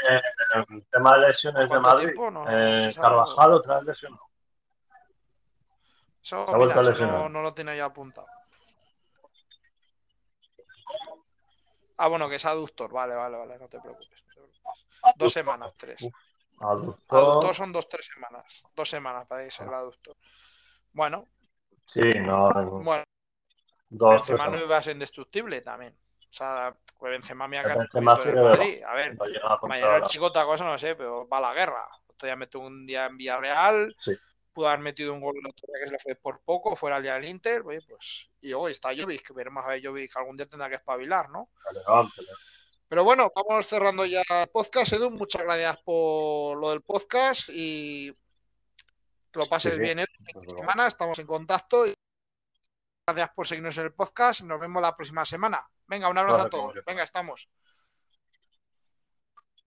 El 0.03 0.85
tema 0.91 1.17
de 1.17 1.29
lesiones 1.29 1.61
de 1.61 1.67
¿Cuánto 1.69 1.87
Madrid, 1.87 2.07
tiempo? 2.07 2.29
No, 2.29 2.43
no 2.43 2.51
eh. 2.51 2.93
Carvajal 2.93 3.53
otra 3.53 3.75
vez 3.77 3.85
lesionado. 3.85 4.25
Eso, 6.21 6.47
mira, 6.57 6.81
no, 7.07 7.29
no 7.29 7.41
lo 7.41 7.53
tiene 7.53 7.77
ya 7.77 7.85
apuntado. 7.85 8.27
Ah, 11.95 12.09
bueno, 12.09 12.27
que 12.27 12.35
es 12.35 12.43
aductor. 12.43 12.91
Vale, 12.91 13.15
vale, 13.15 13.37
vale, 13.37 13.57
no 13.57 13.69
te 13.69 13.79
preocupes. 13.79 14.09
no 14.09 14.33
te 14.33 14.33
preocupes. 14.33 15.15
Dos 15.15 15.31
semanas, 15.31 15.73
tres. 15.77 16.05
Aductor. 16.61 17.19
Aductor 17.19 17.55
son 17.55 17.71
dos, 17.71 17.89
tres 17.89 18.05
semanas. 18.13 18.45
Dos 18.75 18.89
semanas 18.89 19.25
para 19.27 19.43
irse 19.45 19.63
el 19.63 19.73
aductor. 19.73 20.15
Bueno, 20.93 21.27
Sí, 21.85 22.01
no. 22.19 22.49
en 22.59 22.83
bueno, 22.83 23.03
Dos, 23.89 24.15
Benzema 24.27 24.47
no 24.47 24.57
iba 24.63 24.77
a 24.77 24.81
ser 24.81 24.93
indestructible 24.93 25.61
también. 25.61 25.93
O 26.29 26.33
sea, 26.33 26.73
pues 26.97 27.11
Benzema 27.11 27.49
que 27.49 27.57
ha 27.57 27.63
sigue 27.73 27.89
el 27.93 28.01
Madrid. 28.03 28.83
A 28.83 28.93
ver, 28.93 29.17
mañana 29.63 29.97
el 29.97 30.03
chico 30.03 30.25
otra 30.25 30.45
cosa 30.45 30.63
no 30.63 30.77
sé, 30.77 30.95
pero 30.95 31.27
va 31.27 31.39
a 31.39 31.41
la 31.41 31.53
guerra. 31.53 31.85
Todavía 32.15 32.37
metió 32.37 32.59
un 32.61 32.85
día 32.85 33.07
en 33.07 33.17
Villarreal, 33.17 33.93
Sí. 33.99 34.15
pudo 34.53 34.67
haber 34.69 34.79
metido 34.79 35.11
un 35.13 35.19
gol 35.19 35.35
el 35.37 35.47
otro 35.47 35.67
día 35.67 35.79
que 35.81 35.87
se 35.87 35.91
le 35.93 35.99
fue 35.99 36.15
por 36.15 36.39
poco, 36.41 36.75
fuera 36.75 36.97
al 36.97 37.03
día 37.03 37.15
del 37.15 37.25
Inter, 37.25 37.63
oye, 37.65 37.81
pues, 37.81 38.29
y 38.39 38.53
hoy 38.53 38.71
está 38.71 38.89
Jovic, 38.95 39.27
que 39.27 39.33
veremos 39.33 39.65
a 39.65 39.69
ver 39.69 39.81
Jovic, 39.83 40.15
algún 40.15 40.37
día 40.37 40.45
tendrá 40.45 40.69
que 40.69 40.75
espabilar, 40.75 41.29
¿no? 41.29 41.49
Levante, 41.73 42.21
Pero 42.91 43.05
bueno, 43.05 43.31
vamos 43.33 43.67
cerrando 43.67 44.05
ya 44.05 44.21
el 44.27 44.49
podcast, 44.49 44.91
Edu, 44.91 45.11
muchas 45.11 45.43
gracias 45.43 45.77
por 45.77 46.57
lo 46.57 46.71
del 46.71 46.81
podcast 46.81 47.47
y 47.47 48.11
que 49.31 49.39
lo 49.39 49.47
pases 49.47 49.75
Sí, 49.75 49.77
sí. 49.77 49.81
bien, 49.81 49.99
Edu, 49.99 50.07
esta 50.27 50.57
semana, 50.57 50.87
estamos 50.87 51.17
en 51.19 51.25
contacto 51.25 51.87
y 51.87 51.93
gracias 53.07 53.29
por 53.33 53.47
seguirnos 53.47 53.77
en 53.77 53.85
el 53.85 53.93
podcast, 53.93 54.41
nos 54.41 54.59
vemos 54.59 54.81
la 54.81 54.93
próxima 54.93 55.23
semana. 55.23 55.65
Venga, 55.87 56.09
un 56.09 56.17
abrazo 56.17 56.37
Vale, 56.39 56.47
a 56.47 56.49
todos, 56.49 56.75
venga, 56.85 57.03
estamos. 57.03 57.47